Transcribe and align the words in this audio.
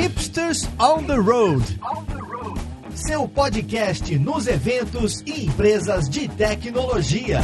Hipsters 0.00 0.68
on 0.78 1.02
the 1.02 1.16
Road. 1.16 1.60
Seu 2.94 3.26
podcast 3.26 4.16
nos 4.16 4.46
eventos 4.46 5.22
e 5.26 5.46
empresas 5.46 6.08
de 6.08 6.28
tecnologia. 6.28 7.40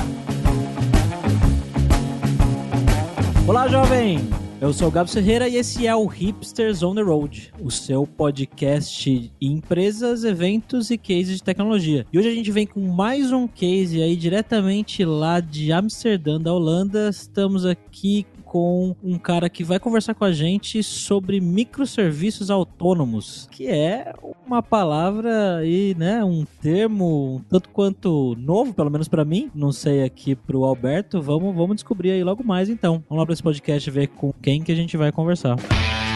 Olá, 3.48 3.66
jovem! 3.66 4.20
Eu 4.60 4.72
sou 4.72 4.86
o 4.86 4.90
Gabo 4.92 5.10
Ferreira 5.10 5.48
e 5.48 5.56
esse 5.56 5.84
é 5.84 5.96
o 5.96 6.06
Hipsters 6.06 6.84
on 6.84 6.94
the 6.94 7.02
Road, 7.02 7.52
o 7.60 7.72
seu 7.72 8.06
podcast 8.06 9.32
empresas, 9.40 10.22
eventos 10.22 10.90
e 10.90 10.96
cases 10.96 11.38
de 11.38 11.42
tecnologia. 11.42 12.06
E 12.12 12.18
hoje 12.20 12.28
a 12.28 12.34
gente 12.34 12.52
vem 12.52 12.68
com 12.68 12.80
mais 12.80 13.32
um 13.32 13.48
case 13.48 14.00
aí 14.00 14.14
diretamente 14.14 15.04
lá 15.04 15.40
de 15.40 15.72
Amsterdã, 15.72 16.40
da 16.40 16.54
Holanda. 16.54 17.08
Estamos 17.08 17.66
aqui 17.66 18.24
com 18.54 18.94
um 19.02 19.18
cara 19.18 19.50
que 19.50 19.64
vai 19.64 19.80
conversar 19.80 20.14
com 20.14 20.24
a 20.24 20.30
gente 20.30 20.80
sobre 20.80 21.40
microserviços 21.40 22.52
autônomos, 22.52 23.48
que 23.50 23.66
é 23.66 24.14
uma 24.46 24.62
palavra 24.62 25.66
e, 25.66 25.92
né, 25.98 26.22
um 26.22 26.44
termo 26.62 27.44
tanto 27.50 27.68
quanto 27.70 28.36
novo, 28.38 28.72
pelo 28.72 28.92
menos 28.92 29.08
para 29.08 29.24
mim. 29.24 29.50
Não 29.52 29.72
sei 29.72 30.04
aqui 30.04 30.36
pro 30.36 30.62
Alberto. 30.62 31.20
Vamos, 31.20 31.52
vamos 31.52 31.74
descobrir 31.74 32.12
aí 32.12 32.22
logo 32.22 32.44
mais 32.44 32.68
então. 32.68 33.02
Vamos 33.08 33.22
lá 33.22 33.26
para 33.26 33.32
esse 33.32 33.42
podcast 33.42 33.90
ver 33.90 34.06
com 34.06 34.32
quem 34.40 34.62
que 34.62 34.70
a 34.70 34.76
gente 34.76 34.96
vai 34.96 35.10
conversar. 35.10 35.56
E 35.58 36.13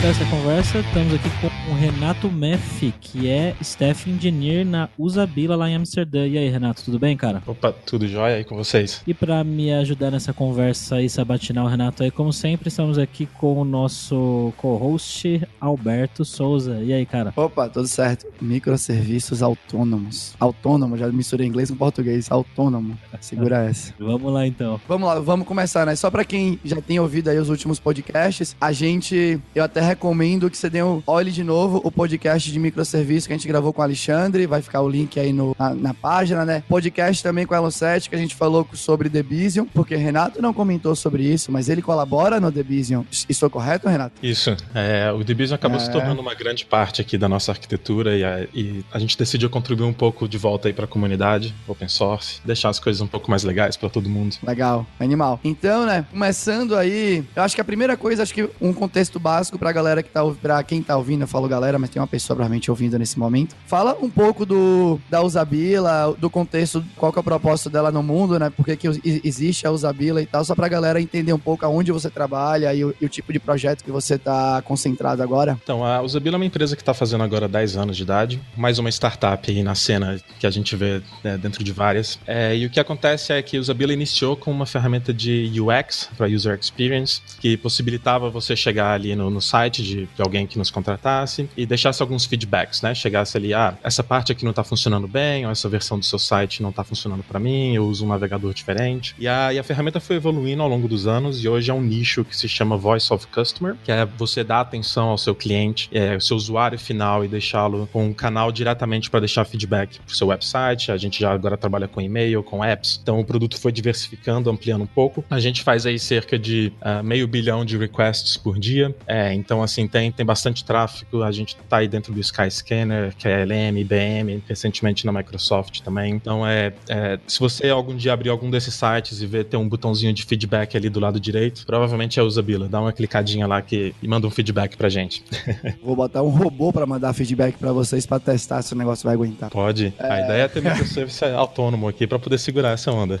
para 0.00 0.08
essa 0.08 0.24
conversa, 0.24 0.78
estamos 0.78 1.12
aqui 1.12 1.28
com 1.42 1.72
o 1.72 1.74
Renato 1.74 2.30
Meff, 2.30 2.90
que 3.02 3.28
é 3.28 3.54
Staff 3.60 4.08
Engineer 4.08 4.64
na 4.64 4.88
Usabila 4.96 5.54
lá 5.54 5.68
em 5.68 5.74
Amsterdã. 5.74 6.26
E 6.26 6.38
aí, 6.38 6.48
Renato, 6.48 6.82
tudo 6.82 6.98
bem, 6.98 7.14
cara? 7.18 7.42
Opa, 7.46 7.70
tudo 7.70 8.08
jóia 8.08 8.36
aí 8.36 8.44
com 8.44 8.56
vocês? 8.56 9.02
E 9.06 9.12
para 9.12 9.44
me 9.44 9.70
ajudar 9.74 10.10
nessa 10.10 10.32
conversa 10.32 11.02
e 11.02 11.10
sabatinar 11.10 11.66
o 11.66 11.68
Renato 11.68 12.02
aí, 12.02 12.10
como 12.10 12.32
sempre, 12.32 12.68
estamos 12.68 12.96
aqui 12.96 13.26
com 13.26 13.60
o 13.60 13.64
nosso 13.64 14.54
co-host 14.56 15.46
Alberto 15.60 16.24
Souza. 16.24 16.80
E 16.82 16.94
aí, 16.94 17.04
cara? 17.04 17.34
Opa, 17.36 17.68
tudo 17.68 17.86
certo. 17.86 18.26
Microserviços 18.40 19.42
autônomos. 19.42 20.34
Autônomo, 20.40 20.96
já 20.96 21.08
misturei 21.08 21.46
inglês 21.46 21.70
com 21.70 21.76
português. 21.76 22.32
Autônomo. 22.32 22.98
Segura 23.20 23.64
essa. 23.68 23.92
Vamos 23.98 24.32
lá 24.32 24.46
então. 24.46 24.80
Vamos 24.88 25.06
lá, 25.06 25.20
vamos 25.20 25.46
começar, 25.46 25.84
né? 25.84 25.94
Só 25.94 26.10
pra 26.10 26.24
quem 26.24 26.58
já 26.64 26.80
tem 26.80 26.98
ouvido 26.98 27.28
aí 27.28 27.38
os 27.38 27.50
últimos 27.50 27.78
podcasts, 27.78 28.56
a 28.58 28.72
gente, 28.72 29.38
eu 29.54 29.62
até 29.62 29.89
recomendo 29.90 30.48
que 30.48 30.56
você 30.56 30.70
dê 30.70 30.82
um, 30.82 31.02
olhe 31.06 31.32
de 31.32 31.42
novo 31.42 31.80
o 31.84 31.90
podcast 31.90 32.50
de 32.50 32.58
microserviços 32.60 33.26
que 33.26 33.32
a 33.32 33.36
gente 33.36 33.48
gravou 33.48 33.72
com 33.72 33.80
o 33.80 33.84
Alexandre, 33.84 34.46
vai 34.46 34.62
ficar 34.62 34.80
o 34.82 34.88
link 34.88 35.18
aí 35.18 35.32
no, 35.32 35.54
na, 35.58 35.74
na 35.74 35.94
página, 35.94 36.44
né? 36.44 36.62
Podcast 36.68 37.22
também 37.22 37.44
com 37.44 37.54
o 37.54 37.56
Elon 37.56 37.70
7, 37.70 38.08
que 38.08 38.14
a 38.14 38.18
gente 38.18 38.36
falou 38.36 38.66
sobre 38.72 39.08
Debizium, 39.08 39.66
porque 39.66 39.96
Renato 39.96 40.40
não 40.40 40.52
comentou 40.52 40.94
sobre 40.94 41.24
isso, 41.24 41.50
mas 41.50 41.68
ele 41.68 41.82
colabora 41.82 42.38
no 42.38 42.52
Debizium. 42.52 43.04
Estou 43.28 43.50
correto, 43.50 43.88
Renato? 43.88 44.14
Isso. 44.22 44.56
É, 44.74 45.10
o 45.12 45.24
Debizium 45.24 45.56
acabou 45.56 45.78
É. 45.78 45.80
se 45.80 45.90
tornando 45.90 46.20
uma 46.20 46.34
grande 46.34 46.64
parte 46.64 47.00
aqui 47.00 47.18
da 47.18 47.28
nossa 47.28 47.50
arquitetura 47.50 48.16
e 48.16 48.24
a, 48.24 48.46
e 48.54 48.84
a 48.92 48.98
gente 49.00 49.18
decidiu 49.18 49.50
contribuir 49.50 49.86
um 49.86 49.92
pouco 49.92 50.28
de 50.28 50.38
volta 50.38 50.68
aí 50.68 50.72
para 50.74 50.84
a 50.84 50.88
comunidade, 50.88 51.52
open 51.66 51.88
source, 51.88 52.40
deixar 52.44 52.68
as 52.68 52.78
coisas 52.78 53.00
um 53.02 53.06
pouco 53.08 53.28
mais 53.28 53.42
legais 53.42 53.76
para 53.76 53.90
todo 53.90 54.08
mundo. 54.08 54.36
Legal, 54.46 54.86
animal. 55.00 55.40
Então, 55.42 55.84
né, 55.84 56.04
começando 56.12 56.76
aí, 56.76 57.24
eu 57.34 57.42
acho 57.42 57.56
que 57.56 57.60
a 57.60 57.64
primeira 57.64 57.96
coisa, 57.96 58.22
acho 58.22 58.32
que 58.32 58.48
um 58.60 58.72
contexto 58.72 59.18
básico 59.18 59.58
pra 59.70 59.72
galera 59.72 60.02
que 60.02 60.10
tá, 60.10 60.24
pra 60.42 60.62
quem 60.64 60.82
tá 60.82 60.96
ouvindo, 60.96 61.22
eu 61.22 61.28
falo 61.28 61.48
galera, 61.48 61.78
mas 61.78 61.90
tem 61.90 62.00
uma 62.00 62.08
pessoa 62.08 62.34
provavelmente 62.34 62.70
ouvindo 62.70 62.98
nesse 62.98 63.18
momento. 63.18 63.54
Fala 63.66 63.96
um 64.00 64.10
pouco 64.10 64.44
do 64.44 65.00
da 65.08 65.22
Usabila, 65.22 66.14
do 66.18 66.28
contexto, 66.28 66.84
qual 66.96 67.12
que 67.12 67.18
é 67.18 67.20
o 67.20 67.24
propósito 67.24 67.70
dela 67.70 67.92
no 67.92 68.02
mundo, 68.02 68.38
né, 68.38 68.50
por 68.50 68.64
que 68.64 68.76
que 68.76 68.88
existe 69.24 69.66
a 69.66 69.70
Usabila 69.70 70.20
e 70.20 70.26
tal, 70.26 70.44
só 70.44 70.54
pra 70.54 70.68
galera 70.68 71.00
entender 71.00 71.32
um 71.32 71.38
pouco 71.38 71.64
aonde 71.64 71.92
você 71.92 72.10
trabalha 72.10 72.74
e 72.74 72.84
o, 72.84 72.94
e 73.00 73.06
o 73.06 73.08
tipo 73.08 73.32
de 73.32 73.38
projeto 73.38 73.84
que 73.84 73.90
você 73.92 74.18
tá 74.18 74.60
concentrado 74.62 75.22
agora. 75.22 75.58
Então, 75.62 75.84
a 75.84 76.02
Usabila 76.02 76.36
é 76.36 76.38
uma 76.38 76.46
empresa 76.46 76.74
que 76.74 76.82
está 76.82 76.92
fazendo 76.92 77.22
agora 77.22 77.46
10 77.46 77.76
anos 77.76 77.96
de 77.96 78.02
idade, 78.02 78.40
mais 78.56 78.78
uma 78.78 78.90
startup 78.90 79.48
aí 79.48 79.62
na 79.62 79.74
cena 79.74 80.18
que 80.38 80.46
a 80.46 80.50
gente 80.50 80.74
vê 80.74 81.00
né, 81.22 81.38
dentro 81.38 81.62
de 81.62 81.72
várias. 81.72 82.18
É, 82.26 82.56
e 82.56 82.66
o 82.66 82.70
que 82.70 82.80
acontece 82.80 83.32
é 83.32 83.40
que 83.40 83.56
a 83.56 83.60
Usabila 83.60 83.92
iniciou 83.92 84.36
com 84.36 84.50
uma 84.50 84.66
ferramenta 84.66 85.14
de 85.14 85.50
UX, 85.60 86.08
para 86.16 86.26
User 86.26 86.58
Experience, 86.60 87.20
que 87.40 87.56
possibilitava 87.56 88.30
você 88.30 88.56
chegar 88.56 88.92
ali 88.92 89.14
no, 89.14 89.30
no 89.30 89.40
site 89.40 89.59
de, 89.68 90.06
de 90.06 90.22
alguém 90.22 90.46
que 90.46 90.56
nos 90.56 90.70
contratasse 90.70 91.48
e 91.56 91.66
deixasse 91.66 92.00
alguns 92.02 92.24
feedbacks, 92.24 92.82
né? 92.82 92.94
Chegasse 92.94 93.36
ali, 93.36 93.52
ah, 93.52 93.76
essa 93.82 94.02
parte 94.02 94.32
aqui 94.32 94.44
não 94.44 94.50
está 94.50 94.64
funcionando 94.64 95.06
bem, 95.06 95.44
ou 95.44 95.52
essa 95.52 95.68
versão 95.68 95.98
do 95.98 96.04
seu 96.04 96.18
site 96.18 96.62
não 96.62 96.70
está 96.70 96.84
funcionando 96.84 97.22
para 97.22 97.38
mim, 97.38 97.74
eu 97.74 97.84
uso 97.86 98.04
um 98.04 98.08
navegador 98.08 98.54
diferente. 98.54 99.14
E 99.18 99.28
a, 99.28 99.52
e 99.52 99.58
a 99.58 99.62
ferramenta 99.62 100.00
foi 100.00 100.16
evoluindo 100.16 100.62
ao 100.62 100.68
longo 100.68 100.88
dos 100.88 101.06
anos 101.06 101.42
e 101.42 101.48
hoje 101.48 101.70
é 101.70 101.74
um 101.74 101.82
nicho 101.82 102.24
que 102.24 102.36
se 102.36 102.48
chama 102.48 102.76
Voice 102.76 103.12
of 103.12 103.26
Customer, 103.26 103.76
que 103.84 103.92
é 103.92 104.06
você 104.06 104.42
dar 104.44 104.60
atenção 104.60 105.08
ao 105.08 105.18
seu 105.18 105.34
cliente, 105.34 105.88
é, 105.92 106.16
o 106.16 106.20
seu 106.20 106.36
usuário 106.36 106.78
final 106.78 107.24
e 107.24 107.28
deixá-lo 107.28 107.88
com 107.92 108.06
um 108.06 108.12
canal 108.12 108.52
diretamente 108.52 109.10
para 109.10 109.20
deixar 109.20 109.44
feedback 109.44 109.98
para 109.98 110.12
o 110.12 110.16
seu 110.16 110.28
website. 110.28 110.92
A 110.92 110.96
gente 110.96 111.20
já 111.20 111.32
agora 111.32 111.56
trabalha 111.56 111.88
com 111.88 112.00
e-mail, 112.00 112.42
com 112.42 112.64
apps, 112.64 112.98
então 113.02 113.18
o 113.18 113.24
produto 113.24 113.58
foi 113.58 113.72
diversificando, 113.72 114.50
ampliando 114.50 114.82
um 114.82 114.86
pouco. 114.86 115.24
A 115.30 115.40
gente 115.40 115.62
faz 115.62 115.86
aí 115.86 115.98
cerca 115.98 116.38
de 116.38 116.72
ah, 116.80 117.02
meio 117.02 117.26
bilhão 117.26 117.64
de 117.64 117.76
requests 117.76 118.36
por 118.36 118.58
dia, 118.58 118.94
é, 119.06 119.32
então 119.50 119.64
assim 119.64 119.88
tem, 119.88 120.12
tem 120.12 120.24
bastante 120.24 120.64
tráfego. 120.64 121.24
A 121.24 121.32
gente 121.32 121.56
tá 121.56 121.78
aí 121.78 121.88
dentro 121.88 122.14
do 122.14 122.20
Skyscanner, 122.20 123.12
que 123.16 123.26
é 123.26 123.44
LM, 123.44 123.80
IBM, 123.80 124.44
recentemente 124.48 125.04
na 125.04 125.10
Microsoft 125.10 125.80
também. 125.80 126.14
Então 126.14 126.46
é, 126.46 126.72
é, 126.88 127.18
se 127.26 127.40
você 127.40 127.68
algum 127.68 127.96
dia 127.96 128.12
abrir 128.12 128.28
algum 128.28 128.48
desses 128.48 128.74
sites 128.74 129.20
e 129.20 129.26
ver 129.26 129.46
ter 129.46 129.56
um 129.56 129.68
botãozinho 129.68 130.12
de 130.12 130.22
feedback 130.22 130.76
ali 130.76 130.88
do 130.88 131.00
lado 131.00 131.18
direito, 131.18 131.66
provavelmente 131.66 132.20
é 132.20 132.22
a 132.22 132.24
Usabila. 132.24 132.68
Dá 132.68 132.80
uma 132.80 132.92
clicadinha 132.92 133.44
lá 133.44 133.60
que, 133.60 133.92
e 134.00 134.06
manda 134.06 134.24
um 134.24 134.30
feedback 134.30 134.76
pra 134.76 134.88
gente. 134.88 135.24
Vou 135.82 135.96
botar 135.96 136.22
um 136.22 136.28
robô 136.28 136.72
pra 136.72 136.86
mandar 136.86 137.12
feedback 137.12 137.56
pra 137.58 137.72
vocês 137.72 138.06
pra 138.06 138.20
testar 138.20 138.62
se 138.62 138.72
o 138.72 138.78
negócio 138.78 139.04
vai 139.04 139.14
aguentar. 139.14 139.50
Pode. 139.50 139.92
A 139.98 140.20
ideia 140.20 140.42
é 140.42 140.48
ter 140.48 140.62
microservice 140.62 141.24
autônomo 141.34 141.88
aqui 141.88 142.06
pra 142.06 142.20
poder 142.20 142.38
segurar 142.38 142.70
essa 142.70 142.92
onda. 142.92 143.20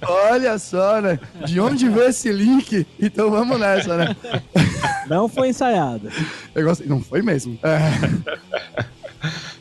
Olha 0.00 0.58
só, 0.58 1.02
né? 1.02 1.20
De 1.44 1.60
onde 1.60 1.86
veio 1.86 2.08
esse 2.08 2.32
link? 2.32 2.86
Então 2.98 3.30
vamos 3.30 3.60
nessa, 3.60 3.94
né? 3.94 4.16
Não 5.06 5.17
foi 5.26 5.48
ensaiado. 5.48 6.10
Eu 6.54 6.64
gostei. 6.64 6.86
Não 6.86 7.00
foi 7.00 7.22
mesmo. 7.22 7.58
É. 7.62 8.84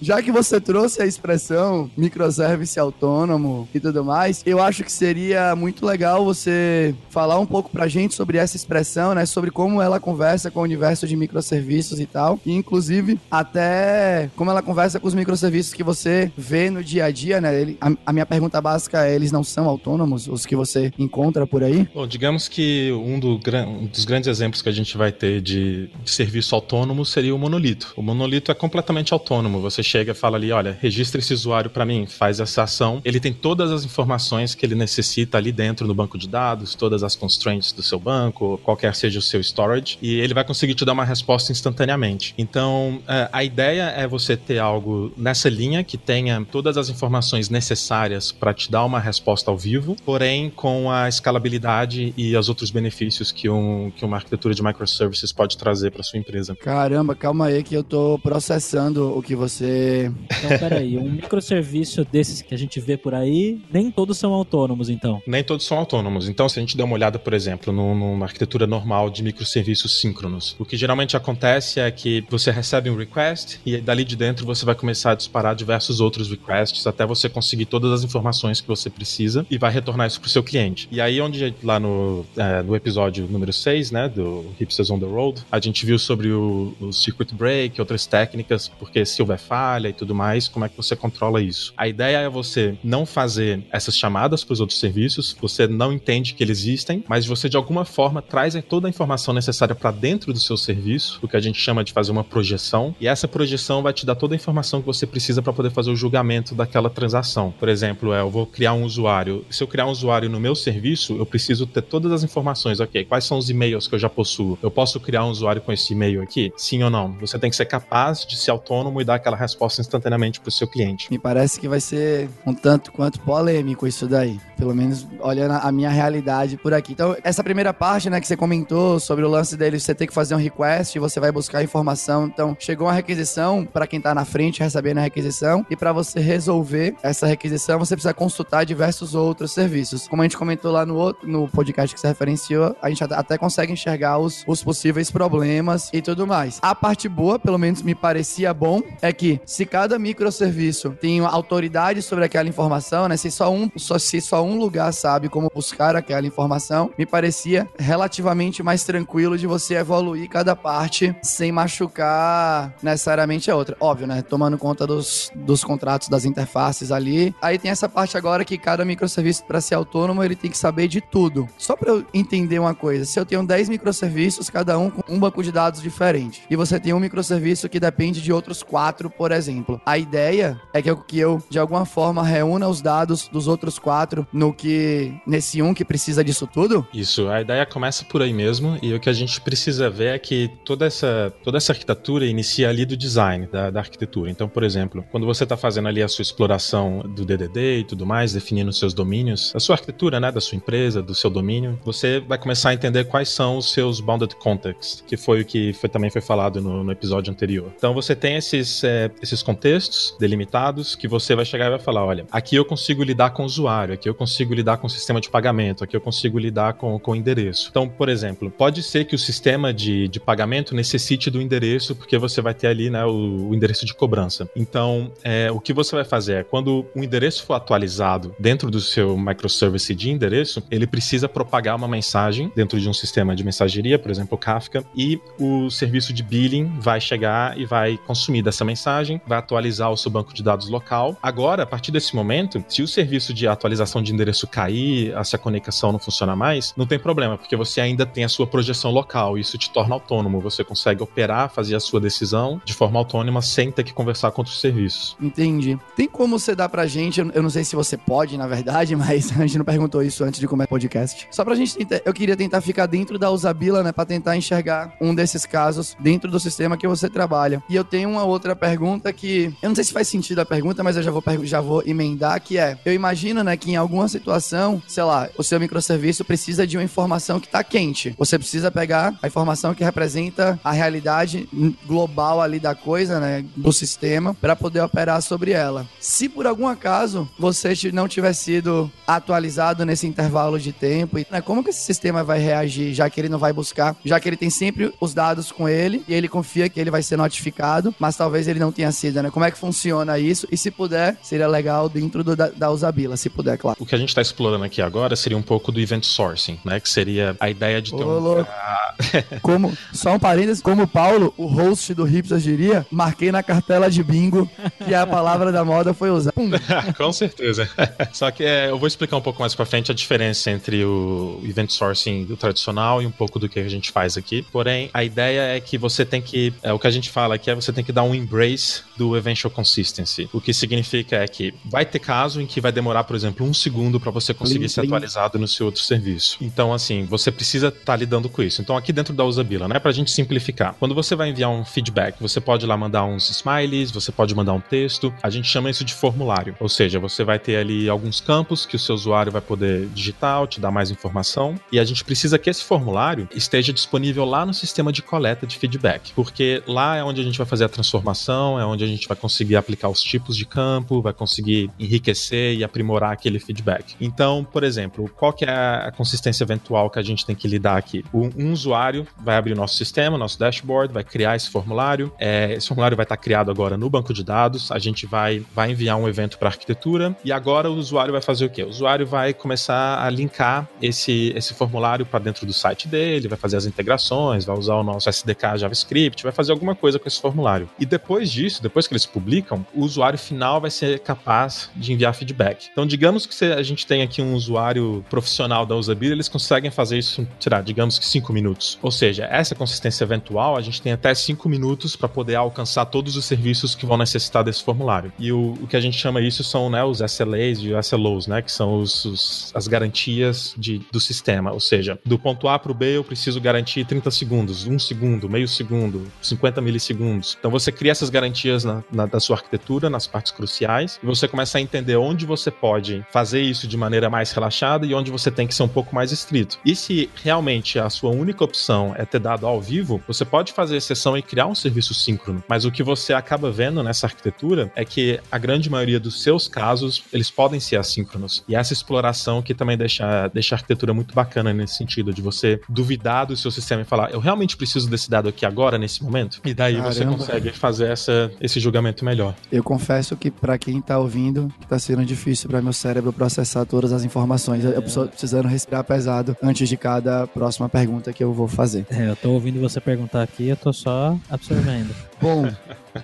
Já 0.02 0.22
que 0.22 0.32
você 0.32 0.60
trouxe 0.62 1.02
a 1.02 1.06
expressão 1.06 1.90
microservice 1.98 2.80
autônomo 2.80 3.68
e 3.74 3.80
tudo 3.80 4.04
mais, 4.04 4.42
eu 4.46 4.62
acho 4.62 4.84
que 4.84 4.92
seria 4.92 5.56
muito 5.56 5.86
legal 5.86 6.24
você 6.24 6.94
falar 7.10 7.40
um 7.40 7.46
pouco 7.46 7.70
pra 7.70 7.88
gente 7.88 8.14
sobre 8.14 8.38
essa 8.38 8.56
expressão, 8.56 9.14
né? 9.16 9.26
Sobre 9.26 9.52
como 9.52 9.82
ela 9.82 10.00
conversa 10.00 10.52
com 10.52 10.60
o 10.60 10.64
universo 10.64 11.08
de 11.08 11.16
microserviços 11.16 12.00
e 12.00 12.06
tal. 12.06 12.40
E, 12.46 12.54
inclusive, 12.54 13.20
até 13.30 14.30
como 14.36 14.52
ela 14.52 14.62
conversa 14.62 15.00
com 15.00 15.08
os 15.08 15.14
microserviços 15.14 15.74
que 15.74 15.84
você 15.84 16.32
vê 16.38 16.70
no 16.70 16.84
dia 16.84 17.06
a 17.06 17.12
dia, 17.12 17.42
né? 17.42 17.60
Ele- 17.60 17.78
a, 17.82 17.92
a 18.06 18.14
minha 18.14 18.26
pergunta 18.26 18.60
básica 18.62 19.06
é: 19.06 19.16
eles 19.16 19.32
não 19.32 19.44
são 19.44 19.66
autônomos, 19.68 20.28
os 20.28 20.46
que 20.46 20.56
você 20.56 20.92
encontra 20.98 21.46
por 21.48 21.64
aí? 21.64 21.88
Bom, 21.94 22.06
digamos 22.08 22.48
que 22.48 22.92
um, 22.92 23.20
do 23.20 23.40
um 23.68 23.86
dos 23.88 24.06
grandes 24.06 24.28
exemplos 24.28 24.62
que 24.62 24.70
a 24.70 24.72
gente 24.72 24.98
vai 24.98 25.12
ter 25.12 25.42
de, 25.42 25.90
de 26.04 26.12
serviço 26.12 26.54
autônomo 26.56 27.06
seria 27.06 27.34
o 27.34 27.38
monolito. 27.40 27.94
O 27.96 28.02
monolito 28.02 28.52
é 28.52 28.56
completamente 28.56 29.14
autônomo. 29.14 29.62
Você 29.62 29.82
chega 29.88 30.12
e 30.12 30.16
fala 30.16 30.38
ali, 30.38 30.52
olha, 30.52 30.78
registra 30.80 31.20
esse 31.20 31.34
usuário 31.34 31.70
para 31.70 31.86
mim, 31.86 32.06
faz 32.06 32.40
essa 32.40 32.64
ação. 32.64 33.02
Ele 33.06 33.20
tem 33.20 33.34
todas 33.34 33.72
as 33.72 33.86
informações 33.86 34.54
que 34.54 34.66
ele 34.66 34.76
necessita 34.76 35.38
ali 35.38 35.52
dentro 35.52 35.88
no 35.88 35.96
banco 35.96 36.18
de 36.18 36.28
dados, 36.28 36.76
todas 36.76 37.04
as 37.04 37.16
constraints 37.16 37.72
do 37.72 37.82
seu 37.82 38.00
banco, 38.00 38.60
qualquer 38.64 38.94
seja 38.96 39.20
o 39.20 39.22
seu 39.22 39.42
storage, 39.42 39.98
e 40.02 40.20
ele 40.20 40.34
vai 40.34 40.44
conseguir 40.44 40.76
te 40.76 40.86
dar 40.86 40.94
uma 40.94 41.06
resposta 41.06 41.52
instantaneamente. 41.52 42.34
Então, 42.38 43.02
é, 43.08 43.30
a 43.32 43.44
ideia 43.44 43.94
é 43.96 44.08
você 44.08 44.36
ter 44.36 44.60
algo 44.60 45.12
nessa 45.18 45.50
linha 45.50 45.84
que 45.84 45.98
tenha 45.98 46.46
todas 46.52 46.78
as 46.78 46.90
informações 46.90 47.50
necessárias 47.50 48.32
para 48.32 48.54
te 48.54 48.70
dar 48.70 48.84
uma 48.84 49.00
resposta 49.00 49.50
ao 49.50 49.58
vivo, 49.58 49.96
porém 50.06 50.50
com 50.50 50.92
a 50.92 51.08
escalabilidade 51.08 52.14
e 52.18 52.36
os 52.36 52.50
outros 52.50 52.72
benefícios 52.72 53.32
que, 53.32 53.50
um, 53.50 53.92
que 53.96 54.04
uma 54.04 54.18
arquitetura 54.18 54.54
de 54.54 54.64
microservices 54.64 55.32
pode 55.32 55.58
trazer 55.58 55.92
para 55.92 56.04
sua 56.04 56.20
empresa. 56.20 56.56
Caramba, 56.56 57.16
calma 57.16 57.48
aí 57.48 57.64
que 57.64 57.76
eu 57.76 57.84
tô 57.84 58.20
processando 58.22 59.18
o 59.18 59.22
que 59.22 59.36
você. 59.36 59.77
Então, 59.78 60.58
peraí, 60.60 60.98
um 60.98 61.10
microserviço 61.10 62.06
desses 62.12 62.42
que 62.42 62.54
a 62.54 62.58
gente 62.58 62.80
vê 62.80 62.98
por 62.98 63.14
aí, 63.14 63.60
nem 63.72 63.90
todos 63.92 64.18
são 64.18 64.34
autônomos, 64.34 64.90
então. 64.90 65.22
Nem 65.28 65.44
todos 65.44 65.66
são 65.66 65.78
autônomos. 65.78 66.28
Então, 66.30 66.48
se 66.50 66.60
a 66.60 66.62
gente 66.62 66.76
der 66.78 66.84
uma 66.84 66.94
olhada, 66.94 67.18
por 67.20 67.34
exemplo, 67.34 67.72
num- 67.74 67.96
numa 67.96 68.26
arquitetura 68.26 68.66
normal 68.68 69.10
de 69.10 69.24
microserviços 69.24 70.00
síncronos, 70.02 70.56
o 70.60 70.66
que 70.66 70.78
geralmente 70.78 71.16
acontece 71.18 71.80
é 71.80 71.90
que 71.92 72.24
você 72.30 72.52
recebe 72.52 72.90
um 72.90 72.96
request 72.96 73.60
e 73.66 73.78
dali 73.78 74.04
de 74.04 74.16
dentro 74.16 74.46
você 74.46 74.66
vai 74.66 74.76
começar 74.76 75.12
a 75.12 75.16
disparar 75.16 75.56
diversos 75.56 76.00
outros 76.00 76.30
requests 76.30 76.86
até 76.88 77.06
você 77.06 77.28
conseguir 77.30 77.66
todas 77.66 77.92
as 77.92 78.04
informações 78.04 78.62
que 78.62 78.68
você 78.68 78.90
precisa 78.90 79.46
e 79.50 79.58
vai 79.58 79.72
retornar 79.72 80.08
isso 80.08 80.20
para 80.20 80.28
o 80.28 80.30
seu 80.30 80.44
cliente. 80.44 80.88
E 80.92 81.02
aí, 81.02 81.20
onde 81.22 81.54
lá 81.64 81.80
no, 81.80 82.26
é, 82.36 82.62
no 82.62 82.76
episódio 82.76 83.28
número 83.28 83.52
6, 83.54 83.92
né, 83.92 84.08
do 84.10 84.46
Hipsters 84.60 84.90
on 84.90 85.00
the 85.00 85.06
Road, 85.06 85.42
a 85.52 85.60
gente 85.60 85.86
viu 85.86 85.98
sobre 86.00 86.30
o, 86.30 86.76
o 86.80 86.92
circuit 86.94 87.34
break, 87.34 87.80
outras 87.80 88.06
técnicas, 88.06 88.68
porque 88.80 89.06
Silverfire 89.06 89.48
falha 89.48 89.67
e 89.90 89.94
tudo 89.94 90.16
mais, 90.16 90.48
como 90.48 90.66
é 90.66 90.70
que 90.70 90.78
você 90.78 90.96
controla 90.96 91.42
isso? 91.42 91.74
A 91.78 91.88
ideia 91.88 92.18
é 92.18 92.30
você 92.30 92.78
não 92.84 93.06
fazer 93.06 93.64
essas 93.72 93.98
chamadas 93.98 94.44
para 94.44 94.54
os 94.54 94.60
outros 94.60 94.80
serviços, 94.80 95.36
você 95.40 95.68
não 95.68 95.92
entende 95.92 96.34
que 96.34 96.44
eles 96.44 96.60
existem, 96.60 97.04
mas 97.08 97.26
você 97.26 97.48
de 97.50 97.58
alguma 97.58 97.86
forma 97.86 98.22
traz 98.22 98.58
toda 98.68 98.88
a 98.88 98.90
informação 98.90 99.34
necessária 99.34 99.76
para 99.76 99.92
dentro 99.92 100.34
do 100.34 100.40
seu 100.40 100.58
serviço, 100.58 101.20
o 101.22 101.28
que 101.28 101.38
a 101.38 101.40
gente 101.40 101.60
chama 101.60 101.84
de 101.84 101.94
fazer 101.94 102.12
uma 102.12 102.24
projeção, 102.24 102.96
e 103.00 103.08
essa 103.08 103.28
projeção 103.28 103.84
vai 103.84 103.94
te 103.94 104.06
dar 104.06 104.16
toda 104.16 104.34
a 104.34 104.38
informação 104.38 104.80
que 104.80 104.88
você 104.88 105.06
precisa 105.06 105.42
para 105.42 105.54
poder 105.54 105.70
fazer 105.72 105.92
o 105.92 105.96
julgamento 105.96 106.56
daquela 106.56 106.90
transação. 106.90 107.54
Por 107.60 107.70
exemplo, 107.70 108.14
é, 108.14 108.22
eu 108.22 108.30
vou 108.30 108.46
criar 108.46 108.74
um 108.74 108.84
usuário. 108.84 109.46
Se 109.50 109.62
eu 109.64 109.68
criar 109.68 109.86
um 109.86 109.92
usuário 109.92 110.30
no 110.30 110.40
meu 110.40 110.56
serviço, 110.56 111.18
eu 111.18 111.26
preciso 111.26 111.68
ter 111.68 111.82
todas 111.82 112.12
as 112.12 112.24
informações. 112.24 112.80
Ok, 112.80 113.06
quais 113.06 113.26
são 113.26 113.38
os 113.38 113.50
e-mails 113.50 113.88
que 113.88 113.96
eu 113.96 114.00
já 114.00 114.10
possuo? 114.10 114.58
Eu 114.62 114.72
posso 114.72 115.00
criar 115.00 115.26
um 115.26 115.30
usuário 115.30 115.62
com 115.62 115.72
esse 115.72 115.94
e-mail 115.94 116.22
aqui? 116.22 116.52
Sim 116.56 116.84
ou 116.84 116.90
não? 116.90 117.14
Você 117.20 117.38
tem 117.38 117.50
que 117.50 117.56
ser 117.56 117.66
capaz 117.66 118.26
de 118.26 118.38
ser 118.38 118.52
autônomo 118.52 119.02
e 119.02 119.06
dar 119.06 119.16
aquela 119.16 119.38
resposta 119.38 119.57
instantaneamente 119.82 120.40
para 120.40 120.50
o 120.50 120.52
seu 120.52 120.68
cliente. 120.68 121.10
Me 121.10 121.20
parece 121.20 121.60
que 121.60 121.68
vai 121.68 121.80
ser 121.80 122.30
um 122.46 122.54
tanto 122.54 122.92
quanto 122.92 123.20
polêmico 123.22 123.88
isso 123.88 124.08
daí. 124.08 124.40
Pelo 124.58 124.74
menos 124.74 125.08
olhando 125.20 125.54
a 125.54 125.72
minha 125.72 125.90
realidade 125.90 126.58
por 126.58 126.74
aqui. 126.74 126.94
Então, 126.94 127.16
essa 127.24 127.44
primeira 127.44 127.74
parte, 127.74 128.10
né, 128.10 128.20
que 128.20 128.28
você 128.28 128.36
comentou 128.36 129.00
sobre 129.00 129.24
o 129.24 129.30
lance 129.30 129.56
dele, 129.56 129.80
você 129.80 129.94
ter 129.94 130.08
que 130.08 130.14
fazer 130.14 130.36
um 130.36 130.38
request 130.38 130.98
você 131.00 131.20
vai 131.20 131.32
buscar 131.32 131.64
informação. 131.64 132.26
Então, 132.26 132.56
chegou 132.60 132.88
uma 132.88 132.94
requisição 132.94 133.66
para 133.66 133.88
quem 133.88 134.00
tá 134.00 134.14
na 134.14 134.26
frente 134.26 134.62
recebendo 134.62 135.00
a 135.00 135.02
requisição 135.02 135.66
e 135.70 135.76
para 135.76 135.92
você 135.92 136.20
resolver 136.20 136.96
essa 137.04 137.26
requisição, 137.26 137.80
você 137.80 137.96
precisa 137.96 138.14
consultar 138.14 138.66
diversos 138.66 139.16
outros 139.16 139.52
serviços. 139.52 140.08
Como 140.08 140.22
a 140.22 140.26
gente 140.26 140.38
comentou 140.38 140.72
lá 140.72 140.86
no 140.86 140.96
outro, 140.96 141.28
no 141.28 141.48
podcast 141.48 141.94
que 141.94 142.02
você 142.02 142.08
referenciou, 142.08 142.76
a 142.82 142.90
gente 142.90 143.04
até 143.04 143.38
consegue 143.38 143.74
enxergar 143.74 144.18
os, 144.18 144.44
os 144.48 144.64
possíveis 144.64 145.12
problemas 145.12 145.90
e 145.94 146.02
tudo 146.02 146.28
mais. 146.28 146.60
A 146.62 146.76
parte 146.76 147.08
boa, 147.08 147.40
pelo 147.40 147.58
menos 147.58 147.82
me 147.82 147.96
parecia 147.96 148.54
bom, 148.54 148.82
é 149.02 149.12
que 149.12 149.40
se 149.48 149.66
cada 149.66 149.98
microserviço 149.98 150.90
tem 151.00 151.22
autoridade 151.22 152.02
sobre 152.02 152.26
aquela 152.26 152.50
informação, 152.50 153.08
né, 153.08 153.16
se 153.16 153.32
só 153.32 153.50
um, 153.50 153.70
só, 153.78 153.98
se 153.98 154.20
só 154.20 154.44
um 154.44 154.58
lugar 154.58 154.92
sabe 154.92 155.30
como 155.30 155.50
buscar 155.56 155.96
aquela 155.96 156.28
informação, 156.28 156.92
me 156.98 157.06
parecia 157.06 157.66
relativamente 157.80 158.62
mais 158.62 158.84
tranquilo 158.84 159.38
de 159.38 159.48
você 159.48 159.76
evoluir 159.76 160.30
cada 160.30 160.54
parte 160.54 161.16
sem 161.24 161.50
machucar 161.50 162.76
necessariamente 162.84 163.50
a 163.50 163.56
outra. 163.56 163.78
Óbvio, 163.80 164.06
né? 164.06 164.22
Tomando 164.22 164.58
conta 164.58 164.86
dos, 164.86 165.32
dos 165.34 165.64
contratos 165.64 166.10
das 166.10 166.26
interfaces 166.26 166.92
ali. 166.92 167.34
Aí 167.42 167.58
tem 167.58 167.72
essa 167.72 167.88
parte 167.88 168.18
agora 168.18 168.44
que 168.44 168.58
cada 168.58 168.84
microserviço, 168.84 169.46
para 169.46 169.62
ser 169.62 169.76
autônomo, 169.76 170.22
ele 170.24 170.36
tem 170.36 170.52
que 170.52 170.58
saber 170.58 170.90
de 170.90 171.00
tudo. 171.00 171.48
Só 171.58 171.76
para 171.78 171.92
eu 171.92 172.06
entender 172.14 172.60
uma 172.60 172.76
coisa, 172.76 173.06
se 173.06 173.18
eu 173.18 173.26
tenho 173.26 173.46
10 173.46 173.70
microserviços, 173.70 174.50
cada 174.50 174.78
um 174.78 174.90
com 174.90 175.02
um 175.08 175.18
banco 175.18 175.42
de 175.42 175.54
dados 175.54 175.82
diferente, 175.82 176.44
e 176.50 176.56
você 176.58 176.78
tem 176.80 176.94
um 176.94 177.00
microserviço 177.00 177.70
que 177.70 177.80
depende 177.80 178.22
de 178.22 178.34
outros 178.34 178.62
quatro, 178.62 179.10
por 179.10 179.32
exemplo, 179.32 179.37
a 179.86 179.98
ideia 179.98 180.60
é 180.74 180.82
que 180.82 180.90
eu, 180.90 180.98
que 180.98 181.20
eu 181.20 181.42
de 181.50 181.60
alguma 181.60 181.86
forma, 181.86 182.24
reúna 182.24 182.68
os 182.68 182.82
dados 182.82 183.28
dos 183.28 183.48
outros 183.48 183.80
quatro 183.80 184.28
no 184.32 184.54
que 184.54 185.14
nesse 185.26 185.62
um 185.62 185.74
que 185.74 185.86
precisa 185.86 186.24
disso 186.24 186.48
tudo? 186.48 186.88
Isso, 186.94 187.28
a 187.28 187.42
ideia 187.42 187.66
começa 187.66 188.06
por 188.06 188.22
aí 188.22 188.34
mesmo, 188.34 188.78
e 188.82 188.94
o 188.94 189.00
que 189.00 189.10
a 189.10 189.14
gente 189.14 189.40
precisa 189.42 189.90
ver 189.90 190.16
é 190.16 190.20
que 190.20 190.50
toda 190.66 190.86
essa, 190.86 191.34
toda 191.44 191.58
essa 191.58 191.72
arquitetura 191.72 192.26
inicia 192.26 192.70
ali 192.70 192.86
do 192.86 192.98
design 192.98 193.48
da, 193.48 193.70
da 193.70 193.80
arquitetura. 193.80 194.30
Então, 194.30 194.48
por 194.48 194.64
exemplo, 194.64 195.04
quando 195.12 195.26
você 195.26 195.44
está 195.44 195.58
fazendo 195.58 195.88
ali 195.88 196.02
a 196.02 196.08
sua 196.08 196.22
exploração 196.22 197.00
do 197.00 197.26
DDD 197.26 197.80
e 197.80 197.84
tudo 197.84 198.06
mais, 198.06 198.34
definindo 198.34 198.72
seus 198.74 198.94
domínios, 198.94 199.52
a 199.56 199.60
sua 199.60 199.76
arquitetura, 199.76 200.20
né, 200.20 200.32
da 200.32 200.42
sua 200.42 200.56
empresa, 200.56 201.02
do 201.02 201.16
seu 201.16 201.30
domínio, 201.30 201.80
você 201.84 202.20
vai 202.20 202.38
começar 202.38 202.70
a 202.70 202.74
entender 202.74 203.06
quais 203.06 203.30
são 203.30 203.58
os 203.58 203.72
seus 203.72 204.00
bounded 204.00 204.36
contexts, 204.36 205.04
que 205.06 205.18
foi 205.18 205.42
o 205.42 205.46
que 205.46 205.74
foi, 205.74 205.90
também 205.90 206.10
foi 206.10 206.22
falado 206.22 206.62
no, 206.62 206.84
no 206.84 206.92
episódio 206.92 207.32
anterior. 207.32 207.72
Então, 207.76 207.94
você 207.94 208.16
tem 208.16 208.36
esses, 208.36 208.84
é, 208.84 209.10
esses 209.22 209.42
contextos 209.42 210.16
delimitados 210.20 210.96
que 210.96 211.08
você 211.08 211.36
vai 211.36 211.46
chegar 211.46 211.68
e 211.68 211.70
vai 211.72 211.80
falar, 211.80 212.06
olha, 212.06 212.26
aqui 212.32 212.56
eu 212.56 212.66
consigo 212.66 213.04
lidar 213.04 213.32
com 213.32 213.44
o 213.44 213.46
usuário, 213.46 213.94
aqui 213.94 214.08
eu 214.08 214.16
consigo 214.16 214.54
lidar 214.54 214.78
com 214.78 214.88
o 214.88 214.90
sistema 214.90 215.20
de 215.20 215.30
pagamento, 215.30 215.84
aqui 215.84 215.96
eu 215.96 216.02
consigo 216.02 216.40
lidar 216.40 216.74
com, 216.74 216.98
com 217.00 217.12
o 217.12 217.16
endereço. 217.16 217.68
Então, 217.70 217.88
por 217.88 218.10
exemplo, 218.10 218.50
pode 218.50 218.84
ser 218.84 219.06
que 219.06 219.16
o 219.16 219.20
sistema 219.20 219.74
de, 219.74 220.08
de 220.08 220.20
pagamento 220.20 220.76
necessite 220.76 221.30
do 221.30 221.42
endereço, 221.42 221.96
porque 221.96 222.18
você 222.18 222.42
vai 222.42 222.54
ter 222.54 222.68
ali 222.68 222.90
né, 222.90 223.06
o, 223.06 223.50
o 223.50 223.56
endereço 223.56 223.86
de 223.86 223.94
cobrança. 223.94 224.50
Então, 224.56 225.12
é, 225.24 225.52
o 225.52 225.60
que 225.60 225.74
você 225.74 225.96
vai 225.96 226.06
fazer 226.06 226.34
é, 226.34 226.44
quando 226.44 226.86
o 226.96 227.04
endereço 227.04 227.46
for 227.46 227.54
atualizado 227.54 228.36
dentro 228.40 228.70
do 228.70 228.80
seu 228.80 229.18
microservice 229.18 229.94
de 229.96 230.10
endereço, 230.10 230.62
ele 230.70 230.86
precisa 230.86 231.28
propagar 231.28 231.76
uma 231.76 231.88
mensagem 231.88 232.52
dentro 232.56 232.80
de 232.80 232.90
um 232.90 232.94
sistema 232.94 233.36
de 233.36 233.44
mensageria, 233.44 233.98
por 233.98 234.12
exemplo, 234.12 234.38
Kafka, 234.38 234.84
e 234.96 235.20
o 235.40 235.70
serviço 235.70 236.14
de 236.14 236.24
billing 236.24 236.72
vai 236.80 237.00
chegar 237.00 237.58
e 237.58 237.66
vai 237.66 237.98
consumir 238.06 238.42
dessa 238.42 238.66
mensagem, 238.66 239.07
vai 239.26 239.38
atualizar 239.38 239.92
o 239.92 239.98
seu 239.98 240.12
banco 240.12 240.34
de 240.34 240.44
dados 240.44 240.70
local. 240.70 241.16
Agora, 241.22 241.64
a 241.64 241.66
partir 241.66 241.92
desse 241.92 242.16
momento, 242.16 242.64
se 242.68 242.82
o 242.82 242.88
serviço 242.88 243.34
de 243.34 243.48
atualização 243.48 244.02
de 244.02 244.14
endereço 244.14 244.48
cair, 244.48 245.14
se 245.24 245.36
a 245.36 245.40
conexão 245.40 245.92
não 245.92 246.00
funciona 246.00 246.36
mais, 246.36 246.74
não 246.76 246.86
tem 246.86 247.00
problema, 247.00 247.38
porque 247.38 247.56
você 247.56 247.82
ainda 247.82 248.06
tem 248.06 248.24
a 248.24 248.30
sua 248.30 248.48
projeção 248.48 248.92
local, 248.92 249.38
isso 249.38 249.58
te 249.58 249.70
torna 249.70 249.96
autônomo, 249.96 250.40
você 250.40 250.64
consegue 250.64 251.04
operar, 251.04 251.50
fazer 251.50 251.76
a 251.76 251.80
sua 251.80 252.00
decisão 252.00 252.62
de 252.64 252.74
forma 252.74 253.00
autônoma 253.00 253.42
sem 253.42 253.72
ter 253.72 253.84
que 253.84 253.94
conversar 253.94 254.32
com 254.32 254.42
outros 254.42 254.60
serviços. 254.60 255.16
Entendi. 255.22 255.78
Tem 255.96 256.08
como 256.08 256.40
você 256.40 256.56
dar 256.56 256.70
pra 256.70 256.86
gente, 256.88 257.20
eu 257.20 257.44
não 257.44 257.50
sei 257.50 257.64
se 257.64 257.76
você 257.76 257.98
pode, 257.98 258.38
na 258.38 258.48
verdade, 258.48 258.96
mas 258.98 259.32
a 259.32 259.42
gente 259.46 259.58
não 259.58 259.66
perguntou 259.66 260.02
isso 260.02 260.24
antes 260.24 260.40
de 260.40 260.48
começar 260.48 260.68
o 260.68 260.70
podcast. 260.70 261.28
Só 261.32 261.44
pra 261.44 261.56
gente 261.56 261.76
tentar, 261.76 262.02
eu 262.06 262.14
queria 262.14 262.36
tentar 262.36 262.62
ficar 262.62 262.86
dentro 262.86 263.18
da 263.20 263.30
Usabila, 263.32 263.84
né, 263.84 263.92
pra 263.92 264.06
tentar 264.06 264.36
enxergar 264.36 264.96
um 265.02 265.14
desses 265.14 265.46
casos 265.46 265.96
dentro 266.00 266.30
do 266.30 266.40
sistema 266.40 266.78
que 266.78 266.88
você 266.88 267.10
trabalha. 267.10 267.62
E 267.70 267.76
eu 267.76 267.84
tenho 267.84 268.10
uma 268.10 268.24
outra 268.24 268.56
pergunta 268.56 268.97
que, 269.14 269.54
eu 269.62 269.70
não 269.70 269.76
sei 269.76 269.84
se 269.84 269.94
faz 269.94 270.08
sentido 270.08 270.40
a 270.40 270.46
pergunta, 270.46 270.84
mas 270.84 270.96
eu 270.98 271.04
já 271.04 271.12
vou, 271.12 271.24
já 271.44 271.62
vou 271.62 271.84
emendar, 271.86 272.42
que 272.42 272.58
é, 272.58 272.78
eu 272.86 272.94
imagino, 272.94 273.44
né, 273.44 273.56
que 273.58 273.72
em 273.72 273.76
alguma 273.76 274.08
situação, 274.08 274.82
sei 274.88 275.04
lá, 275.04 275.30
o 275.38 275.44
seu 275.44 275.60
microserviço 275.60 276.26
precisa 276.26 276.66
de 276.66 276.78
uma 276.78 276.84
informação 276.84 277.40
que 277.40 277.48
tá 277.48 277.64
quente. 277.64 278.16
Você 278.18 278.38
precisa 278.38 278.72
pegar 278.72 279.14
a 279.22 279.28
informação 279.28 279.74
que 279.74 279.84
representa 279.84 280.60
a 280.64 280.72
realidade 280.72 281.48
global 281.86 282.42
ali 282.42 282.60
da 282.60 282.76
coisa, 282.76 283.20
né, 283.20 283.46
do 283.56 283.72
sistema, 283.72 284.34
para 284.34 284.56
poder 284.56 284.82
operar 284.82 285.22
sobre 285.22 285.52
ela. 285.52 285.88
Se 286.00 286.30
por 286.30 286.48
algum 286.48 286.68
acaso 286.68 287.30
você 287.38 287.74
não 287.94 288.08
tiver 288.08 288.34
sido 288.34 288.92
atualizado 289.06 289.86
nesse 289.86 290.08
intervalo 290.08 290.60
de 290.60 290.72
tempo, 290.72 291.18
né, 291.30 291.42
como 291.42 291.64
que 291.64 291.70
esse 291.70 291.82
sistema 291.82 292.24
vai 292.24 292.40
reagir, 292.40 292.94
já 292.94 293.10
que 293.10 293.20
ele 293.20 293.30
não 293.30 293.40
vai 293.40 293.54
buscar, 293.54 293.96
já 294.04 294.20
que 294.20 294.28
ele 294.30 294.38
tem 294.38 294.50
sempre 294.50 294.94
os 295.00 295.14
dados 295.14 295.52
com 295.52 295.68
ele 295.68 296.04
e 296.08 296.14
ele 296.14 296.28
confia 296.28 296.70
que 296.70 296.80
ele 296.80 296.92
vai 296.92 297.04
ser 297.04 297.18
notificado, 297.18 297.94
mas 298.00 298.16
talvez 298.16 298.48
ele 298.48 298.60
não 298.60 298.72
tenha 298.72 298.87
sido, 298.92 299.22
né? 299.22 299.30
Como 299.30 299.46
é 299.46 299.52
que 299.52 299.58
funciona 299.58 300.18
isso? 300.20 300.48
E 300.52 300.58
se 300.58 300.72
puder, 300.72 301.18
seria 301.22 301.48
legal 301.48 301.90
dentro 301.90 302.24
do, 302.24 302.36
da, 302.36 302.50
da 302.50 302.72
Usabila, 302.72 303.18
se 303.18 303.30
puder, 303.30 303.58
claro. 303.58 303.78
O 303.80 303.86
que 303.86 303.96
a 303.96 303.98
gente 303.98 304.10
está 304.10 304.22
explorando 304.22 304.64
aqui 304.64 304.82
agora 304.82 305.16
seria 305.16 305.38
um 305.38 305.42
pouco 305.42 305.72
do 305.72 305.80
event 305.80 306.04
sourcing, 306.04 306.60
né? 306.64 306.80
Que 306.80 306.90
seria 306.90 307.36
a 307.40 307.50
ideia 307.50 307.82
de 307.82 307.92
ter 307.92 308.04
Ô, 308.04 308.42
um... 308.42 308.46
como, 309.42 309.78
só 309.94 310.14
um 310.14 310.20
parênteses, 310.20 310.62
como 310.62 310.84
o 310.84 310.88
Paulo, 310.88 311.34
o 311.38 311.46
host 311.46 311.94
do 311.94 312.04
Hipsters 312.04 312.44
diria, 312.44 312.86
marquei 312.92 313.32
na 313.32 313.44
cartela 313.44 313.90
de 313.90 314.04
bingo 314.04 314.50
que 314.86 314.94
a 314.94 315.06
palavra 315.06 315.52
da 315.52 315.64
moda 315.64 315.94
foi 315.94 316.10
usada. 316.10 316.34
Com 316.98 317.12
certeza. 317.12 317.70
Só 318.14 318.32
que 318.32 318.44
é, 318.44 318.70
eu 318.70 318.78
vou 318.78 318.88
explicar 318.88 319.18
um 319.18 319.22
pouco 319.22 319.42
mais 319.42 319.54
pra 319.56 319.66
frente 319.66 319.92
a 319.92 319.96
diferença 319.96 320.52
entre 320.52 320.84
o 320.84 321.42
event 321.44 321.70
sourcing 321.70 322.26
do 322.26 322.38
tradicional 322.38 323.02
e 323.02 323.06
um 323.06 323.12
pouco 323.12 323.40
do 323.40 323.50
que 323.50 323.60
a 323.60 323.70
gente 323.70 323.92
faz 323.92 324.18
aqui. 324.18 324.46
Porém, 324.52 324.90
a 324.94 325.04
ideia 325.04 325.56
é 325.56 325.60
que 325.60 325.78
você 325.78 326.06
tem 326.06 326.22
que, 326.22 326.54
é, 326.64 326.72
o 326.74 326.80
que 326.80 326.88
a 326.88 326.92
gente 326.92 327.10
fala 327.10 327.36
aqui 327.36 327.50
é 327.50 327.56
você 327.56 327.72
tem 327.72 327.84
que 327.84 327.92
dar 327.92 328.04
um 328.04 328.14
embrace 328.14 328.77
do 328.96 329.16
eventual 329.16 329.52
consistency. 329.52 330.30
O 330.34 330.42
que 330.42 330.54
significa 330.54 331.18
é 331.18 331.28
que 331.28 331.54
vai 331.66 331.86
ter 331.86 332.00
caso 332.00 332.42
em 332.42 332.46
que 332.46 332.60
vai 332.62 332.72
demorar, 332.72 333.04
por 333.04 333.16
exemplo, 333.16 333.46
um 333.46 333.54
segundo 333.54 334.00
para 334.00 334.12
você 334.12 334.34
conseguir 334.34 334.70
ser 334.70 334.82
atualizado 334.82 335.38
no 335.40 335.48
seu 335.48 335.66
outro 335.66 335.82
serviço. 335.82 336.38
Então, 336.42 336.74
assim, 336.74 337.06
você 337.06 337.32
precisa 337.32 337.68
estar 337.68 337.80
tá 337.84 337.96
lidando 337.96 338.30
com 338.30 338.42
isso. 338.42 338.62
Então, 338.62 338.76
aqui 338.76 338.92
dentro 338.92 339.14
da 339.14 339.24
Usabila, 339.24 339.68
né, 339.68 339.80
pra 339.80 339.92
gente 339.92 340.12
simplificar. 340.12 340.76
Quando 340.80 340.96
você 340.96 341.16
vai 341.16 341.30
enviar 341.30 341.50
um 341.50 341.64
feedback, 341.64 342.16
você 342.20 342.40
pode 342.40 342.66
lá 342.66 342.78
mandar 342.78 343.06
uns 343.06 343.30
smileys, 343.30 343.92
você 343.92 344.12
pode 344.12 344.34
mandar 344.36 344.54
um 344.54 344.60
texto. 344.60 345.14
A 345.22 345.30
gente 345.30 345.48
chama 345.48 345.70
isso 345.70 345.84
de 345.84 345.94
formulário. 345.94 346.56
Ou 346.60 346.70
seja, 346.70 347.00
você 347.00 347.24
vai 347.24 347.40
ter 347.40 347.58
ali 347.58 347.90
alguns 347.90 348.20
campos 348.20 348.66
que 348.66 348.76
o 348.76 348.80
seu 348.80 348.96
usuário 348.96 349.32
vai 349.32 349.42
poder 349.42 349.88
digitar, 349.88 350.46
te 350.48 350.60
dar 350.60 350.72
mais 350.72 350.92
informação. 350.92 351.60
E 351.72 351.80
a 351.80 351.84
gente 351.84 352.04
precisa 352.04 352.38
que 352.38 352.50
esse 352.50 352.64
formulário 352.64 353.28
esteja 353.36 353.74
disponível 353.74 354.26
lá 354.26 354.46
no 354.46 354.54
sistema 354.54 354.92
de 354.92 355.02
coleta 355.02 355.46
de 355.48 355.58
feedback. 355.58 356.14
Porque 356.14 356.62
lá 356.68 356.96
é 356.96 357.04
onde 357.04 357.22
a 357.22 357.24
gente 357.24 357.38
vai 357.38 357.48
fazer 357.48 357.66
a 357.66 357.70
transformação, 357.70 358.60
é 358.60 358.66
onde 358.68 358.84
a 358.84 358.88
gente 358.88 359.08
vai 359.08 359.18
conseguir 359.18 359.56
aplicar 359.56 359.90
os 359.90 360.02
tipos 360.02 360.36
de 360.36 360.46
campo, 360.46 361.02
vai 361.02 361.14
conseguir 361.14 361.70
enriquecer 361.80 362.56
e 362.56 362.64
aprimorar 362.64 363.12
aquele 363.12 363.40
feedback. 363.40 363.96
Então, 364.00 364.44
por 364.44 364.64
exemplo, 364.64 365.10
qual 365.16 365.34
que 365.34 365.46
é 365.46 365.50
a 365.50 365.92
consistência 365.92 366.44
eventual 366.44 366.90
que 366.90 367.00
a 367.00 367.04
gente 367.04 367.26
tem 367.26 367.36
que 367.36 367.48
lidar 367.48 367.78
aqui? 367.78 368.04
Um 368.14 368.52
usuário 368.52 369.08
vai 369.24 369.38
abrir 369.38 369.54
o 369.54 369.56
nosso 369.56 369.76
sistema, 369.76 370.18
nosso 370.18 370.40
dashboard, 370.40 370.94
vai 370.94 371.04
criar 371.04 371.36
esse 371.36 371.50
formulário. 371.50 372.12
É, 372.20 372.54
esse 372.54 372.68
formulário 372.68 372.96
vai 372.96 373.04
estar 373.04 373.18
criado 373.18 373.52
agora 373.52 373.78
no 373.78 373.90
banco 373.90 374.14
de 374.14 374.24
dados. 374.24 374.72
A 374.72 374.80
gente 374.80 375.06
vai, 375.06 375.44
vai 375.54 375.72
enviar 375.72 375.98
um 375.98 376.08
evento 376.08 376.38
para 376.38 376.50
arquitetura 376.50 377.16
e 377.24 377.32
agora 377.32 377.70
o 377.70 377.76
usuário 377.76 378.12
vai 378.12 378.22
fazer 378.22 378.46
o 378.46 378.50
quê? 378.50 378.64
O 378.64 378.70
usuário 378.70 379.06
vai 379.06 379.34
começar 379.34 380.04
a 380.04 380.10
linkar 380.10 380.68
esse, 380.82 381.34
esse 381.36 381.54
formulário 381.54 382.06
para 382.06 382.20
dentro 382.20 382.46
do 382.46 382.54
site 382.54 382.88
dele, 382.88 383.28
vai 383.28 383.38
fazer 383.38 383.58
as 383.58 383.66
integrações, 383.66 384.46
vai 384.46 384.58
usar 384.58 384.76
o 384.76 384.84
nosso 384.84 385.10
SDK 385.10 385.58
JavaScript, 385.58 386.24
vai 386.24 386.32
fazer 386.32 386.52
alguma 386.52 386.76
coisa 386.76 387.00
com 387.00 387.08
esse 387.08 387.20
formulário. 387.20 387.70
E 387.80 387.86
depois 387.86 388.32
disso, 388.32 388.57
isso, 388.58 388.64
depois 388.64 388.88
que 388.88 388.94
eles 388.94 389.06
publicam, 389.06 389.66
o 389.74 389.84
usuário 389.84 390.18
final 390.18 390.60
vai 390.60 390.72
ser 390.72 391.00
capaz 391.00 391.70
de 391.76 391.94
enviar 391.94 392.14
feedback. 392.14 392.68
Então, 392.72 392.86
digamos 392.86 393.26
que 393.26 393.46
a 393.46 393.64
gente 393.64 393.86
tem 393.86 394.02
aqui 394.02 394.22
um 394.22 394.34
usuário 394.34 395.06
profissional 395.10 395.66
da 395.66 395.76
usability, 395.76 396.14
eles 396.14 396.30
conseguem 396.30 396.72
fazer 396.72 396.98
isso, 396.98 397.28
será, 397.40 397.62
digamos 397.62 398.00
que 398.00 398.06
5 398.06 398.34
minutos. 398.34 398.78
Ou 398.82 398.92
seja, 398.92 399.26
essa 399.26 399.56
consistência 399.56 400.04
eventual, 400.04 400.58
a 400.58 400.62
gente 400.62 400.82
tem 400.82 400.92
até 400.92 401.14
5 401.14 401.48
minutos 401.48 401.96
para 401.96 402.10
poder 402.10 402.36
alcançar 402.36 402.86
todos 402.86 403.16
os 403.16 403.26
serviços 403.26 403.76
que 403.76 403.86
vão 403.86 403.98
necessitar 403.98 404.44
desse 404.44 404.64
formulário. 404.64 405.12
E 405.20 405.32
o, 405.32 405.54
o 405.62 405.68
que 405.68 405.78
a 405.78 405.82
gente 405.82 405.98
chama 405.98 406.22
isso 406.22 406.44
são 406.44 406.70
né, 406.70 406.84
os 406.84 407.02
SLAs 407.02 407.60
e 407.60 407.72
SLOs, 407.80 408.28
né, 408.28 408.42
que 408.42 408.52
são 408.52 408.80
os, 408.80 409.06
os, 409.06 409.52
as 409.54 409.68
garantias 409.68 410.54
de, 410.58 410.82
do 410.92 411.00
sistema. 411.00 411.52
Ou 411.52 411.60
seja, 411.60 412.00
do 412.06 412.18
ponto 412.18 412.48
A 412.48 412.58
para 412.58 412.72
o 412.72 412.76
B 412.76 412.98
eu 412.98 413.04
preciso 413.04 413.40
garantir 413.40 413.86
30 413.86 414.10
segundos, 414.12 414.66
1 414.66 414.80
segundo, 414.80 415.30
meio 415.30 415.48
segundo, 415.48 416.12
50 416.22 416.62
milissegundos. 416.62 417.38
Então 417.40 417.52
você 417.52 417.72
cria 417.72 417.92
essas 417.92 418.10
garantias 418.10 418.47
na, 418.64 418.84
na, 418.92 419.06
da 419.06 419.20
sua 419.20 419.36
arquitetura, 419.36 419.90
nas 419.90 420.08
partes 420.08 420.32
cruciais, 420.32 421.00
e 421.02 421.06
você 421.06 421.28
começa 421.28 421.58
a 421.58 421.62
entender 421.62 421.96
onde 421.96 422.26
você 422.26 422.52
pode 422.52 423.06
fazer 423.12 423.42
isso 423.42 423.68
de 423.68 423.78
maneira 423.78 424.10
mais 424.10 424.32
relaxada 424.32 424.86
e 424.86 424.94
onde 424.94 425.12
você 425.12 425.30
tem 425.32 425.48
que 425.48 425.56
ser 425.56 425.64
um 425.64 425.68
pouco 425.68 425.94
mais 425.94 426.12
estrito. 426.12 426.60
E 426.66 426.76
se 426.76 427.10
realmente 427.16 427.80
a 427.80 427.90
sua 427.90 428.12
única 428.12 428.44
opção 428.44 428.94
é 428.98 429.06
ter 429.06 429.20
dado 429.20 429.46
ao 429.46 429.62
vivo, 429.62 430.02
você 430.08 430.26
pode 430.26 430.54
fazer 430.54 430.78
exceção 430.78 431.18
e 431.18 431.22
criar 431.22 431.48
um 431.48 431.56
serviço 431.56 431.94
síncrono. 431.94 432.44
Mas 432.48 432.66
o 432.66 432.72
que 432.72 432.84
você 432.84 433.14
acaba 433.14 433.52
vendo 433.52 433.84
nessa 433.84 434.08
arquitetura 434.08 434.72
é 434.76 434.84
que 434.86 435.20
a 435.32 435.38
grande 435.38 435.70
maioria 435.70 436.00
dos 436.00 436.22
seus 436.22 436.48
casos, 436.48 437.04
eles 437.12 437.30
podem 437.30 437.60
ser 437.60 437.78
assíncronos. 437.78 438.44
E 438.48 438.56
essa 438.56 438.74
exploração 438.74 439.42
que 439.42 439.54
também 439.54 439.78
deixa, 439.78 440.28
deixa 440.28 440.56
a 440.56 440.58
arquitetura 440.58 440.94
muito 440.94 441.14
bacana 441.14 441.54
nesse 441.54 441.76
sentido, 441.76 442.14
de 442.14 442.22
você 442.22 442.60
duvidar 442.70 443.26
do 443.26 443.36
seu 443.36 443.52
sistema 443.52 443.82
e 443.82 443.86
falar, 443.86 444.12
eu 444.12 444.20
realmente 444.20 444.56
preciso 444.56 444.90
desse 444.90 445.10
dado 445.10 445.30
aqui 445.30 445.46
agora, 445.46 445.78
nesse 445.78 446.04
momento? 446.04 446.42
E 446.46 446.54
daí 446.54 446.76
Caramba. 446.76 446.94
você 446.94 447.06
consegue 447.06 447.52
fazer 447.52 447.90
essa, 447.90 448.27
esse 448.40 448.60
julgamento 448.60 449.04
melhor. 449.04 449.36
Eu 449.52 449.64
confesso 449.64 450.16
que 450.16 450.30
para 450.30 450.58
quem 450.58 450.82
tá 450.82 450.98
ouvindo, 450.98 451.52
tá 451.68 451.78
sendo 451.80 452.06
difícil 452.06 452.50
para 452.50 452.62
meu 452.62 452.74
cérebro 452.74 453.12
processar 453.14 453.66
todas 453.66 453.92
as 453.92 454.04
informações. 454.04 454.66
É. 454.66 454.70
Eu 454.70 454.82
tô 454.82 455.08
precisando 455.08 455.48
respirar 455.48 455.84
pesado 455.84 456.36
antes 456.42 456.68
de 456.68 456.78
cada 456.78 457.28
próxima 457.28 457.68
pergunta 457.70 458.14
que 458.14 458.24
eu 458.24 458.34
vou 458.34 458.48
fazer. 458.48 458.86
É, 458.90 459.10
eu 459.10 459.16
tô 459.16 459.32
ouvindo 459.32 459.60
você 459.60 459.80
perguntar 459.80 460.24
aqui, 460.24 460.50
eu 460.50 460.58
tô 460.58 460.72
só 460.74 461.18
absorvendo. 461.30 461.94
Bom, 462.22 462.50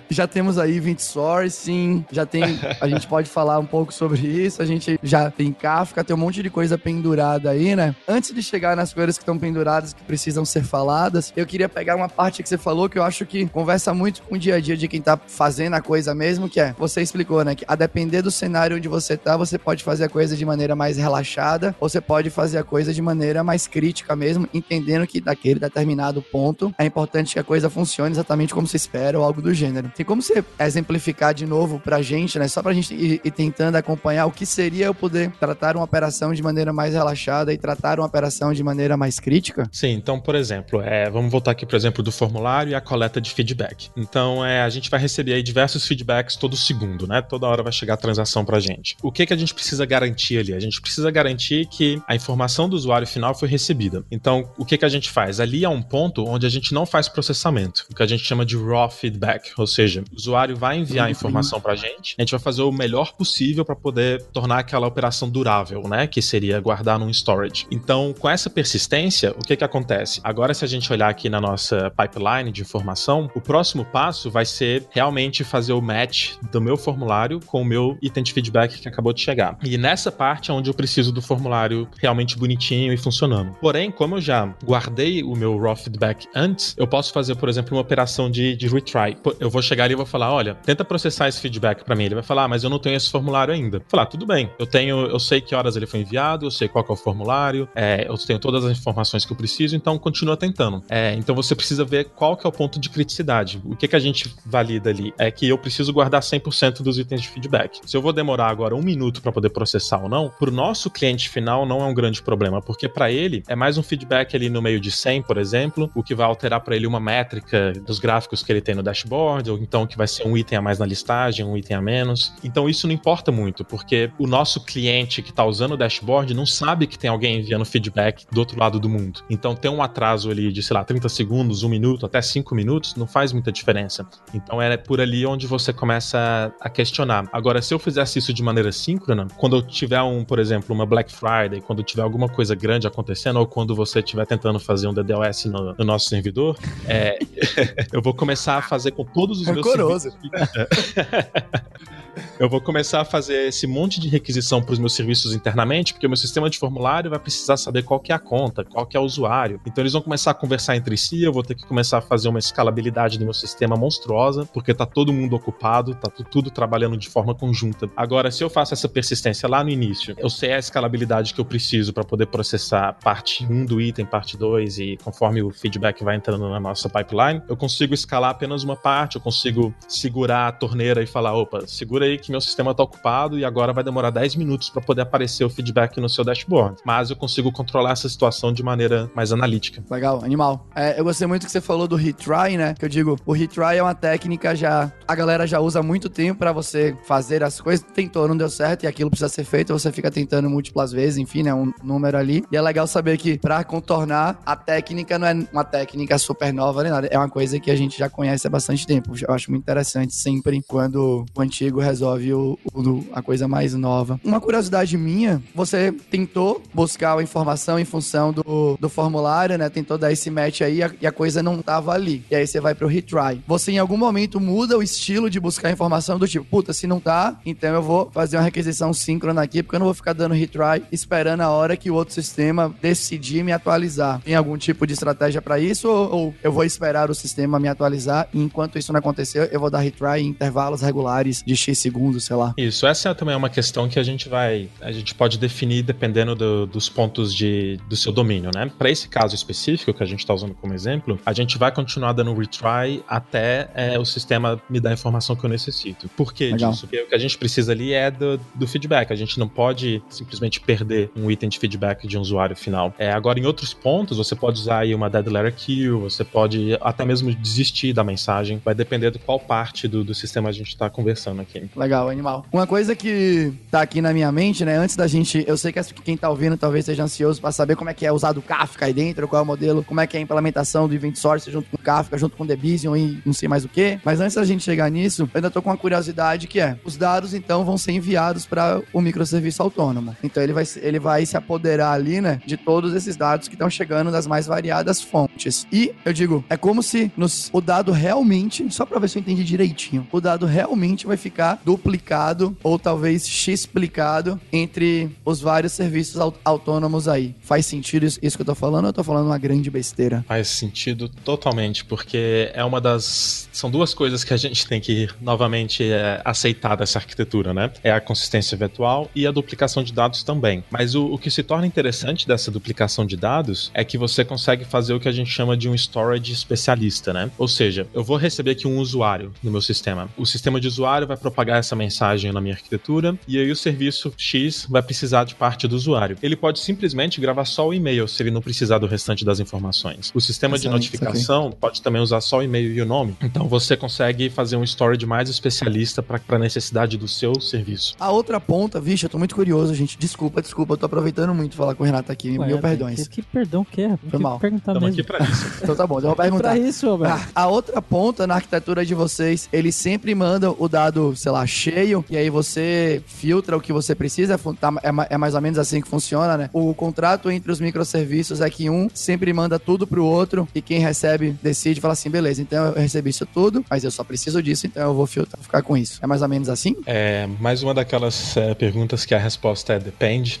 já 0.10 0.26
temos 0.26 0.58
aí 0.58 0.80
20 0.80 1.00
sourcing, 1.00 2.04
já 2.10 2.26
tem. 2.26 2.58
A 2.80 2.88
gente 2.88 3.06
pode 3.06 3.28
falar 3.28 3.58
um 3.58 3.66
pouco 3.66 3.92
sobre 3.92 4.20
isso. 4.20 4.62
A 4.62 4.66
gente 4.66 4.98
já 5.02 5.30
tem 5.30 5.52
Kafka, 5.52 6.04
tem 6.04 6.14
um 6.14 6.18
monte 6.18 6.42
de 6.42 6.50
coisa 6.50 6.76
pendurada 6.78 7.50
aí, 7.50 7.74
né? 7.76 7.94
Antes 8.08 8.34
de 8.34 8.42
chegar 8.42 8.76
nas 8.76 8.92
coisas 8.92 9.16
que 9.16 9.22
estão 9.22 9.38
penduradas, 9.38 9.92
que 9.92 10.02
precisam 10.02 10.44
ser 10.44 10.64
faladas, 10.64 11.32
eu 11.36 11.46
queria 11.46 11.68
pegar 11.68 11.96
uma 11.96 12.08
parte 12.08 12.42
que 12.42 12.48
você 12.48 12.58
falou 12.58 12.88
que 12.88 12.98
eu 12.98 13.02
acho 13.02 13.24
que 13.26 13.46
conversa 13.46 13.92
muito 13.94 14.22
com 14.22 14.34
o 14.34 14.38
dia 14.38 14.56
a 14.56 14.60
dia 14.60 14.76
de 14.76 14.88
quem 14.88 15.00
tá 15.00 15.18
fazendo 15.26 15.74
a 15.74 15.80
coisa 15.80 16.14
mesmo, 16.14 16.48
que 16.48 16.60
é, 16.60 16.74
você 16.78 17.02
explicou, 17.02 17.44
né? 17.44 17.54
Que 17.54 17.64
a 17.66 17.74
depender 17.74 18.22
do 18.22 18.30
cenário 18.30 18.76
onde 18.76 18.88
você 18.88 19.16
tá, 19.16 19.36
você 19.36 19.58
pode 19.58 19.82
fazer 19.82 20.04
a 20.04 20.08
coisa 20.08 20.36
de 20.36 20.44
maneira 20.44 20.74
mais 20.74 20.96
relaxada, 20.96 21.74
ou 21.80 21.88
você 21.88 22.00
pode 22.00 22.30
fazer 22.30 22.58
a 22.58 22.64
coisa 22.64 22.92
de 22.92 23.02
maneira 23.02 23.42
mais 23.42 23.66
crítica 23.66 24.14
mesmo, 24.16 24.48
entendendo 24.52 25.06
que 25.06 25.20
daquele 25.20 25.60
determinado 25.60 26.22
ponto 26.22 26.74
é 26.78 26.84
importante 26.84 27.34
que 27.34 27.38
a 27.38 27.44
coisa 27.44 27.70
funcione 27.70 28.12
exatamente 28.12 28.54
como 28.54 28.66
se 28.66 28.76
espera 28.76 29.18
ou 29.18 29.24
algo 29.24 29.42
do 29.42 29.52
gênero. 29.52 29.83
Tem 29.88 30.04
como 30.04 30.22
você 30.22 30.44
exemplificar 30.58 31.34
de 31.34 31.46
novo 31.46 31.78
pra 31.78 32.02
gente, 32.02 32.38
né? 32.38 32.48
Só 32.48 32.62
pra 32.62 32.72
gente 32.72 32.94
ir, 32.94 33.20
ir, 33.24 33.30
tentando 33.30 33.76
acompanhar 33.76 34.26
o 34.26 34.30
que 34.30 34.46
seria 34.46 34.86
eu 34.86 34.94
poder 34.94 35.30
tratar 35.32 35.76
uma 35.76 35.84
operação 35.84 36.32
de 36.32 36.42
maneira 36.42 36.72
mais 36.72 36.94
relaxada 36.94 37.52
e 37.52 37.58
tratar 37.58 37.98
uma 37.98 38.06
operação 38.06 38.52
de 38.52 38.62
maneira 38.62 38.96
mais 38.96 39.18
crítica? 39.18 39.68
Sim, 39.72 39.90
então, 39.90 40.20
por 40.20 40.34
exemplo, 40.34 40.80
é, 40.80 41.10
vamos 41.10 41.30
voltar 41.30 41.52
aqui, 41.52 41.66
por 41.66 41.76
exemplo, 41.76 42.02
do 42.02 42.12
formulário 42.12 42.70
e 42.70 42.74
a 42.74 42.80
coleta 42.80 43.20
de 43.20 43.30
feedback. 43.30 43.90
Então, 43.96 44.44
é, 44.44 44.62
a 44.62 44.68
gente 44.68 44.90
vai 44.90 45.00
receber 45.00 45.34
aí 45.34 45.42
diversos 45.42 45.86
feedbacks 45.86 46.36
todo 46.36 46.56
segundo, 46.56 47.06
né? 47.06 47.22
Toda 47.22 47.46
hora 47.46 47.62
vai 47.62 47.72
chegar 47.72 47.94
a 47.94 47.98
transação 47.98 48.44
pra 48.44 48.60
gente. 48.60 48.96
O 49.02 49.10
que 49.10 49.26
que 49.26 49.32
a 49.32 49.36
gente 49.36 49.54
precisa 49.54 49.84
garantir 49.84 50.38
ali? 50.38 50.54
A 50.54 50.60
gente 50.60 50.80
precisa 50.80 51.10
garantir 51.10 51.66
que 51.66 52.00
a 52.06 52.14
informação 52.14 52.68
do 52.68 52.76
usuário 52.76 53.06
final 53.06 53.34
foi 53.34 53.48
recebida. 53.48 54.04
Então, 54.10 54.50
o 54.56 54.64
que 54.64 54.78
que 54.78 54.84
a 54.84 54.88
gente 54.88 55.10
faz? 55.10 55.40
Ali 55.40 55.64
é 55.64 55.68
um 55.68 55.82
ponto 55.82 56.24
onde 56.24 56.46
a 56.46 56.48
gente 56.48 56.72
não 56.72 56.86
faz 56.86 57.08
processamento, 57.08 57.86
o 57.90 57.94
que 57.94 58.02
a 58.02 58.06
gente 58.06 58.24
chama 58.24 58.44
de 58.44 58.56
raw 58.56 58.90
feedback, 58.90 59.52
seja, 59.66 60.02
o 60.12 60.16
usuário 60.16 60.56
vai 60.56 60.78
enviar 60.78 61.06
a 61.06 61.10
informação 61.10 61.60
para 61.60 61.72
a 61.72 61.76
gente, 61.76 62.14
a 62.18 62.22
gente 62.22 62.30
vai 62.30 62.40
fazer 62.40 62.62
o 62.62 62.72
melhor 62.72 63.12
possível 63.12 63.64
para 63.64 63.76
poder 63.76 64.22
tornar 64.32 64.58
aquela 64.58 64.86
operação 64.86 65.28
durável, 65.28 65.82
né? 65.88 66.06
Que 66.06 66.22
seria 66.22 66.60
guardar 66.60 66.98
num 66.98 67.10
storage. 67.10 67.66
Então, 67.70 68.14
com 68.18 68.28
essa 68.28 68.48
persistência, 68.48 69.32
o 69.32 69.42
que 69.42 69.56
que 69.56 69.64
acontece? 69.64 70.20
Agora, 70.22 70.54
se 70.54 70.64
a 70.64 70.68
gente 70.68 70.92
olhar 70.92 71.08
aqui 71.08 71.28
na 71.28 71.40
nossa 71.40 71.90
pipeline 71.90 72.50
de 72.52 72.62
informação, 72.62 73.30
o 73.34 73.40
próximo 73.40 73.84
passo 73.84 74.30
vai 74.30 74.44
ser 74.44 74.86
realmente 74.90 75.44
fazer 75.44 75.72
o 75.72 75.80
match 75.80 76.32
do 76.50 76.60
meu 76.60 76.76
formulário 76.76 77.40
com 77.46 77.62
o 77.62 77.64
meu 77.64 77.98
item 78.00 78.22
de 78.22 78.32
feedback 78.32 78.80
que 78.80 78.88
acabou 78.88 79.12
de 79.12 79.20
chegar. 79.20 79.58
E 79.62 79.76
nessa 79.76 80.10
parte 80.10 80.50
é 80.50 80.54
onde 80.54 80.70
eu 80.70 80.74
preciso 80.74 81.12
do 81.12 81.22
formulário 81.22 81.88
realmente 82.00 82.36
bonitinho 82.38 82.92
e 82.92 82.96
funcionando. 82.96 83.54
Porém, 83.60 83.90
como 83.90 84.16
eu 84.16 84.20
já 84.20 84.46
guardei 84.64 85.22
o 85.22 85.34
meu 85.34 85.58
raw 85.58 85.76
feedback 85.76 86.26
antes, 86.34 86.74
eu 86.76 86.86
posso 86.86 87.12
fazer, 87.12 87.36
por 87.36 87.48
exemplo, 87.48 87.76
uma 87.76 87.80
operação 87.80 88.30
de, 88.30 88.56
de 88.56 88.68
retry. 88.68 89.16
Eu 89.38 89.50
vou 89.54 89.62
chegar 89.62 89.84
ali 89.84 89.94
e 89.94 89.96
vou 89.96 90.04
falar: 90.04 90.32
olha, 90.32 90.54
tenta 90.54 90.84
processar 90.84 91.28
esse 91.28 91.40
feedback 91.40 91.84
para 91.84 91.96
mim. 91.96 92.04
Ele 92.04 92.16
vai 92.16 92.24
falar: 92.24 92.44
ah, 92.44 92.48
mas 92.48 92.64
eu 92.64 92.70
não 92.70 92.78
tenho 92.78 92.96
esse 92.96 93.10
formulário 93.10 93.54
ainda. 93.54 93.78
Vou 93.78 93.88
falar: 93.88 94.06
tudo 94.06 94.26
bem, 94.26 94.50
eu 94.58 94.66
tenho, 94.66 95.06
eu 95.06 95.18
sei 95.18 95.40
que 95.40 95.54
horas 95.54 95.76
ele 95.76 95.86
foi 95.86 96.00
enviado, 96.00 96.46
eu 96.46 96.50
sei 96.50 96.68
qual 96.68 96.84
é 96.86 96.92
o 96.92 96.96
formulário, 96.96 97.68
é, 97.74 98.06
eu 98.08 98.18
tenho 98.18 98.38
todas 98.38 98.64
as 98.64 98.76
informações 98.76 99.24
que 99.24 99.32
eu 99.32 99.36
preciso, 99.36 99.74
então 99.76 99.98
continua 99.98 100.36
tentando. 100.36 100.82
É, 100.90 101.14
então 101.14 101.34
você 101.34 101.54
precisa 101.54 101.84
ver 101.84 102.06
qual 102.06 102.36
que 102.36 102.46
é 102.46 102.48
o 102.48 102.52
ponto 102.52 102.78
de 102.78 102.90
criticidade. 102.90 103.62
O 103.64 103.76
que, 103.76 103.88
que 103.88 103.96
a 103.96 104.00
gente 104.00 104.34
valida 104.44 104.90
ali 104.90 105.14
é 105.18 105.30
que 105.30 105.48
eu 105.48 105.56
preciso 105.56 105.92
guardar 105.92 106.20
100% 106.20 106.82
dos 106.82 106.98
itens 106.98 107.22
de 107.22 107.28
feedback. 107.28 107.80
Se 107.86 107.96
eu 107.96 108.02
vou 108.02 108.12
demorar 108.12 108.48
agora 108.48 108.74
um 108.74 108.82
minuto 108.82 109.22
para 109.22 109.32
poder 109.32 109.50
processar 109.50 110.02
ou 110.02 110.08
não, 110.08 110.28
para 110.28 110.50
o 110.50 110.52
nosso 110.52 110.90
cliente 110.90 111.28
final 111.28 111.64
não 111.64 111.80
é 111.80 111.84
um 111.84 111.94
grande 111.94 112.22
problema, 112.22 112.60
porque 112.60 112.88
para 112.88 113.10
ele 113.10 113.42
é 113.48 113.54
mais 113.54 113.78
um 113.78 113.82
feedback 113.82 114.34
ali 114.34 114.50
no 114.50 114.60
meio 114.60 114.80
de 114.80 114.90
100, 114.90 115.22
por 115.22 115.38
exemplo, 115.38 115.90
o 115.94 116.02
que 116.02 116.14
vai 116.14 116.26
alterar 116.26 116.60
para 116.60 116.74
ele 116.74 116.86
uma 116.86 117.00
métrica 117.00 117.72
dos 117.86 117.98
gráficos 117.98 118.42
que 118.42 118.50
ele 118.50 118.60
tem 118.60 118.74
no 118.74 118.82
dashboard, 118.82 119.43
ou 119.50 119.58
então 119.58 119.86
que 119.86 119.96
vai 119.96 120.06
ser 120.06 120.26
um 120.26 120.36
item 120.36 120.58
a 120.58 120.62
mais 120.62 120.78
na 120.78 120.86
listagem, 120.86 121.44
um 121.44 121.56
item 121.56 121.76
a 121.76 121.82
menos. 121.82 122.32
Então 122.42 122.68
isso 122.68 122.86
não 122.86 122.94
importa 122.94 123.30
muito, 123.30 123.64
porque 123.64 124.10
o 124.18 124.26
nosso 124.26 124.60
cliente 124.60 125.22
que 125.22 125.30
está 125.30 125.44
usando 125.44 125.72
o 125.72 125.76
dashboard 125.76 126.34
não 126.34 126.46
sabe 126.46 126.86
que 126.86 126.98
tem 126.98 127.10
alguém 127.10 127.40
enviando 127.40 127.64
feedback 127.64 128.26
do 128.30 128.38
outro 128.38 128.58
lado 128.58 128.78
do 128.78 128.88
mundo. 128.88 129.20
Então 129.28 129.54
ter 129.54 129.68
um 129.68 129.82
atraso 129.82 130.30
ali 130.30 130.52
de, 130.52 130.62
sei 130.62 130.74
lá, 130.74 130.84
30 130.84 131.08
segundos, 131.08 131.62
um 131.62 131.68
minuto, 131.68 132.06
até 132.06 132.20
5 132.20 132.54
minutos, 132.54 132.94
não 132.94 133.06
faz 133.06 133.32
muita 133.32 133.50
diferença. 133.50 134.06
Então 134.32 134.60
é 134.60 134.76
por 134.76 135.00
ali 135.00 135.26
onde 135.26 135.46
você 135.46 135.72
começa 135.72 136.52
a 136.60 136.68
questionar. 136.68 137.28
Agora, 137.32 137.60
se 137.62 137.72
eu 137.72 137.78
fizesse 137.78 138.18
isso 138.18 138.32
de 138.32 138.42
maneira 138.42 138.72
síncrona, 138.72 139.26
quando 139.36 139.56
eu 139.56 139.62
tiver 139.62 140.02
um, 140.02 140.24
por 140.24 140.38
exemplo, 140.38 140.74
uma 140.74 140.86
Black 140.86 141.12
Friday, 141.12 141.60
quando 141.60 141.82
tiver 141.82 142.02
alguma 142.02 142.28
coisa 142.28 142.54
grande 142.54 142.86
acontecendo, 142.86 143.38
ou 143.38 143.46
quando 143.46 143.74
você 143.74 144.00
estiver 144.00 144.26
tentando 144.26 144.58
fazer 144.58 144.88
um 144.88 144.94
DDoS 144.94 145.46
no, 145.46 145.74
no 145.74 145.84
nosso 145.84 146.08
servidor, 146.08 146.56
é, 146.86 147.18
eu 147.92 148.02
vou 148.02 148.14
começar 148.14 148.58
a 148.58 148.62
fazer 148.62 148.92
com 148.92 149.04
todos 149.34 149.40
os 149.40 149.46
meus 149.46 149.66
Rancoroso. 149.66 150.12
eu 152.38 152.48
vou 152.48 152.60
começar 152.60 153.00
a 153.00 153.04
fazer 153.04 153.48
esse 153.48 153.66
monte 153.66 154.00
de 154.00 154.08
requisição 154.08 154.62
para 154.62 154.72
os 154.72 154.78
meus 154.78 154.94
serviços 154.94 155.34
internamente, 155.34 155.92
porque 155.92 156.06
o 156.06 156.10
meu 156.10 156.16
sistema 156.16 156.48
de 156.50 156.58
formulário 156.58 157.10
vai 157.10 157.18
precisar 157.18 157.56
saber 157.56 157.82
qual 157.82 158.00
que 158.00 158.12
é 158.12 158.14
a 158.14 158.18
conta, 158.18 158.64
qual 158.64 158.86
que 158.86 158.96
é 158.96 159.00
o 159.00 159.02
usuário. 159.02 159.60
Então 159.66 159.82
eles 159.82 159.92
vão 159.92 160.02
começar 160.02 160.30
a 160.30 160.34
conversar 160.34 160.76
entre 160.76 160.96
si, 160.96 161.22
eu 161.22 161.32
vou 161.32 161.42
ter 161.42 161.54
que 161.54 161.66
começar 161.66 161.98
a 161.98 162.00
fazer 162.00 162.28
uma 162.28 162.38
escalabilidade 162.38 163.18
do 163.18 163.24
meu 163.24 163.34
sistema 163.34 163.76
monstruosa, 163.76 164.46
porque 164.52 164.74
tá 164.74 164.86
todo 164.86 165.12
mundo 165.12 165.36
ocupado, 165.36 165.94
tá 165.94 166.08
tudo 166.08 166.50
trabalhando 166.50 166.96
de 166.96 167.08
forma 167.08 167.34
conjunta. 167.34 167.88
Agora, 167.96 168.30
se 168.30 168.42
eu 168.42 168.50
faço 168.50 168.74
essa 168.74 168.88
persistência 168.88 169.48
lá 169.48 169.62
no 169.62 169.70
início, 169.70 170.14
eu 170.18 170.30
sei 170.30 170.52
a 170.52 170.58
escalabilidade 170.58 171.34
que 171.34 171.40
eu 171.40 171.44
preciso 171.44 171.92
para 171.92 172.04
poder 172.04 172.26
processar 172.26 172.92
parte 173.02 173.44
1 173.44 173.66
do 173.66 173.80
item, 173.80 174.04
parte 174.04 174.36
2 174.36 174.78
e 174.78 174.98
conforme 175.02 175.42
o 175.42 175.50
feedback 175.50 176.02
vai 176.02 176.16
entrando 176.16 176.48
na 176.48 176.60
nossa 176.60 176.88
pipeline, 176.88 177.42
eu 177.48 177.56
consigo 177.56 177.94
escalar 177.94 178.30
apenas 178.30 178.62
uma 178.62 178.76
parte, 178.76 179.16
eu 179.16 179.20
consigo 179.20 179.74
segurar 179.88 180.48
a 180.48 180.52
torneira 180.52 181.02
e 181.02 181.06
falar, 181.06 181.34
opa, 181.34 181.66
segura 181.66 182.03
aí 182.04 182.18
que 182.18 182.30
meu 182.30 182.40
sistema 182.40 182.70
está 182.70 182.82
ocupado 182.82 183.38
e 183.38 183.44
agora 183.44 183.72
vai 183.72 183.82
demorar 183.82 184.10
10 184.10 184.36
minutos 184.36 184.70
para 184.70 184.82
poder 184.82 185.02
aparecer 185.02 185.44
o 185.44 185.50
feedback 185.50 186.00
no 186.00 186.08
seu 186.08 186.24
dashboard. 186.24 186.76
Mas 186.84 187.10
eu 187.10 187.16
consigo 187.16 187.50
controlar 187.52 187.92
essa 187.92 188.08
situação 188.08 188.52
de 188.52 188.62
maneira 188.62 189.10
mais 189.14 189.32
analítica. 189.32 189.82
Legal, 189.90 190.22
animal. 190.24 190.66
É, 190.74 190.98
eu 190.98 191.04
gostei 191.04 191.26
muito 191.26 191.46
que 191.46 191.52
você 191.52 191.60
falou 191.60 191.88
do 191.88 191.96
retry, 191.96 192.56
né? 192.56 192.74
Que 192.78 192.84
eu 192.84 192.88
digo, 192.88 193.16
o 193.26 193.32
retry 193.32 193.76
é 193.76 193.82
uma 193.82 193.94
técnica 193.94 194.54
já 194.54 194.92
a 195.06 195.14
galera 195.14 195.46
já 195.46 195.60
usa 195.60 195.80
há 195.80 195.82
muito 195.82 196.08
tempo 196.08 196.38
para 196.38 196.52
você 196.52 196.96
fazer 197.04 197.42
as 197.42 197.60
coisas. 197.60 197.84
Tentou, 197.94 198.26
não 198.26 198.36
deu 198.36 198.48
certo 198.48 198.84
e 198.84 198.86
aquilo 198.86 199.10
precisa 199.10 199.28
ser 199.28 199.44
feito, 199.44 199.72
você 199.72 199.92
fica 199.92 200.10
tentando 200.10 200.48
múltiplas 200.48 200.92
vezes, 200.92 201.18
enfim, 201.18 201.42
né? 201.42 201.54
Um 201.54 201.72
número 201.82 202.16
ali. 202.16 202.44
E 202.50 202.56
é 202.56 202.62
legal 202.62 202.86
saber 202.86 203.16
que 203.16 203.38
para 203.38 203.62
contornar 203.64 204.40
a 204.44 204.56
técnica 204.56 205.18
não 205.18 205.26
é 205.26 205.34
uma 205.52 205.64
técnica 205.64 206.18
super 206.18 206.52
nova 206.52 206.82
nem 206.82 206.92
nada, 206.92 207.06
é 207.08 207.18
uma 207.18 207.28
coisa 207.28 207.58
que 207.60 207.70
a 207.70 207.76
gente 207.76 207.98
já 207.98 208.08
conhece 208.08 208.46
há 208.46 208.50
bastante 208.50 208.86
tempo. 208.86 209.12
Eu 209.26 209.34
acho 209.34 209.50
muito 209.50 209.62
interessante 209.62 210.14
sempre 210.14 210.62
quando 210.66 211.24
o 211.36 211.40
antigo 211.40 211.80
resolve 211.80 211.93
só 211.94 212.16
viu 212.16 212.58
o, 212.72 213.04
a 213.12 213.22
coisa 213.22 213.48
mais 213.48 213.74
nova. 213.74 214.20
Uma 214.24 214.40
curiosidade 214.40 214.96
minha, 214.96 215.42
você 215.54 215.92
tentou 216.10 216.62
buscar 216.72 217.18
a 217.18 217.22
informação 217.22 217.78
em 217.78 217.84
função 217.84 218.32
do, 218.32 218.76
do 218.78 218.88
formulário, 218.88 219.56
né? 219.58 219.68
Tentou 219.68 219.98
dar 219.98 220.12
esse 220.12 220.30
match 220.30 220.60
aí 220.62 220.80
e 221.00 221.06
a 221.06 221.12
coisa 221.12 221.42
não 221.42 221.60
tava 221.62 221.92
ali. 221.92 222.24
E 222.30 222.34
aí 222.34 222.46
você 222.46 222.60
vai 222.60 222.74
pro 222.74 222.86
retry. 222.86 223.42
Você 223.46 223.72
em 223.72 223.78
algum 223.78 223.96
momento 223.96 224.40
muda 224.40 224.76
o 224.76 224.82
estilo 224.82 225.30
de 225.30 225.40
buscar 225.40 225.70
informação 225.70 226.18
do 226.18 226.26
tipo, 226.26 226.44
puta, 226.44 226.72
se 226.72 226.86
não 226.86 227.00
tá, 227.00 227.38
então 227.44 227.74
eu 227.74 227.82
vou 227.82 228.10
fazer 228.12 228.36
uma 228.36 228.42
requisição 228.42 228.92
síncrona 228.92 229.42
aqui, 229.42 229.62
porque 229.62 229.76
eu 229.76 229.80
não 229.80 229.86
vou 229.86 229.94
ficar 229.94 230.12
dando 230.12 230.34
retry 230.34 230.82
esperando 230.90 231.40
a 231.40 231.50
hora 231.50 231.76
que 231.76 231.90
o 231.90 231.94
outro 231.94 232.14
sistema 232.14 232.74
decidir 232.80 233.42
me 233.42 233.52
atualizar. 233.52 234.20
Tem 234.22 234.34
algum 234.34 234.56
tipo 234.56 234.86
de 234.86 234.92
estratégia 234.92 235.40
para 235.40 235.58
isso 235.58 235.88
ou, 235.88 236.12
ou, 236.12 236.34
eu 236.42 236.52
vou 236.52 236.64
esperar 236.64 237.10
o 237.10 237.14
sistema 237.14 237.58
me 237.58 237.68
atualizar 237.68 238.28
e 238.32 238.42
enquanto 238.42 238.78
isso 238.78 238.92
não 238.92 238.98
acontecer, 238.98 239.48
eu 239.52 239.60
vou 239.60 239.70
dar 239.70 239.80
retry 239.80 240.20
em 240.20 240.28
intervalos 240.28 240.80
regulares 240.80 241.42
de 241.44 241.56
X 241.56 241.83
segundos, 241.84 242.24
sei 242.24 242.36
lá. 242.36 242.54
Isso, 242.56 242.86
essa 242.86 243.10
é 243.10 243.14
também 243.14 243.36
uma 243.36 243.50
questão 243.50 243.88
que 243.88 243.98
a 243.98 244.02
gente 244.02 244.28
vai, 244.28 244.68
a 244.80 244.90
gente 244.90 245.14
pode 245.14 245.38
definir 245.38 245.82
dependendo 245.82 246.34
do, 246.34 246.66
dos 246.66 246.88
pontos 246.88 247.34
de, 247.34 247.78
do 247.88 247.96
seu 247.96 248.10
domínio, 248.10 248.50
né? 248.54 248.70
Para 248.78 248.90
esse 248.90 249.08
caso 249.08 249.34
específico 249.34 249.92
que 249.92 250.02
a 250.02 250.06
gente 250.06 250.20
está 250.20 250.32
usando 250.32 250.54
como 250.54 250.72
exemplo, 250.72 251.18
a 251.24 251.32
gente 251.32 251.58
vai 251.58 251.70
continuar 251.70 252.12
dando 252.12 252.34
retry 252.34 253.02
até 253.06 253.68
é, 253.74 253.98
o 253.98 254.04
sistema 254.04 254.60
me 254.68 254.80
dar 254.80 254.90
a 254.90 254.92
informação 254.94 255.36
que 255.36 255.44
eu 255.44 255.50
necessito. 255.50 256.08
Por 256.16 256.32
que 256.32 256.50
Legal. 256.50 256.70
disso? 256.70 256.86
Porque 256.86 257.02
o 257.02 257.08
que 257.08 257.14
a 257.14 257.18
gente 257.18 257.36
precisa 257.36 257.72
ali 257.72 257.92
é 257.92 258.10
do, 258.10 258.40
do 258.54 258.66
feedback. 258.66 259.12
A 259.12 259.16
gente 259.16 259.38
não 259.38 259.48
pode 259.48 260.02
simplesmente 260.08 260.60
perder 260.60 261.10
um 261.14 261.30
item 261.30 261.48
de 261.48 261.58
feedback 261.58 262.06
de 262.06 262.16
um 262.16 262.20
usuário 262.20 262.56
final. 262.56 262.94
É, 262.98 263.12
agora, 263.12 263.38
em 263.38 263.44
outros 263.44 263.74
pontos, 263.74 264.16
você 264.16 264.34
pode 264.34 264.60
usar 264.60 264.80
aí 264.80 264.94
uma 264.94 265.10
dead 265.10 265.26
letter 265.26 265.54
queue, 265.54 265.90
você 265.90 266.24
pode 266.24 266.78
até 266.80 267.04
mesmo 267.04 267.34
desistir 267.34 267.92
da 267.92 268.02
mensagem. 268.02 268.60
Vai 268.64 268.74
depender 268.74 269.10
de 269.10 269.18
qual 269.18 269.38
parte 269.38 269.86
do, 269.86 270.02
do 270.02 270.14
sistema 270.14 270.48
a 270.48 270.52
gente 270.52 270.68
está 270.68 270.88
conversando 270.88 271.42
aqui. 271.42 271.68
Legal, 271.76 272.08
animal. 272.08 272.46
Uma 272.52 272.66
coisa 272.66 272.94
que 272.94 273.52
tá 273.70 273.82
aqui 273.82 274.00
na 274.00 274.12
minha 274.12 274.30
mente, 274.30 274.64
né? 274.64 274.76
Antes 274.76 274.96
da 274.96 275.06
gente. 275.06 275.44
Eu 275.46 275.56
sei 275.56 275.72
que 275.72 275.82
quem 276.02 276.16
tá 276.16 276.30
ouvindo 276.30 276.56
talvez 276.56 276.84
seja 276.84 277.02
ansioso 277.02 277.40
para 277.40 277.52
saber 277.52 277.76
como 277.76 277.90
é 277.90 277.94
que 277.94 278.06
é 278.06 278.12
usado 278.12 278.38
o 278.38 278.42
Kafka 278.42 278.86
aí 278.86 278.92
dentro, 278.92 279.26
qual 279.26 279.40
é 279.40 279.42
o 279.42 279.46
modelo, 279.46 279.84
como 279.84 280.00
é 280.00 280.06
que 280.06 280.16
é 280.16 280.20
a 280.20 280.22
implementação 280.22 280.88
do 280.88 280.94
Event 280.94 281.16
Source 281.16 281.50
junto 281.50 281.68
com 281.68 281.76
o 281.76 281.80
Kafka, 281.80 282.16
junto 282.16 282.36
com 282.36 282.44
o 282.44 282.46
Debizium 282.46 282.96
e 282.96 283.20
não 283.24 283.32
sei 283.32 283.48
mais 283.48 283.64
o 283.64 283.68
que. 283.68 283.98
Mas 284.04 284.20
antes 284.20 284.36
da 284.36 284.44
gente 284.44 284.62
chegar 284.62 284.90
nisso, 284.90 285.22
eu 285.22 285.30
ainda 285.34 285.50
tô 285.50 285.60
com 285.60 285.70
uma 285.70 285.76
curiosidade 285.76 286.46
que 286.46 286.60
é: 286.60 286.78
os 286.84 286.96
dados 286.96 287.34
então 287.34 287.64
vão 287.64 287.76
ser 287.76 287.92
enviados 287.92 288.46
para 288.46 288.80
o 288.92 289.00
microserviço 289.00 289.62
autônomo. 289.62 290.16
Então 290.22 290.42
ele 290.42 290.52
vai, 290.52 290.64
ele 290.80 290.98
vai 290.98 291.26
se 291.26 291.36
apoderar 291.36 291.92
ali, 291.92 292.20
né, 292.20 292.40
de 292.46 292.56
todos 292.56 292.94
esses 292.94 293.16
dados 293.16 293.48
que 293.48 293.54
estão 293.54 293.68
chegando 293.68 294.10
das 294.10 294.26
mais 294.26 294.46
variadas 294.46 295.02
fontes. 295.02 295.66
E 295.72 295.92
eu 296.04 296.12
digo, 296.12 296.44
é 296.48 296.56
como 296.56 296.82
se 296.82 297.10
nos, 297.16 297.50
o 297.52 297.60
dado 297.60 297.90
realmente, 297.90 298.66
só 298.72 298.86
para 298.86 298.98
ver 298.98 299.08
se 299.08 299.18
eu 299.18 299.20
entendi 299.20 299.42
direitinho, 299.42 300.06
o 300.12 300.20
dado 300.20 300.46
realmente 300.46 301.06
vai 301.06 301.16
ficar 301.16 301.60
duplicado 301.64 302.56
ou 302.62 302.78
talvez 302.78 303.28
x-plicado 303.28 304.40
entre 304.52 305.10
os 305.24 305.40
vários 305.40 305.72
serviços 305.72 306.20
autônomos 306.44 307.08
aí. 307.08 307.34
Faz 307.40 307.66
sentido 307.66 308.06
isso, 308.06 308.18
isso 308.22 308.36
que 308.36 308.42
eu 308.42 308.46
tô 308.46 308.54
falando 308.54 308.84
ou 308.84 308.88
eu 308.90 308.92
tô 308.92 309.04
falando 309.04 309.26
uma 309.26 309.38
grande 309.38 309.70
besteira? 309.70 310.24
Faz 310.28 310.48
sentido 310.48 311.08
totalmente, 311.08 311.84
porque 311.84 312.50
é 312.54 312.64
uma 312.64 312.80
das. 312.80 313.48
São 313.52 313.70
duas 313.70 313.94
coisas 313.94 314.24
que 314.24 314.34
a 314.34 314.36
gente 314.36 314.66
tem 314.66 314.80
que 314.80 315.08
novamente 315.20 315.84
é, 315.84 316.20
aceitar 316.24 316.76
dessa 316.76 316.98
arquitetura, 316.98 317.54
né? 317.54 317.70
É 317.82 317.92
a 317.92 318.00
consistência 318.00 318.54
eventual 318.54 319.10
e 319.14 319.26
a 319.26 319.30
duplicação 319.30 319.82
de 319.82 319.92
dados 319.92 320.22
também. 320.22 320.64
Mas 320.70 320.94
o, 320.94 321.06
o 321.06 321.18
que 321.18 321.30
se 321.30 321.42
torna 321.42 321.66
interessante 321.66 322.26
dessa 322.26 322.50
duplicação 322.50 323.06
de 323.06 323.16
dados 323.16 323.70
é 323.74 323.84
que 323.84 323.96
você 323.96 324.24
consegue 324.24 324.64
fazer 324.64 324.94
o 324.94 325.00
que 325.00 325.08
a 325.08 325.12
gente 325.12 325.30
chama 325.30 325.56
de 325.56 325.68
um 325.68 325.74
storage 325.74 326.32
especialista, 326.32 327.12
né? 327.12 327.30
Ou 327.38 327.48
seja, 327.48 327.86
eu 327.94 328.02
vou 328.02 328.16
receber 328.16 328.52
aqui 328.52 328.66
um 328.66 328.78
usuário 328.78 329.32
no 329.42 329.50
meu 329.50 329.62
sistema. 329.62 330.08
O 330.16 330.26
sistema 330.26 330.60
de 330.60 330.68
usuário 330.68 331.06
vai 331.06 331.16
propagar 331.16 331.53
essa 331.58 331.76
mensagem 331.76 332.32
na 332.32 332.40
minha 332.40 332.54
arquitetura 332.54 333.18
e 333.26 333.38
aí 333.38 333.50
o 333.50 333.56
serviço 333.56 334.12
X 334.16 334.66
vai 334.68 334.82
precisar 334.82 335.24
de 335.24 335.34
parte 335.34 335.66
do 335.66 335.76
usuário. 335.76 336.16
Ele 336.22 336.36
pode 336.36 336.58
simplesmente 336.60 337.20
gravar 337.20 337.44
só 337.44 337.68
o 337.68 337.74
e-mail 337.74 338.06
se 338.08 338.22
ele 338.22 338.30
não 338.30 338.40
precisar 338.40 338.78
do 338.78 338.86
restante 338.86 339.24
das 339.24 339.40
informações. 339.40 340.10
O 340.14 340.20
sistema 340.20 340.56
Excelente, 340.56 340.82
de 340.82 340.90
notificação 340.90 341.50
pode 341.52 341.82
também 341.82 342.00
usar 342.00 342.20
só 342.20 342.38
o 342.38 342.42
e-mail 342.42 342.72
e 342.72 342.80
o 342.80 342.86
nome. 342.86 343.16
Então 343.22 343.48
você 343.48 343.76
consegue 343.76 344.30
fazer 344.30 344.56
um 344.56 344.64
storage 344.64 345.06
mais 345.06 345.28
especialista 345.28 346.02
para 346.02 346.20
a 346.28 346.38
necessidade 346.38 346.96
do 346.96 347.08
seu 347.08 347.40
serviço. 347.40 347.94
A 347.98 348.10
outra 348.10 348.40
ponta, 348.40 348.80
vixe, 348.80 349.06
eu 349.06 349.10
tô 349.10 349.18
muito 349.18 349.34
curioso, 349.34 349.74
gente. 349.74 349.98
Desculpa, 349.98 350.40
desculpa, 350.42 350.74
eu 350.74 350.76
tô 350.76 350.86
aproveitando 350.86 351.34
muito 351.34 351.54
falar 351.56 351.74
com 351.74 351.82
o 351.82 351.86
Renato 351.86 352.10
aqui. 352.10 352.38
Ué, 352.38 352.46
Mil 352.46 352.58
perdões. 352.58 353.08
Que, 353.08 353.16
que 353.16 353.22
perdão 353.22 353.64
que 353.64 353.82
é? 353.82 353.96
Foi 354.10 354.18
mal. 354.18 354.38
Perguntar 354.38 354.72
Estamos 354.72 354.96
mesmo. 354.96 355.00
aqui 355.00 355.02
pra 355.02 355.24
isso. 355.24 355.52
então 355.62 355.74
tá 355.76 355.86
bom, 355.86 355.98
eu 355.98 356.02
vou 356.02 356.16
perguntar. 356.16 356.50
pra 356.50 356.58
isso, 356.58 356.88
Roberto. 356.88 357.28
Ah, 357.34 357.42
a 357.42 357.48
outra 357.48 357.80
ponta 357.82 358.26
na 358.26 358.34
arquitetura 358.34 358.84
de 358.84 358.94
vocês, 358.94 359.48
eles 359.52 359.74
sempre 359.74 360.14
mandam 360.14 360.56
o 360.58 360.68
dado, 360.68 361.14
sei 361.16 361.32
lá, 361.32 361.33
cheio, 361.46 362.04
e 362.08 362.16
aí 362.16 362.30
você 362.30 363.02
filtra 363.06 363.56
o 363.56 363.60
que 363.60 363.72
você 363.72 363.94
precisa. 363.94 364.38
Tá, 364.60 364.72
é, 364.82 365.14
é 365.14 365.18
mais 365.18 365.34
ou 365.34 365.40
menos 365.40 365.58
assim 365.58 365.80
que 365.80 365.88
funciona, 365.88 366.36
né? 366.36 366.50
O 366.52 366.74
contrato 366.74 367.30
entre 367.30 367.50
os 367.50 367.60
microserviços 367.60 368.40
é 368.40 368.48
que 368.48 368.70
um 368.70 368.88
sempre 368.92 369.32
manda 369.32 369.58
tudo 369.58 369.86
pro 369.86 370.04
outro 370.04 370.46
e 370.54 370.62
quem 370.62 370.78
recebe 370.78 371.36
decide 371.42 371.80
fala 371.80 371.92
assim: 371.92 372.10
beleza, 372.10 372.42
então 372.42 372.66
eu 372.66 372.74
recebi 372.74 373.10
isso 373.10 373.26
tudo, 373.26 373.64
mas 373.68 373.84
eu 373.84 373.90
só 373.90 374.04
preciso 374.04 374.42
disso, 374.42 374.66
então 374.66 374.82
eu 374.82 374.94
vou 374.94 375.06
filtrar, 375.06 375.42
ficar 375.42 375.62
com 375.62 375.76
isso. 375.76 375.98
É 376.02 376.06
mais 376.06 376.22
ou 376.22 376.28
menos 376.28 376.48
assim? 376.48 376.76
É 376.86 377.26
mais 377.40 377.62
uma 377.62 377.74
daquelas 377.74 378.36
é, 378.36 378.54
perguntas 378.54 379.04
que 379.04 379.14
a 379.14 379.18
resposta 379.18 379.74
é 379.74 379.78
depende. 379.78 380.40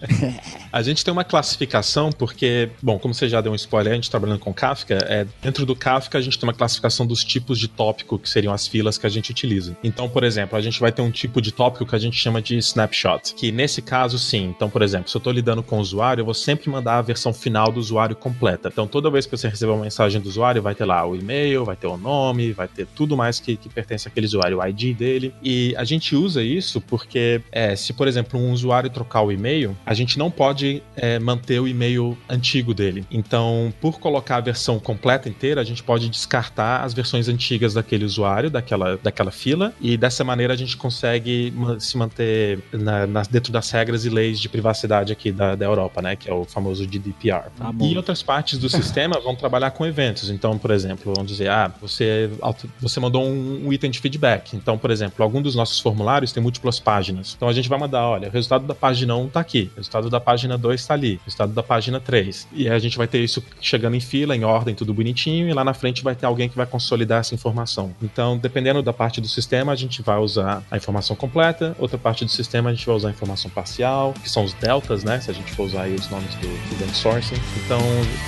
a 0.72 0.82
gente 0.82 1.04
tem 1.04 1.12
uma 1.12 1.24
classificação 1.24 2.10
porque, 2.10 2.70
bom, 2.82 2.98
como 2.98 3.14
você 3.14 3.28
já 3.28 3.40
deu 3.40 3.52
um 3.52 3.54
spoiler, 3.54 3.92
a 3.92 3.96
gente 3.96 4.10
trabalhando 4.10 4.38
com 4.38 4.52
Kafka, 4.52 4.94
é, 5.08 5.26
dentro 5.42 5.66
do 5.66 5.74
Kafka 5.74 6.18
a 6.18 6.20
gente 6.20 6.38
tem 6.38 6.48
uma 6.48 6.54
classificação 6.54 7.06
dos 7.06 7.24
tipos 7.24 7.58
de 7.58 7.68
tópico 7.68 8.18
que 8.18 8.28
seriam 8.28 8.52
as 8.52 8.66
filas 8.66 8.98
que 8.98 9.06
a 9.06 9.10
gente 9.10 9.30
utiliza. 9.30 9.76
Então, 9.82 10.08
por 10.14 10.22
exemplo, 10.22 10.56
a 10.56 10.60
gente 10.60 10.78
vai 10.78 10.92
ter 10.92 11.02
um 11.02 11.10
tipo 11.10 11.42
de 11.42 11.50
tópico 11.50 11.84
que 11.84 11.96
a 11.96 11.98
gente 11.98 12.16
chama 12.16 12.40
de 12.40 12.56
snapshot, 12.58 13.34
que 13.34 13.50
nesse 13.50 13.82
caso 13.82 14.16
sim. 14.16 14.44
Então, 14.44 14.70
por 14.70 14.80
exemplo, 14.80 15.10
se 15.10 15.16
eu 15.16 15.18
estou 15.18 15.32
lidando 15.32 15.60
com 15.60 15.78
o 15.78 15.80
usuário, 15.80 16.20
eu 16.20 16.24
vou 16.24 16.32
sempre 16.32 16.70
mandar 16.70 16.98
a 16.98 17.02
versão 17.02 17.34
final 17.34 17.72
do 17.72 17.80
usuário 17.80 18.14
completa. 18.14 18.68
Então, 18.72 18.86
toda 18.86 19.10
vez 19.10 19.26
que 19.26 19.36
você 19.36 19.48
receber 19.48 19.72
uma 19.72 19.82
mensagem 19.82 20.20
do 20.20 20.28
usuário, 20.28 20.62
vai 20.62 20.72
ter 20.72 20.84
lá 20.84 21.04
o 21.04 21.16
e-mail, 21.16 21.64
vai 21.64 21.74
ter 21.74 21.88
o 21.88 21.96
nome, 21.96 22.52
vai 22.52 22.68
ter 22.68 22.86
tudo 22.94 23.16
mais 23.16 23.40
que, 23.40 23.56
que 23.56 23.68
pertence 23.68 24.06
àquele 24.06 24.24
usuário, 24.24 24.60
o 24.60 24.64
ID 24.64 24.96
dele. 24.96 25.34
E 25.42 25.74
a 25.76 25.82
gente 25.82 26.14
usa 26.14 26.44
isso 26.44 26.80
porque, 26.80 27.40
é, 27.50 27.74
se 27.74 27.92
por 27.92 28.06
exemplo 28.06 28.38
um 28.38 28.52
usuário 28.52 28.90
trocar 28.90 29.22
o 29.22 29.32
e-mail, 29.32 29.76
a 29.84 29.94
gente 29.94 30.16
não 30.16 30.30
pode 30.30 30.80
é, 30.94 31.18
manter 31.18 31.58
o 31.58 31.66
e-mail 31.66 32.16
antigo 32.28 32.72
dele. 32.72 33.04
Então, 33.10 33.74
por 33.80 33.98
colocar 33.98 34.36
a 34.36 34.40
versão 34.40 34.78
completa 34.78 35.28
inteira, 35.28 35.60
a 35.60 35.64
gente 35.64 35.82
pode 35.82 36.08
descartar 36.08 36.84
as 36.84 36.94
versões 36.94 37.28
antigas 37.28 37.74
daquele 37.74 38.04
usuário, 38.04 38.48
daquela, 38.48 38.96
daquela 39.02 39.32
fila, 39.32 39.74
e 39.80 40.03
dessa 40.04 40.22
maneira 40.22 40.52
a 40.52 40.56
gente 40.56 40.76
consegue 40.76 41.50
se 41.78 41.96
manter 41.96 42.62
na, 42.70 43.06
na, 43.06 43.22
dentro 43.22 43.50
das 43.50 43.70
regras 43.70 44.04
e 44.04 44.10
leis 44.10 44.38
de 44.38 44.50
privacidade 44.50 45.10
aqui 45.10 45.32
da, 45.32 45.54
da 45.54 45.64
Europa, 45.64 46.02
né? 46.02 46.14
Que 46.14 46.28
é 46.28 46.34
o 46.34 46.44
famoso 46.44 46.86
GDPR. 46.86 47.48
Tá 47.56 47.72
e 47.80 47.96
outras 47.96 48.22
partes 48.22 48.58
do 48.58 48.68
sistema 48.68 49.18
vão 49.18 49.34
trabalhar 49.34 49.70
com 49.70 49.86
eventos. 49.86 50.28
Então, 50.28 50.58
por 50.58 50.70
exemplo, 50.70 51.10
vamos 51.16 51.32
dizer, 51.32 51.48
ah, 51.48 51.72
você, 51.80 52.30
você 52.78 53.00
mandou 53.00 53.24
um, 53.24 53.66
um 53.66 53.72
item 53.72 53.90
de 53.90 53.98
feedback. 53.98 54.54
Então, 54.54 54.76
por 54.76 54.90
exemplo, 54.90 55.24
algum 55.24 55.40
dos 55.40 55.54
nossos 55.54 55.80
formulários 55.80 56.32
tem 56.32 56.42
múltiplas 56.42 56.78
páginas. 56.78 57.32
Então 57.34 57.48
a 57.48 57.52
gente 57.54 57.70
vai 57.70 57.78
mandar, 57.78 58.06
olha, 58.06 58.28
o 58.28 58.30
resultado 58.30 58.66
da 58.66 58.74
página 58.74 59.16
1 59.16 59.28
tá 59.30 59.40
aqui, 59.40 59.70
o 59.72 59.76
resultado 59.76 60.10
da 60.10 60.20
página 60.20 60.58
2 60.58 60.86
tá 60.86 60.92
ali, 60.92 61.14
o 61.14 61.24
resultado 61.24 61.54
da 61.54 61.62
página 61.62 61.98
3. 61.98 62.48
E 62.52 62.68
a 62.68 62.78
gente 62.78 62.98
vai 62.98 63.06
ter 63.06 63.24
isso 63.24 63.42
chegando 63.58 63.96
em 63.96 64.00
fila, 64.00 64.36
em 64.36 64.44
ordem, 64.44 64.74
tudo 64.74 64.92
bonitinho, 64.92 65.48
e 65.48 65.52
lá 65.54 65.64
na 65.64 65.72
frente 65.72 66.04
vai 66.04 66.14
ter 66.14 66.26
alguém 66.26 66.50
que 66.50 66.56
vai 66.56 66.66
consolidar 66.66 67.20
essa 67.20 67.34
informação. 67.34 67.94
Então, 68.02 68.36
dependendo 68.36 68.82
da 68.82 68.92
parte 68.92 69.18
do 69.18 69.28
sistema, 69.28 69.72
a 69.72 69.76
gente 69.76 69.93
vai 70.02 70.18
usar 70.18 70.62
a 70.70 70.76
informação 70.76 71.16
completa, 71.16 71.74
outra 71.78 71.98
parte 71.98 72.24
do 72.24 72.30
sistema 72.30 72.70
a 72.70 72.74
gente 72.74 72.86
vai 72.86 72.94
usar 72.94 73.08
a 73.08 73.10
informação 73.10 73.50
parcial, 73.50 74.12
que 74.22 74.30
são 74.30 74.44
os 74.44 74.52
deltas, 74.54 75.04
né? 75.04 75.20
Se 75.20 75.30
a 75.30 75.34
gente 75.34 75.52
for 75.52 75.64
usar 75.64 75.82
aí 75.82 75.94
os 75.94 76.08
nomes 76.08 76.34
do, 76.36 76.48
do 76.48 76.74
event 76.74 76.94
sourcing. 76.94 77.36
Então, 77.64 77.80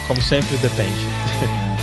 como 0.06 0.20
sempre, 0.22 0.56
depende. 0.58 1.06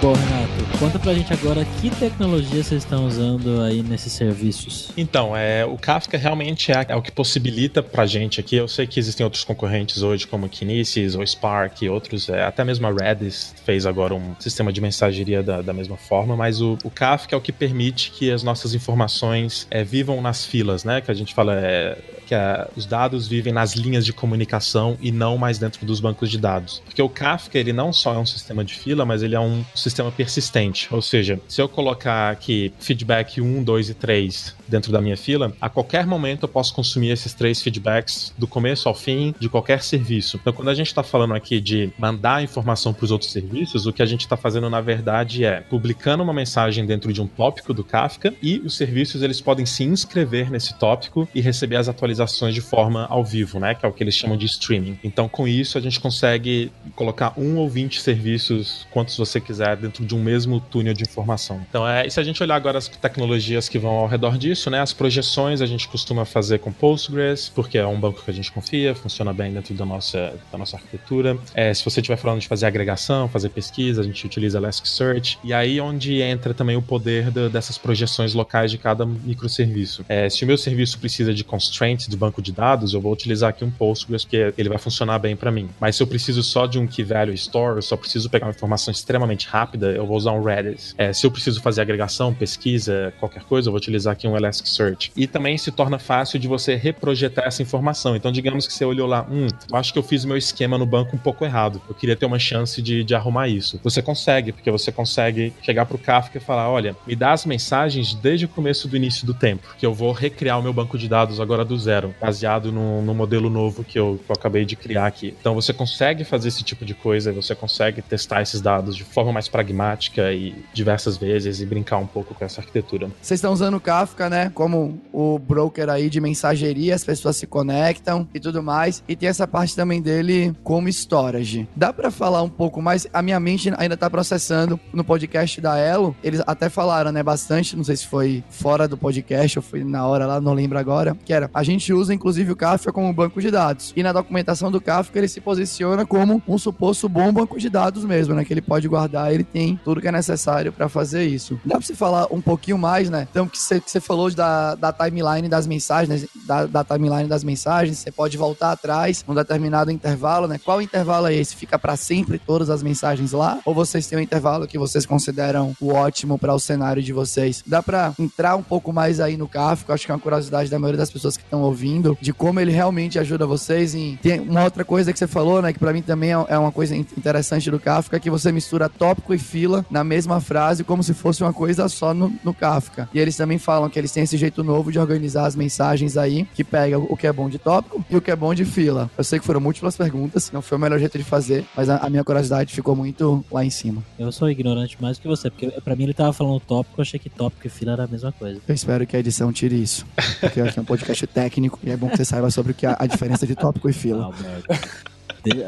Bom, 0.00 0.12
Renato, 0.12 0.78
conta 0.78 0.96
pra 0.96 1.12
gente 1.12 1.32
agora 1.32 1.64
que 1.80 1.90
tecnologia 1.90 2.62
vocês 2.62 2.84
estão 2.84 3.04
usando 3.04 3.60
aí 3.62 3.82
nesses 3.82 4.12
serviços. 4.12 4.92
Então, 4.96 5.36
é, 5.36 5.64
o 5.64 5.76
Kafka 5.76 6.16
realmente 6.16 6.70
é, 6.70 6.86
é, 6.88 6.94
o 6.94 7.02
que 7.02 7.10
possibilita 7.10 7.82
pra 7.82 8.06
gente 8.06 8.38
aqui. 8.38 8.54
Eu 8.54 8.68
sei 8.68 8.86
que 8.86 9.00
existem 9.00 9.24
outros 9.24 9.42
concorrentes 9.42 10.00
hoje, 10.00 10.24
como 10.24 10.48
Kinesis 10.48 11.16
ou 11.16 11.26
Spark 11.26 11.82
e 11.82 11.88
outros, 11.88 12.28
é, 12.28 12.44
até 12.44 12.62
mesmo 12.62 12.86
a 12.86 12.92
Redis 12.92 13.52
fez 13.64 13.86
agora 13.86 14.14
um 14.14 14.36
sistema 14.38 14.72
de 14.72 14.80
mensageria 14.80 15.42
da, 15.42 15.62
da 15.62 15.72
mesma 15.72 15.96
forma, 15.96 16.36
mas 16.36 16.60
o, 16.60 16.78
o, 16.84 16.90
Kafka 16.90 17.34
é 17.34 17.38
o 17.38 17.40
que 17.40 17.50
permite 17.50 18.12
que 18.12 18.30
as 18.30 18.44
nossas 18.44 18.74
informações 18.74 19.66
é, 19.68 19.82
vivam 19.82 20.22
nas 20.22 20.46
filas, 20.46 20.84
né? 20.84 21.00
Que 21.00 21.10
a 21.10 21.14
gente 21.14 21.34
fala 21.34 21.54
é 21.54 21.98
que 22.28 22.34
os 22.76 22.84
dados 22.84 23.26
vivem 23.26 23.52
nas 23.52 23.74
linhas 23.74 24.04
de 24.04 24.12
comunicação 24.12 24.98
e 25.00 25.10
não 25.10 25.38
mais 25.38 25.58
dentro 25.58 25.86
dos 25.86 25.98
bancos 25.98 26.30
de 26.30 26.36
dados. 26.36 26.82
Porque 26.84 27.00
o 27.00 27.08
Kafka, 27.08 27.58
ele 27.58 27.72
não 27.72 27.90
só 27.90 28.14
é 28.14 28.18
um 28.18 28.26
sistema 28.26 28.62
de 28.62 28.74
fila, 28.74 29.06
mas 29.06 29.22
ele 29.22 29.34
é 29.34 29.40
um 29.40 29.64
sistema 29.74 30.12
persistente. 30.12 30.88
Ou 30.90 31.00
seja, 31.00 31.40
se 31.48 31.62
eu 31.62 31.68
colocar 31.68 32.30
aqui 32.30 32.72
feedback 32.78 33.40
1, 33.40 33.62
2 33.62 33.90
e 33.90 33.94
3 33.94 34.54
dentro 34.68 34.92
da 34.92 35.00
minha 35.00 35.16
fila, 35.16 35.54
a 35.58 35.70
qualquer 35.70 36.06
momento 36.06 36.42
eu 36.42 36.48
posso 36.48 36.74
consumir 36.74 37.08
esses 37.10 37.32
três 37.32 37.62
feedbacks 37.62 38.34
do 38.36 38.46
começo 38.46 38.88
ao 38.88 38.94
fim 38.94 39.34
de 39.40 39.48
qualquer 39.48 39.82
serviço. 39.82 40.38
Então, 40.40 40.52
quando 40.52 40.68
a 40.68 40.74
gente 40.74 40.88
está 40.88 41.02
falando 41.02 41.32
aqui 41.32 41.60
de 41.60 41.90
mandar 41.98 42.42
informação 42.42 42.92
para 42.92 43.04
os 43.04 43.10
outros 43.10 43.32
serviços, 43.32 43.86
o 43.86 43.92
que 43.92 44.02
a 44.02 44.06
gente 44.06 44.20
está 44.20 44.36
fazendo 44.36 44.68
na 44.68 44.82
verdade 44.82 45.44
é 45.44 45.62
publicando 45.62 46.22
uma 46.22 46.34
mensagem 46.34 46.84
dentro 46.84 47.10
de 47.10 47.22
um 47.22 47.26
tópico 47.26 47.72
do 47.72 47.82
Kafka 47.82 48.34
e 48.42 48.58
os 48.58 48.76
serviços 48.76 49.22
eles 49.22 49.40
podem 49.40 49.64
se 49.64 49.84
inscrever 49.84 50.50
nesse 50.50 50.78
tópico 50.78 51.26
e 51.34 51.40
receber 51.40 51.76
as 51.76 51.88
atualizações 51.88 52.17
de 52.52 52.60
forma 52.60 53.06
ao 53.06 53.24
vivo, 53.24 53.58
né? 53.58 53.74
Que 53.74 53.84
é 53.84 53.88
o 53.88 53.92
que 53.92 54.02
eles 54.02 54.14
chamam 54.14 54.36
de 54.36 54.46
streaming. 54.46 54.98
Então, 55.02 55.28
com 55.28 55.46
isso, 55.46 55.78
a 55.78 55.80
gente 55.80 56.00
consegue 56.00 56.70
colocar 56.94 57.32
um 57.36 57.56
ou 57.56 57.68
vinte 57.68 58.00
serviços, 58.00 58.86
quantos 58.90 59.16
você 59.16 59.40
quiser, 59.40 59.76
dentro 59.76 60.04
de 60.04 60.14
um 60.14 60.22
mesmo 60.22 60.60
túnel 60.60 60.94
de 60.94 61.02
informação. 61.02 61.60
Então, 61.68 61.86
é, 61.86 62.06
e 62.06 62.10
se 62.10 62.18
a 62.18 62.22
gente 62.22 62.42
olhar 62.42 62.56
agora 62.56 62.78
as 62.78 62.88
tecnologias 62.88 63.68
que 63.68 63.78
vão 63.78 63.92
ao 63.92 64.08
redor 64.08 64.36
disso, 64.36 64.70
né? 64.70 64.80
As 64.80 64.92
projeções 64.92 65.60
a 65.60 65.66
gente 65.66 65.88
costuma 65.88 66.24
fazer 66.24 66.58
com 66.58 66.72
Postgres, 66.72 67.48
porque 67.48 67.78
é 67.78 67.86
um 67.86 67.98
banco 67.98 68.22
que 68.22 68.30
a 68.30 68.34
gente 68.34 68.50
confia, 68.50 68.94
funciona 68.94 69.32
bem 69.32 69.52
dentro 69.52 69.74
da 69.74 69.84
nossa, 69.84 70.34
da 70.50 70.58
nossa 70.58 70.76
arquitetura. 70.76 71.38
É, 71.54 71.72
se 71.72 71.84
você 71.84 72.00
estiver 72.00 72.16
falando 72.16 72.40
de 72.40 72.48
fazer 72.48 72.66
agregação, 72.66 73.28
fazer 73.28 73.50
pesquisa, 73.50 74.00
a 74.00 74.04
gente 74.04 74.24
utiliza 74.26 74.58
Elasticsearch. 74.58 75.38
E 75.44 75.52
aí 75.52 75.80
onde 75.80 76.20
entra 76.20 76.52
também 76.52 76.76
o 76.76 76.82
poder 76.82 77.30
do, 77.30 77.48
dessas 77.48 77.78
projeções 77.78 78.34
locais 78.34 78.70
de 78.70 78.78
cada 78.78 79.06
microserviço. 79.06 80.04
É, 80.08 80.28
se 80.28 80.44
o 80.44 80.46
meu 80.46 80.58
serviço 80.58 80.98
precisa 80.98 81.32
de 81.32 81.44
constraints 81.44 82.07
de 82.08 82.16
banco 82.16 82.40
de 82.42 82.52
dados, 82.52 82.94
eu 82.94 83.00
vou 83.00 83.12
utilizar 83.12 83.50
aqui 83.50 83.64
um 83.64 83.70
Postgres, 83.70 84.24
que 84.24 84.52
ele 84.56 84.68
vai 84.68 84.78
funcionar 84.78 85.18
bem 85.18 85.36
para 85.36 85.50
mim. 85.50 85.68
Mas 85.80 85.96
se 85.96 86.02
eu 86.02 86.06
preciso 86.06 86.42
só 86.42 86.66
de 86.66 86.78
um 86.78 86.86
Key 86.86 87.02
Value 87.02 87.34
Store, 87.34 87.76
eu 87.76 87.82
só 87.82 87.96
preciso 87.96 88.28
pegar 88.30 88.46
uma 88.46 88.52
informação 88.52 88.90
extremamente 88.90 89.46
rápida, 89.46 89.92
eu 89.92 90.06
vou 90.06 90.16
usar 90.16 90.32
um 90.32 90.42
Redis. 90.42 90.94
É, 90.98 91.12
se 91.12 91.26
eu 91.26 91.30
preciso 91.30 91.60
fazer 91.60 91.80
agregação, 91.80 92.34
pesquisa, 92.34 93.12
qualquer 93.18 93.42
coisa, 93.42 93.68
eu 93.68 93.72
vou 93.72 93.78
utilizar 93.78 94.12
aqui 94.12 94.26
um 94.26 94.36
Elasticsearch. 94.36 95.12
E 95.16 95.26
também 95.26 95.56
se 95.58 95.70
torna 95.70 95.98
fácil 95.98 96.38
de 96.38 96.48
você 96.48 96.74
reprojetar 96.74 97.46
essa 97.46 97.62
informação. 97.62 98.16
Então, 98.16 98.32
digamos 98.32 98.66
que 98.66 98.72
você 98.72 98.84
olhou 98.84 99.06
lá, 99.06 99.26
hum, 99.30 99.46
eu 99.70 99.76
acho 99.76 99.92
que 99.92 99.98
eu 99.98 100.02
fiz 100.02 100.24
meu 100.24 100.36
esquema 100.36 100.78
no 100.78 100.86
banco 100.86 101.14
um 101.14 101.18
pouco 101.18 101.44
errado. 101.44 101.80
Eu 101.88 101.94
queria 101.94 102.16
ter 102.16 102.26
uma 102.26 102.38
chance 102.38 102.80
de, 102.80 103.04
de 103.04 103.14
arrumar 103.14 103.48
isso. 103.48 103.80
Você 103.82 104.02
consegue, 104.02 104.52
porque 104.52 104.70
você 104.70 104.92
consegue 104.92 105.52
chegar 105.62 105.86
pro 105.86 105.98
Kafka 105.98 106.38
e 106.38 106.40
falar: 106.40 106.68
olha, 106.68 106.96
me 107.06 107.14
dá 107.14 107.32
as 107.32 107.44
mensagens 107.44 108.14
desde 108.14 108.46
o 108.46 108.48
começo 108.48 108.88
do 108.88 108.96
início 108.96 109.26
do 109.26 109.34
tempo, 109.34 109.74
que 109.78 109.84
eu 109.84 109.92
vou 109.92 110.12
recriar 110.12 110.58
o 110.58 110.62
meu 110.62 110.72
banco 110.72 110.96
de 110.96 111.08
dados 111.08 111.40
agora 111.40 111.64
do 111.64 111.76
zero, 111.78 111.97
baseado 112.20 112.70
no, 112.72 113.02
no 113.02 113.14
modelo 113.14 113.50
novo 113.50 113.84
que 113.84 113.98
eu, 113.98 114.20
que 114.24 114.30
eu 114.30 114.34
acabei 114.34 114.64
de 114.64 114.76
criar 114.76 115.06
aqui. 115.06 115.34
Então 115.40 115.54
você 115.54 115.72
consegue 115.72 116.24
fazer 116.24 116.48
esse 116.48 116.62
tipo 116.62 116.84
de 116.84 116.94
coisa, 116.94 117.32
você 117.32 117.54
consegue 117.54 118.02
testar 118.02 118.42
esses 118.42 118.60
dados 118.60 118.96
de 118.96 119.04
forma 119.04 119.32
mais 119.32 119.48
pragmática 119.48 120.32
e 120.32 120.54
diversas 120.72 121.16
vezes 121.16 121.60
e 121.60 121.66
brincar 121.66 121.98
um 121.98 122.06
pouco 122.06 122.34
com 122.34 122.44
essa 122.44 122.60
arquitetura. 122.60 123.10
Vocês 123.20 123.38
estão 123.38 123.52
usando 123.52 123.76
o 123.76 123.80
Kafka, 123.80 124.28
né? 124.28 124.50
Como 124.54 125.00
o 125.12 125.38
broker 125.38 125.88
aí 125.88 126.10
de 126.10 126.20
mensageria, 126.20 126.94
as 126.94 127.04
pessoas 127.04 127.36
se 127.36 127.46
conectam 127.46 128.28
e 128.34 128.40
tudo 128.40 128.62
mais. 128.62 129.02
E 129.08 129.16
tem 129.16 129.28
essa 129.28 129.46
parte 129.46 129.74
também 129.74 130.00
dele 130.00 130.54
como 130.62 130.88
storage. 130.88 131.68
Dá 131.74 131.92
para 131.92 132.10
falar 132.10 132.42
um 132.42 132.48
pouco 132.48 132.80
mais? 132.82 133.06
A 133.12 133.22
minha 133.22 133.40
mente 133.40 133.72
ainda 133.76 133.96
tá 133.96 134.08
processando 134.10 134.78
no 134.92 135.04
podcast 135.04 135.60
da 135.60 135.78
Elo. 135.78 136.16
Eles 136.22 136.42
até 136.46 136.68
falaram, 136.68 137.12
né, 137.12 137.22
bastante, 137.22 137.76
não 137.76 137.84
sei 137.84 137.96
se 137.96 138.06
foi 138.06 138.42
fora 138.50 138.86
do 138.88 138.96
podcast 138.96 139.58
ou 139.58 139.62
foi 139.62 139.84
na 139.84 140.06
hora 140.06 140.26
lá, 140.26 140.40
não 140.40 140.54
lembro 140.54 140.78
agora, 140.78 141.16
que 141.24 141.32
era, 141.32 141.50
a 141.52 141.62
gente 141.62 141.87
usa 141.92 142.14
inclusive 142.14 142.52
o 142.52 142.56
Kafka 142.56 142.92
como 142.92 143.12
banco 143.12 143.40
de 143.40 143.50
dados. 143.50 143.92
E 143.96 144.02
na 144.02 144.12
documentação 144.12 144.70
do 144.70 144.80
Kafka 144.80 145.18
ele 145.18 145.28
se 145.28 145.40
posiciona 145.40 146.06
como 146.06 146.42
um 146.46 146.58
suposto 146.58 147.08
bom 147.08 147.32
banco 147.32 147.58
de 147.58 147.68
dados 147.68 148.04
mesmo, 148.04 148.34
né, 148.34 148.44
que 148.44 148.52
ele 148.52 148.62
pode 148.62 148.88
guardar, 148.88 149.32
ele 149.32 149.44
tem 149.44 149.78
tudo 149.84 150.00
que 150.00 150.08
é 150.08 150.12
necessário 150.12 150.72
para 150.72 150.88
fazer 150.88 151.24
isso. 151.24 151.60
Dá 151.64 151.76
pra 151.76 151.86
você 151.86 151.94
falar 151.94 152.26
um 152.30 152.40
pouquinho 152.40 152.78
mais, 152.78 153.10
né? 153.10 153.26
Então, 153.30 153.46
que 153.46 153.58
você, 153.58 153.80
que 153.80 153.90
você 153.90 154.00
falou 154.00 154.30
da, 154.30 154.74
da 154.74 154.92
timeline 154.92 155.48
das 155.48 155.66
mensagens, 155.66 156.26
da, 156.46 156.66
da 156.66 156.84
timeline 156.84 157.28
das 157.28 157.44
mensagens, 157.44 157.98
você 157.98 158.10
pode 158.10 158.36
voltar 158.36 158.72
atrás 158.72 159.24
num 159.26 159.34
determinado 159.34 159.90
intervalo, 159.90 160.46
né? 160.46 160.58
Qual 160.64 160.80
intervalo 160.82 161.26
é 161.26 161.34
esse? 161.34 161.54
Fica 161.54 161.78
para 161.78 161.96
sempre 161.96 162.38
todas 162.38 162.70
as 162.70 162.82
mensagens 162.82 163.32
lá? 163.32 163.58
Ou 163.64 163.74
vocês 163.74 164.06
têm 164.06 164.18
um 164.18 164.22
intervalo 164.22 164.66
que 164.66 164.78
vocês 164.78 165.06
consideram 165.06 165.74
o 165.80 165.92
ótimo 165.92 166.38
para 166.38 166.54
o 166.54 166.58
cenário 166.58 167.02
de 167.02 167.12
vocês? 167.12 167.62
Dá 167.66 167.82
para 167.82 168.12
entrar 168.18 168.56
um 168.56 168.62
pouco 168.62 168.92
mais 168.92 169.20
aí 169.20 169.36
no 169.36 169.48
Kafka? 169.48 169.94
Acho 169.94 170.06
que 170.06 170.12
é 170.12 170.14
uma 170.14 170.20
curiosidade 170.20 170.70
da 170.70 170.78
maioria 170.78 170.98
das 170.98 171.10
pessoas 171.10 171.36
que 171.36 171.42
estão 171.42 171.62
ouvindo, 171.68 172.16
de 172.20 172.32
como 172.32 172.60
ele 172.60 172.72
realmente 172.72 173.18
ajuda 173.18 173.46
vocês 173.46 173.94
em... 173.94 174.16
Tem 174.16 174.40
uma 174.40 174.64
outra 174.64 174.84
coisa 174.84 175.12
que 175.12 175.18
você 175.18 175.26
falou, 175.26 175.62
né? 175.62 175.72
Que 175.72 175.78
para 175.78 175.92
mim 175.92 176.02
também 176.02 176.32
é, 176.32 176.46
é 176.48 176.58
uma 176.58 176.72
coisa 176.72 176.96
interessante 176.96 177.70
do 177.70 177.78
Kafka, 177.78 178.18
que 178.18 178.30
você 178.30 178.50
mistura 178.50 178.88
tópico 178.88 179.32
e 179.34 179.38
fila 179.38 179.84
na 179.90 180.02
mesma 180.02 180.40
frase, 180.40 180.84
como 180.84 181.02
se 181.02 181.14
fosse 181.14 181.42
uma 181.42 181.52
coisa 181.52 181.88
só 181.88 182.12
no, 182.14 182.32
no 182.44 182.54
Kafka. 182.54 183.08
E 183.12 183.18
eles 183.18 183.36
também 183.36 183.58
falam 183.58 183.88
que 183.88 183.98
eles 183.98 184.12
têm 184.12 184.22
esse 184.22 184.36
jeito 184.36 184.64
novo 184.64 184.90
de 184.90 184.98
organizar 184.98 185.46
as 185.46 185.54
mensagens 185.54 186.16
aí, 186.16 186.46
que 186.54 186.64
pega 186.64 186.98
o 186.98 187.16
que 187.16 187.26
é 187.26 187.32
bom 187.32 187.48
de 187.48 187.58
tópico 187.58 188.04
e 188.10 188.16
o 188.16 188.20
que 188.20 188.30
é 188.30 188.36
bom 188.36 188.54
de 188.54 188.64
fila. 188.64 189.10
Eu 189.16 189.24
sei 189.24 189.38
que 189.38 189.44
foram 189.44 189.60
múltiplas 189.60 189.96
perguntas, 189.96 190.50
não 190.52 190.62
foi 190.62 190.78
o 190.78 190.80
melhor 190.80 190.98
jeito 190.98 191.18
de 191.18 191.24
fazer, 191.24 191.64
mas 191.76 191.88
a, 191.88 191.98
a 191.98 192.10
minha 192.10 192.24
curiosidade 192.24 192.72
ficou 192.72 192.96
muito 192.96 193.44
lá 193.50 193.64
em 193.64 193.70
cima. 193.70 194.02
Eu 194.18 194.32
sou 194.32 194.50
ignorante 194.50 194.96
mais 195.00 195.18
que 195.18 195.28
você, 195.28 195.50
porque 195.50 195.68
pra 195.82 195.94
mim 195.94 196.04
ele 196.04 196.14
tava 196.14 196.32
falando 196.32 196.60
tópico, 196.60 197.00
eu 197.00 197.02
achei 197.02 197.18
que 197.18 197.28
tópico 197.28 197.66
e 197.66 197.70
fila 197.70 197.92
era 197.92 198.04
a 198.04 198.06
mesma 198.06 198.32
coisa. 198.32 198.60
Eu 198.66 198.74
espero 198.74 199.06
que 199.06 199.16
a 199.16 199.20
edição 199.20 199.52
tire 199.52 199.80
isso, 199.80 200.06
porque 200.40 200.60
aqui 200.60 200.78
é 200.78 200.82
um 200.82 200.84
podcast 200.84 201.26
técnico 201.26 201.57
e 201.82 201.90
é 201.90 201.96
bom 201.96 202.08
que 202.08 202.16
você 202.16 202.24
saiba 202.24 202.50
sobre 202.50 202.72
o 202.72 202.74
que 202.74 202.86
é 202.86 202.96
a 202.98 203.06
diferença 203.06 203.46
de 203.46 203.54
tópico 203.54 203.88
e 203.88 203.92
fila. 203.92 204.30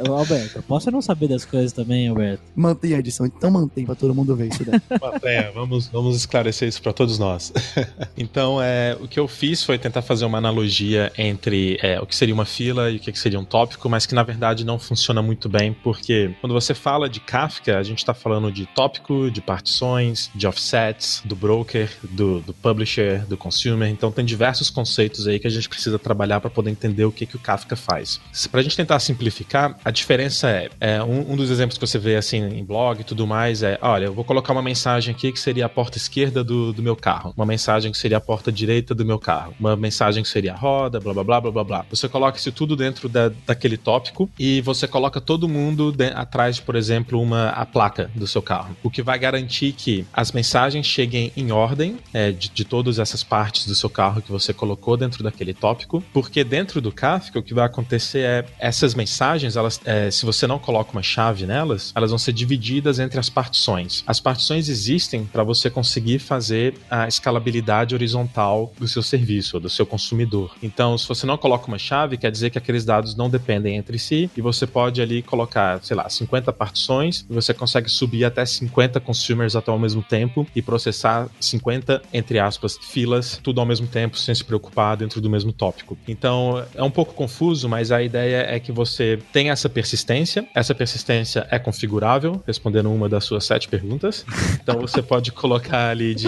Alberto. 0.06 0.30
Alberto, 0.30 0.62
posso 0.62 0.90
não 0.90 1.02
saber 1.02 1.28
das 1.28 1.44
coisas 1.44 1.72
também, 1.72 2.08
Alberto? 2.08 2.42
Mantém 2.54 2.94
a 2.94 2.98
edição, 2.98 3.26
então 3.26 3.50
mantém 3.50 3.84
pra 3.84 3.94
todo 3.94 4.14
mundo 4.14 4.34
ver 4.36 4.48
isso 4.48 4.64
daí. 4.64 4.80
Mantenha, 5.00 5.50
vamos, 5.52 5.88
vamos 5.88 6.16
esclarecer 6.16 6.68
isso 6.68 6.80
para 6.82 6.92
todos 6.92 7.18
nós. 7.18 7.52
então, 8.16 8.62
é, 8.62 8.96
o 9.00 9.08
que 9.08 9.18
eu 9.18 9.26
fiz 9.26 9.62
foi 9.62 9.78
tentar 9.78 10.02
fazer 10.02 10.24
uma 10.24 10.38
analogia 10.38 11.12
entre 11.16 11.78
é, 11.82 12.00
o 12.00 12.06
que 12.06 12.14
seria 12.14 12.34
uma 12.34 12.44
fila 12.44 12.90
e 12.90 12.96
o 12.96 13.00
que 13.00 13.18
seria 13.18 13.38
um 13.38 13.44
tópico, 13.44 13.88
mas 13.88 14.06
que 14.06 14.14
na 14.14 14.22
verdade 14.22 14.64
não 14.64 14.78
funciona 14.78 15.22
muito 15.22 15.48
bem, 15.48 15.72
porque 15.82 16.34
quando 16.40 16.52
você 16.52 16.74
fala 16.74 17.08
de 17.08 17.20
Kafka, 17.20 17.78
a 17.78 17.82
gente 17.82 17.98
está 17.98 18.14
falando 18.14 18.50
de 18.50 18.66
tópico, 18.66 19.30
de 19.30 19.40
partições, 19.40 20.30
de 20.34 20.46
offsets, 20.46 21.22
do 21.24 21.34
broker, 21.34 21.90
do, 22.02 22.40
do 22.40 22.54
publisher, 22.54 23.24
do 23.26 23.36
consumer. 23.36 23.88
Então, 23.88 24.12
tem 24.12 24.24
diversos 24.24 24.70
conceitos 24.70 25.26
aí 25.26 25.38
que 25.38 25.46
a 25.46 25.50
gente 25.50 25.68
precisa 25.68 25.98
trabalhar 25.98 26.40
para 26.40 26.50
poder 26.50 26.70
entender 26.70 27.04
o 27.04 27.12
que, 27.12 27.26
que 27.26 27.36
o 27.36 27.38
Kafka 27.38 27.76
faz. 27.76 28.20
Para 28.50 28.60
a 28.60 28.62
gente 28.62 28.76
tentar 28.76 28.98
simplificar, 29.00 29.69
a 29.84 29.90
diferença 29.90 30.48
é, 30.48 30.70
é 30.80 31.02
um, 31.02 31.32
um, 31.32 31.36
dos 31.36 31.50
exemplos 31.50 31.78
que 31.78 31.86
você 31.86 31.98
vê 31.98 32.16
assim 32.16 32.38
em 32.38 32.64
blog 32.64 33.00
e 33.00 33.04
tudo 33.04 33.26
mais 33.26 33.62
é, 33.62 33.78
olha, 33.80 34.06
eu 34.06 34.12
vou 34.12 34.24
colocar 34.24 34.52
uma 34.52 34.62
mensagem 34.62 35.14
aqui 35.14 35.32
que 35.32 35.40
seria 35.40 35.66
a 35.66 35.68
porta 35.68 35.98
esquerda 35.98 36.42
do, 36.42 36.72
do 36.72 36.82
meu 36.82 36.96
carro, 36.96 37.32
uma 37.36 37.46
mensagem 37.46 37.92
que 37.92 37.98
seria 37.98 38.18
a 38.18 38.20
porta 38.20 38.50
direita 38.50 38.94
do 38.94 39.04
meu 39.04 39.18
carro, 39.18 39.54
uma 39.58 39.76
mensagem 39.76 40.22
que 40.22 40.28
seria 40.28 40.52
a 40.52 40.56
roda, 40.56 41.00
blá 41.00 41.12
blá 41.12 41.24
blá 41.24 41.40
blá 41.40 41.50
blá 41.50 41.64
blá. 41.64 41.86
Você 41.90 42.08
coloca 42.08 42.38
isso 42.38 42.52
tudo 42.52 42.76
dentro 42.76 43.08
da, 43.08 43.30
daquele 43.46 43.76
tópico 43.76 44.30
e 44.38 44.60
você 44.60 44.86
coloca 44.86 45.20
todo 45.20 45.48
mundo 45.48 45.92
de, 45.92 46.06
atrás, 46.08 46.60
por 46.60 46.76
exemplo, 46.76 47.20
uma 47.20 47.50
a 47.50 47.66
placa 47.66 48.10
do 48.14 48.26
seu 48.26 48.42
carro, 48.42 48.76
o 48.82 48.90
que 48.90 49.02
vai 49.02 49.18
garantir 49.18 49.72
que 49.72 50.06
as 50.12 50.32
mensagens 50.32 50.86
cheguem 50.86 51.32
em 51.36 51.52
ordem 51.52 51.98
é, 52.12 52.30
de, 52.30 52.48
de 52.48 52.64
todas 52.64 52.98
essas 52.98 53.22
partes 53.22 53.66
do 53.66 53.74
seu 53.74 53.90
carro 53.90 54.22
que 54.22 54.30
você 54.30 54.52
colocou 54.52 54.96
dentro 54.96 55.22
daquele 55.22 55.54
tópico, 55.54 56.02
porque 56.12 56.44
dentro 56.44 56.80
do 56.80 56.92
Kafka 56.92 57.38
o 57.38 57.42
que 57.42 57.54
vai 57.54 57.66
acontecer 57.66 58.20
é 58.20 58.44
essas 58.58 58.94
mensagens 58.94 59.49
elas, 59.56 59.80
é, 59.84 60.10
se 60.10 60.24
você 60.24 60.46
não 60.46 60.58
coloca 60.58 60.92
uma 60.92 61.02
chave 61.02 61.46
nelas, 61.46 61.92
elas 61.94 62.10
vão 62.10 62.18
ser 62.18 62.32
divididas 62.32 62.98
entre 62.98 63.18
as 63.18 63.28
partições. 63.28 64.04
As 64.06 64.20
partições 64.20 64.68
existem 64.68 65.24
para 65.24 65.42
você 65.42 65.70
conseguir 65.70 66.18
fazer 66.18 66.74
a 66.90 67.06
escalabilidade 67.08 67.94
horizontal 67.94 68.72
do 68.78 68.88
seu 68.88 69.02
serviço, 69.02 69.60
do 69.60 69.70
seu 69.70 69.86
consumidor. 69.86 70.54
Então, 70.62 70.96
se 70.96 71.06
você 71.06 71.26
não 71.26 71.36
coloca 71.36 71.68
uma 71.68 71.78
chave, 71.78 72.16
quer 72.16 72.30
dizer 72.30 72.50
que 72.50 72.58
aqueles 72.58 72.84
dados 72.84 73.14
não 73.14 73.30
dependem 73.30 73.76
entre 73.76 73.98
si 73.98 74.30
e 74.36 74.40
você 74.40 74.66
pode 74.66 75.00
ali 75.00 75.22
colocar, 75.22 75.82
sei 75.82 75.96
lá, 75.96 76.08
50 76.08 76.52
partições 76.52 77.26
e 77.28 77.32
você 77.32 77.54
consegue 77.54 77.88
subir 77.88 78.24
até 78.24 78.44
50 78.44 79.00
consumers 79.00 79.56
até 79.56 79.70
ao 79.70 79.78
mesmo 79.78 80.02
tempo 80.02 80.46
e 80.54 80.62
processar 80.62 81.28
50, 81.40 82.02
entre 82.12 82.38
aspas, 82.38 82.78
filas, 82.80 83.40
tudo 83.42 83.60
ao 83.60 83.66
mesmo 83.66 83.86
tempo, 83.86 84.18
sem 84.18 84.34
se 84.34 84.44
preocupar 84.44 84.96
dentro 84.96 85.20
do 85.20 85.30
mesmo 85.30 85.52
tópico. 85.52 85.96
Então, 86.06 86.64
é 86.74 86.82
um 86.82 86.90
pouco 86.90 87.14
confuso, 87.14 87.68
mas 87.68 87.92
a 87.92 88.02
ideia 88.02 88.46
é 88.48 88.58
que 88.60 88.72
você 88.72 89.18
tem 89.32 89.39
tem 89.40 89.48
essa 89.48 89.70
persistência. 89.70 90.46
Essa 90.54 90.74
persistência 90.74 91.46
é 91.50 91.58
configurável, 91.58 92.42
respondendo 92.46 92.92
uma 92.92 93.08
das 93.08 93.24
suas 93.24 93.46
sete 93.46 93.68
perguntas. 93.68 94.26
Então 94.62 94.78
você 94.78 95.00
pode 95.00 95.32
colocar 95.32 95.88
ali 95.88 96.14
de. 96.14 96.26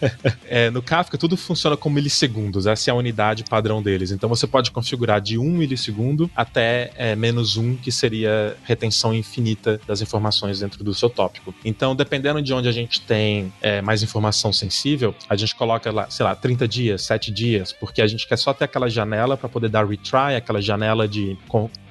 é, 0.48 0.70
no 0.70 0.80
Kafka, 0.80 1.18
tudo 1.18 1.36
funciona 1.36 1.76
com 1.76 1.90
milissegundos. 1.90 2.66
Essa 2.66 2.90
é 2.90 2.92
a 2.92 2.94
unidade 2.94 3.44
padrão 3.44 3.82
deles. 3.82 4.10
Então 4.10 4.26
você 4.26 4.46
pode 4.46 4.70
configurar 4.70 5.20
de 5.20 5.36
1 5.36 5.44
milissegundo 5.44 6.30
até 6.34 6.92
é, 6.96 7.14
menos 7.14 7.58
1, 7.58 7.76
que 7.76 7.92
seria 7.92 8.56
retenção 8.64 9.12
infinita 9.12 9.78
das 9.86 10.00
informações 10.00 10.60
dentro 10.60 10.82
do 10.82 10.94
seu 10.94 11.10
tópico. 11.10 11.54
Então, 11.62 11.94
dependendo 11.94 12.40
de 12.40 12.54
onde 12.54 12.70
a 12.70 12.72
gente 12.72 13.02
tem 13.02 13.52
é, 13.60 13.82
mais 13.82 14.02
informação 14.02 14.50
sensível, 14.50 15.14
a 15.28 15.36
gente 15.36 15.54
coloca 15.54 15.92
lá, 15.92 16.08
sei 16.08 16.24
lá, 16.24 16.34
30 16.34 16.66
dias, 16.66 17.02
7 17.02 17.30
dias, 17.30 17.70
porque 17.74 18.00
a 18.00 18.06
gente 18.06 18.26
quer 18.26 18.38
só 18.38 18.54
ter 18.54 18.64
aquela 18.64 18.88
janela 18.88 19.36
para 19.36 19.46
poder 19.46 19.68
dar 19.68 19.86
retry, 19.86 20.36
aquela 20.36 20.62
janela 20.62 21.06
de 21.06 21.36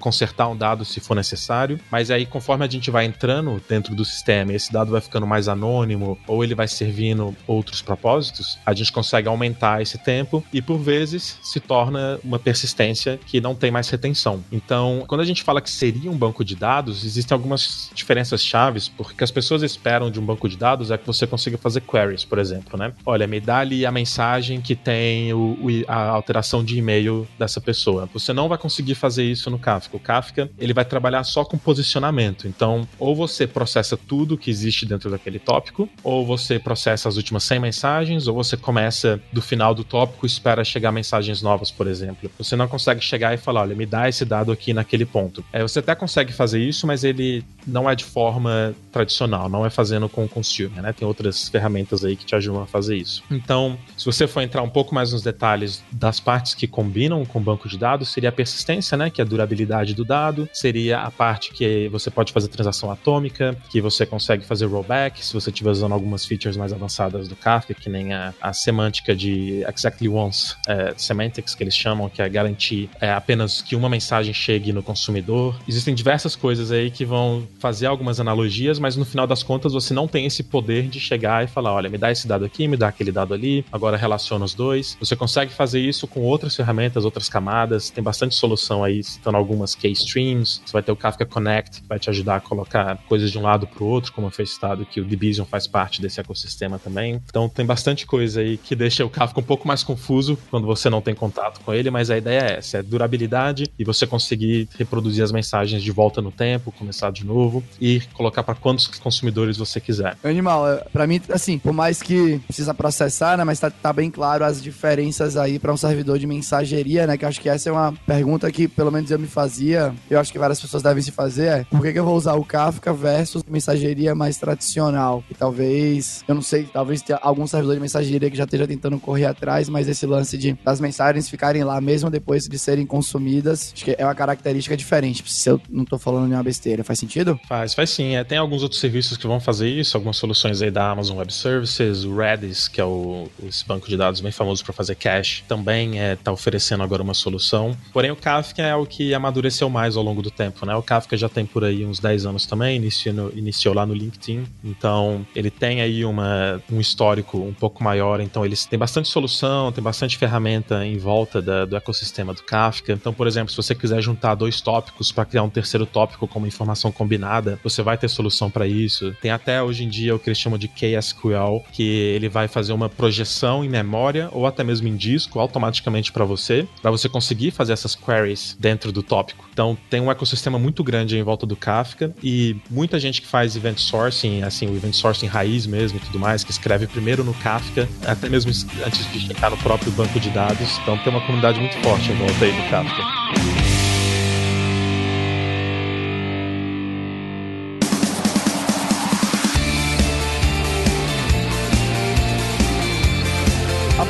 consertar 0.05 0.47
um 0.47 0.55
dado 0.55 0.85
se 0.85 0.99
for 0.99 1.15
necessário. 1.15 1.79
Mas 1.89 2.11
aí, 2.11 2.27
conforme 2.27 2.63
a 2.63 2.69
gente 2.69 2.91
vai 2.91 3.05
entrando 3.05 3.59
dentro 3.67 3.95
do 3.95 4.05
sistema 4.05 4.53
e 4.53 4.55
esse 4.55 4.71
dado 4.71 4.91
vai 4.91 5.01
ficando 5.01 5.25
mais 5.25 5.47
anônimo 5.47 6.15
ou 6.27 6.43
ele 6.43 6.53
vai 6.53 6.67
servindo 6.67 7.35
outros 7.47 7.81
propósitos, 7.81 8.59
a 8.63 8.71
gente 8.71 8.91
consegue 8.91 9.27
aumentar 9.27 9.81
esse 9.81 9.97
tempo 9.97 10.43
e, 10.53 10.61
por 10.61 10.77
vezes, 10.77 11.39
se 11.41 11.59
torna 11.59 12.19
uma 12.23 12.37
persistência 12.37 13.19
que 13.25 13.41
não 13.41 13.55
tem 13.55 13.71
mais 13.71 13.89
retenção. 13.89 14.43
Então, 14.51 15.03
quando 15.07 15.21
a 15.21 15.25
gente 15.25 15.41
fala 15.41 15.59
que 15.59 15.71
seria 15.71 16.11
um 16.11 16.17
banco 16.17 16.45
de 16.45 16.55
dados, 16.55 17.03
existem 17.03 17.33
algumas 17.33 17.89
diferenças 17.95 18.43
chaves, 18.43 18.87
porque 18.87 19.23
as 19.23 19.31
pessoas 19.31 19.63
esperam 19.63 20.11
de 20.11 20.19
um 20.19 20.25
banco 20.25 20.47
de 20.47 20.55
dados 20.55 20.91
é 20.91 20.99
que 20.99 21.07
você 21.07 21.25
consiga 21.25 21.57
fazer 21.57 21.81
queries, 21.81 22.23
por 22.23 22.37
exemplo, 22.37 22.77
né? 22.77 22.93
Olha, 23.03 23.25
me 23.25 23.39
dá 23.39 23.57
ali 23.57 23.87
a 23.87 23.91
mensagem 23.91 24.61
que 24.61 24.75
tem 24.75 25.33
o, 25.33 25.57
o, 25.59 25.67
a 25.87 26.09
alteração 26.09 26.63
de 26.63 26.77
e-mail 26.77 27.27
dessa 27.39 27.59
pessoa. 27.59 28.07
Você 28.13 28.31
não 28.33 28.47
vai 28.47 28.57
conseguir 28.59 28.93
fazer 28.93 29.23
isso 29.23 29.49
no 29.49 29.57
Kafka. 29.57 29.94
O 29.95 29.99
Kafka, 29.99 30.49
ele 30.57 30.73
vai 30.73 30.85
trabalhar 30.85 31.23
só 31.23 31.43
com 31.43 31.57
posicionamento. 31.57 32.47
Então, 32.47 32.87
ou 32.99 33.15
você 33.15 33.47
processa 33.47 33.97
tudo 33.97 34.37
que 34.37 34.49
existe 34.49 34.85
dentro 34.85 35.09
daquele 35.09 35.39
tópico, 35.39 35.89
ou 36.03 36.25
você 36.25 36.59
processa 36.59 37.09
as 37.09 37.17
últimas 37.17 37.43
100 37.43 37.59
mensagens, 37.59 38.27
ou 38.27 38.35
você 38.35 38.57
começa 38.57 39.19
do 39.31 39.41
final 39.41 39.73
do 39.73 39.83
tópico 39.83 40.25
e 40.25 40.27
espera 40.27 40.63
chegar 40.63 40.91
mensagens 40.91 41.41
novas, 41.41 41.71
por 41.71 41.87
exemplo. 41.87 42.29
Você 42.37 42.55
não 42.55 42.67
consegue 42.67 43.01
chegar 43.01 43.33
e 43.33 43.37
falar, 43.37 43.61
olha, 43.61 43.75
me 43.75 43.85
dá 43.85 44.09
esse 44.09 44.25
dado 44.25 44.51
aqui 44.51 44.73
naquele 44.73 45.05
ponto. 45.05 45.43
É, 45.51 45.61
você 45.61 45.79
até 45.79 45.95
consegue 45.95 46.33
fazer 46.33 46.59
isso, 46.59 46.85
mas 46.85 47.03
ele 47.03 47.43
não 47.65 47.89
é 47.89 47.95
de 47.95 48.03
forma 48.03 48.75
tradicional, 48.91 49.49
não 49.49 49.65
é 49.65 49.69
fazendo 49.69 50.07
com 50.07 50.25
o 50.25 50.29
consumer, 50.29 50.81
né? 50.81 50.93
Tem 50.93 51.07
outras 51.07 51.49
ferramentas 51.49 52.03
aí 52.03 52.15
que 52.15 52.25
te 52.25 52.35
ajudam 52.35 52.61
a 52.61 52.67
fazer 52.67 52.95
isso. 52.95 53.23
Então, 53.29 53.77
se 53.97 54.05
você 54.05 54.27
for 54.27 54.41
entrar 54.41 54.61
um 54.61 54.69
pouco 54.69 54.93
mais 54.93 55.11
nos 55.11 55.21
detalhes 55.21 55.83
das 55.91 56.19
partes 56.19 56.53
que 56.53 56.67
combinam 56.67 57.25
com 57.25 57.39
o 57.39 57.41
banco 57.41 57.67
de 57.67 57.77
dados, 57.77 58.09
seria 58.09 58.29
a 58.29 58.31
persistência, 58.31 58.97
né? 58.97 59.09
Que 59.09 59.21
é 59.21 59.23
a 59.23 59.27
durabilidade 59.27 59.84
do 59.93 60.05
dado, 60.05 60.49
seria 60.53 60.99
a 60.99 61.11
parte 61.11 61.51
que 61.51 61.87
você 61.89 62.09
pode 62.09 62.31
fazer 62.31 62.47
transação 62.47 62.91
atômica, 62.91 63.57
que 63.69 63.81
você 63.81 64.05
consegue 64.05 64.45
fazer 64.45 64.65
rollback 64.65 65.23
se 65.23 65.33
você 65.33 65.49
estiver 65.49 65.69
usando 65.69 65.93
algumas 65.93 66.25
features 66.25 66.57
mais 66.57 66.73
avançadas 66.73 67.27
do 67.27 67.35
Kafka, 67.35 67.73
que 67.73 67.89
nem 67.89 68.13
a, 68.13 68.33
a 68.41 68.53
semântica 68.53 69.15
de 69.15 69.63
exactly 69.67 70.07
once 70.07 70.55
é, 70.67 70.93
semantics, 70.97 71.55
que 71.55 71.63
eles 71.63 71.75
chamam, 71.75 72.09
que 72.09 72.21
é 72.21 72.29
garantir 72.29 72.89
é, 72.99 73.11
apenas 73.11 73.61
que 73.61 73.75
uma 73.75 73.89
mensagem 73.89 74.33
chegue 74.33 74.71
no 74.71 74.83
consumidor. 74.83 75.55
Existem 75.67 75.93
diversas 75.93 76.35
coisas 76.35 76.71
aí 76.71 76.91
que 76.91 77.05
vão 77.05 77.47
fazer 77.59 77.87
algumas 77.87 78.19
analogias, 78.19 78.79
mas 78.79 78.95
no 78.95 79.05
final 79.05 79.25
das 79.25 79.43
contas 79.43 79.73
você 79.73 79.93
não 79.93 80.07
tem 80.07 80.25
esse 80.25 80.43
poder 80.43 80.87
de 80.87 80.99
chegar 80.99 81.43
e 81.43 81.47
falar: 81.47 81.73
olha, 81.73 81.89
me 81.89 81.97
dá 81.97 82.11
esse 82.11 82.27
dado 82.27 82.45
aqui, 82.45 82.67
me 82.67 82.77
dá 82.77 82.87
aquele 82.87 83.11
dado 83.11 83.33
ali, 83.33 83.65
agora 83.71 83.97
relaciona 83.97 84.45
os 84.45 84.53
dois. 84.53 84.97
Você 84.99 85.15
consegue 85.15 85.51
fazer 85.51 85.79
isso 85.79 86.07
com 86.07 86.21
outras 86.21 86.55
ferramentas, 86.55 87.05
outras 87.05 87.29
camadas, 87.29 87.89
tem 87.89 88.03
bastante 88.03 88.35
solução 88.35 88.83
aí, 88.83 89.03
citando 89.03 89.37
algumas 89.37 89.64
K-Streams, 89.73 90.61
você 90.65 90.73
vai 90.73 90.83
ter 90.83 90.91
o 90.91 90.95
Kafka 90.95 91.25
Connect, 91.25 91.81
que 91.81 91.87
vai 91.87 91.97
te 91.97 92.09
ajudar 92.09 92.35
a 92.35 92.39
colocar 92.41 92.97
coisas 93.07 93.31
de 93.31 93.37
um 93.39 93.41
lado 93.41 93.65
para 93.65 93.83
o 93.83 93.87
outro, 93.87 94.11
como 94.11 94.29
foi 94.29 94.45
citado 94.45 94.85
que 94.85 94.99
o 94.99 95.05
Division 95.05 95.45
faz 95.45 95.65
parte 95.65 96.01
desse 96.01 96.19
ecossistema 96.19 96.77
também. 96.77 97.21
Então 97.25 97.47
tem 97.47 97.65
bastante 97.65 98.05
coisa 98.05 98.41
aí 98.41 98.57
que 98.57 98.75
deixa 98.75 99.05
o 99.05 99.09
Kafka 99.09 99.39
um 99.39 99.43
pouco 99.43 99.67
mais 99.67 99.83
confuso 99.83 100.37
quando 100.51 100.67
você 100.67 100.89
não 100.89 101.01
tem 101.01 101.15
contato 101.15 101.61
com 101.61 101.73
ele, 101.73 101.89
mas 101.89 102.09
a 102.09 102.17
ideia 102.17 102.41
é 102.41 102.57
essa, 102.57 102.77
é 102.77 102.83
durabilidade 102.83 103.71
e 103.79 103.83
você 103.83 104.05
conseguir 104.05 104.67
reproduzir 104.77 105.23
as 105.23 105.31
mensagens 105.31 105.81
de 105.81 105.91
volta 105.91 106.21
no 106.21 106.31
tempo, 106.31 106.71
começar 106.71 107.11
de 107.11 107.25
novo 107.25 107.63
e 107.79 108.01
colocar 108.13 108.43
para 108.43 108.55
quantos 108.55 108.87
consumidores 108.87 109.57
você 109.57 109.79
quiser. 109.79 110.17
Animal, 110.23 110.67
é, 110.69 110.77
para 110.91 111.07
mim, 111.07 111.21
assim, 111.29 111.57
por 111.57 111.73
mais 111.73 112.01
que 112.01 112.39
precisa 112.39 112.73
processar, 112.73 113.37
né, 113.37 113.43
mas 113.43 113.59
tá, 113.59 113.69
tá 113.69 113.93
bem 113.93 114.11
claro 114.11 114.43
as 114.43 114.61
diferenças 114.61 115.37
aí 115.37 115.59
para 115.59 115.71
um 115.71 115.77
servidor 115.77 116.19
de 116.19 116.27
mensageria, 116.27 117.07
né, 117.07 117.17
que 117.17 117.25
acho 117.25 117.39
que 117.39 117.49
essa 117.49 117.69
é 117.69 117.71
uma 117.71 117.93
pergunta 118.05 118.51
que 118.51 118.67
pelo 118.67 118.91
menos 118.91 119.09
eu 119.11 119.19
me 119.19 119.27
fazia 119.27 119.54
mensageria, 119.55 119.93
eu 120.09 120.19
acho 120.19 120.31
que 120.31 120.39
várias 120.39 120.59
pessoas 120.59 120.83
devem 120.83 121.01
se 121.01 121.11
fazer 121.11 121.45
é 121.45 121.63
por 121.65 121.81
que, 121.81 121.93
que 121.93 121.99
eu 121.99 122.05
vou 122.05 122.15
usar 122.15 122.33
o 122.33 122.43
Kafka 122.43 122.93
versus 122.93 123.43
mensageria 123.47 124.13
mais 124.13 124.37
tradicional? 124.37 125.23
E 125.29 125.33
talvez, 125.33 126.23
eu 126.27 126.35
não 126.35 126.41
sei, 126.41 126.63
talvez 126.63 127.01
tenha 127.01 127.19
algum 127.21 127.47
servidor 127.47 127.75
de 127.75 127.81
mensageria 127.81 128.29
que 128.29 128.37
já 128.37 128.43
esteja 128.43 128.67
tentando 128.67 128.99
correr 128.99 129.25
atrás, 129.25 129.69
mas 129.69 129.87
esse 129.87 130.05
lance 130.05 130.37
de 130.37 130.53
das 130.63 130.79
mensagens 130.79 131.29
ficarem 131.29 131.63
lá 131.63 131.79
mesmo 131.79 132.09
depois 132.09 132.45
de 132.45 132.57
serem 132.57 132.85
consumidas, 132.85 133.71
acho 133.73 133.85
que 133.85 133.95
é 133.97 134.05
uma 134.05 134.15
característica 134.15 134.75
diferente. 134.75 135.23
Se 135.31 135.49
eu 135.49 135.61
não 135.69 135.85
tô 135.85 135.97
falando 135.97 136.25
nenhuma 136.25 136.43
besteira, 136.43 136.83
faz 136.83 136.99
sentido? 136.99 137.39
Faz, 137.47 137.73
faz 137.73 137.89
sim. 137.89 138.15
É, 138.15 138.23
tem 138.23 138.37
alguns 138.37 138.63
outros 138.63 138.79
serviços 138.79 139.17
que 139.17 139.27
vão 139.27 139.39
fazer 139.39 139.69
isso, 139.69 139.95
algumas 139.95 140.17
soluções 140.17 140.61
aí 140.61 140.71
da 140.71 140.91
Amazon 140.91 141.17
Web 141.17 141.33
Services, 141.33 142.03
o 142.03 142.15
Redis, 142.15 142.67
que 142.67 142.81
é 142.81 142.85
o, 142.85 143.27
esse 143.43 143.65
banco 143.65 143.87
de 143.87 143.97
dados 143.97 144.21
bem 144.21 144.31
famoso 144.31 144.63
para 144.63 144.73
fazer 144.73 144.95
cache, 144.95 145.43
também 145.47 145.99
é, 145.99 146.15
tá 146.15 146.31
oferecendo 146.31 146.83
agora 146.83 147.01
uma 147.01 147.13
solução. 147.13 147.75
Porém, 147.91 148.11
o 148.11 148.15
Kafka 148.15 148.61
é 148.61 148.75
o 148.75 148.85
que 148.85 149.13
amadureceu 149.13 149.44
cresceu 149.45 149.69
mais 149.69 149.95
ao 149.95 150.01
longo 150.01 150.23
do 150.23 150.31
tempo, 150.31 150.65
né? 150.65 150.75
O 150.75 150.81
Kafka 150.81 151.15
já 151.15 151.29
tem 151.29 151.45
por 151.45 151.63
aí 151.63 151.85
uns 151.85 151.99
10 151.99 152.25
anos 152.25 152.47
também, 152.47 152.77
iniciou, 152.77 153.31
iniciou 153.35 153.75
lá 153.75 153.85
no 153.85 153.93
LinkedIn, 153.93 154.43
então 154.63 155.23
ele 155.35 155.51
tem 155.51 155.81
aí 155.81 156.03
uma, 156.03 156.59
um 156.71 156.81
histórico 156.81 157.37
um 157.37 157.53
pouco 157.53 157.83
maior, 157.83 158.19
então 158.19 158.43
eles 158.43 158.65
têm 158.65 158.79
bastante 158.79 159.07
solução, 159.07 159.71
tem 159.71 159.83
bastante 159.83 160.17
ferramenta 160.17 160.83
em 160.83 160.97
volta 160.97 161.43
da, 161.43 161.63
do 161.63 161.75
ecossistema 161.75 162.33
do 162.33 162.41
Kafka. 162.41 162.91
Então, 162.91 163.13
por 163.13 163.27
exemplo, 163.27 163.51
se 163.51 163.57
você 163.57 163.75
quiser 163.75 164.01
juntar 164.01 164.33
dois 164.33 164.59
tópicos 164.61 165.11
para 165.11 165.25
criar 165.25 165.43
um 165.43 165.49
terceiro 165.49 165.85
tópico 165.85 166.27
com 166.27 166.39
uma 166.39 166.47
informação 166.47 166.91
combinada, 166.91 167.59
você 167.63 167.83
vai 167.83 167.99
ter 167.99 168.07
solução 168.07 168.49
para 168.49 168.65
isso. 168.65 169.15
Tem 169.21 169.29
até 169.29 169.61
hoje 169.61 169.83
em 169.83 169.89
dia 169.89 170.15
o 170.15 170.17
que 170.17 170.27
eles 170.27 170.39
chamam 170.39 170.57
de 170.57 170.67
KSQL, 170.67 171.63
que 171.71 171.83
ele 171.83 172.29
vai 172.29 172.47
fazer 172.47 172.73
uma 172.73 172.89
projeção 172.89 173.63
em 173.63 173.69
memória 173.69 174.27
ou 174.31 174.47
até 174.47 174.63
mesmo 174.63 174.87
em 174.87 174.95
disco 174.95 175.39
automaticamente 175.39 176.11
para 176.11 176.25
você, 176.25 176.67
para 176.81 176.89
você 176.89 177.07
conseguir 177.07 177.51
fazer 177.51 177.73
essas 177.73 177.93
queries 177.93 178.57
dentro 178.59 178.91
do 178.91 179.03
tópico. 179.03 179.34
Então 179.51 179.77
tem 179.89 180.01
um 180.01 180.11
ecossistema 180.11 180.59
muito 180.59 180.83
grande 180.83 181.17
em 181.17 181.23
volta 181.23 181.45
do 181.45 181.55
Kafka 181.55 182.13
e 182.21 182.57
muita 182.69 182.99
gente 182.99 183.21
que 183.21 183.27
faz 183.27 183.55
event 183.55 183.77
sourcing, 183.77 184.43
assim, 184.43 184.67
o 184.67 184.75
event 184.75 184.93
sourcing 184.93 185.27
raiz 185.27 185.65
mesmo 185.65 185.97
e 185.97 186.01
tudo 186.01 186.19
mais, 186.19 186.43
que 186.43 186.51
escreve 186.51 186.87
primeiro 186.87 187.23
no 187.23 187.33
Kafka, 187.35 187.87
até 188.05 188.27
mesmo 188.27 188.51
antes 188.85 189.11
de 189.13 189.19
chegar 189.21 189.49
no 189.49 189.57
próprio 189.57 189.91
banco 189.93 190.19
de 190.19 190.29
dados. 190.29 190.77
Então 190.81 190.97
tem 190.97 191.11
uma 191.11 191.21
comunidade 191.21 191.59
muito 191.59 191.75
forte 191.77 192.11
em 192.11 192.15
volta 192.15 192.43
aí 192.43 192.51
do 192.51 192.69
Kafka. 192.69 193.64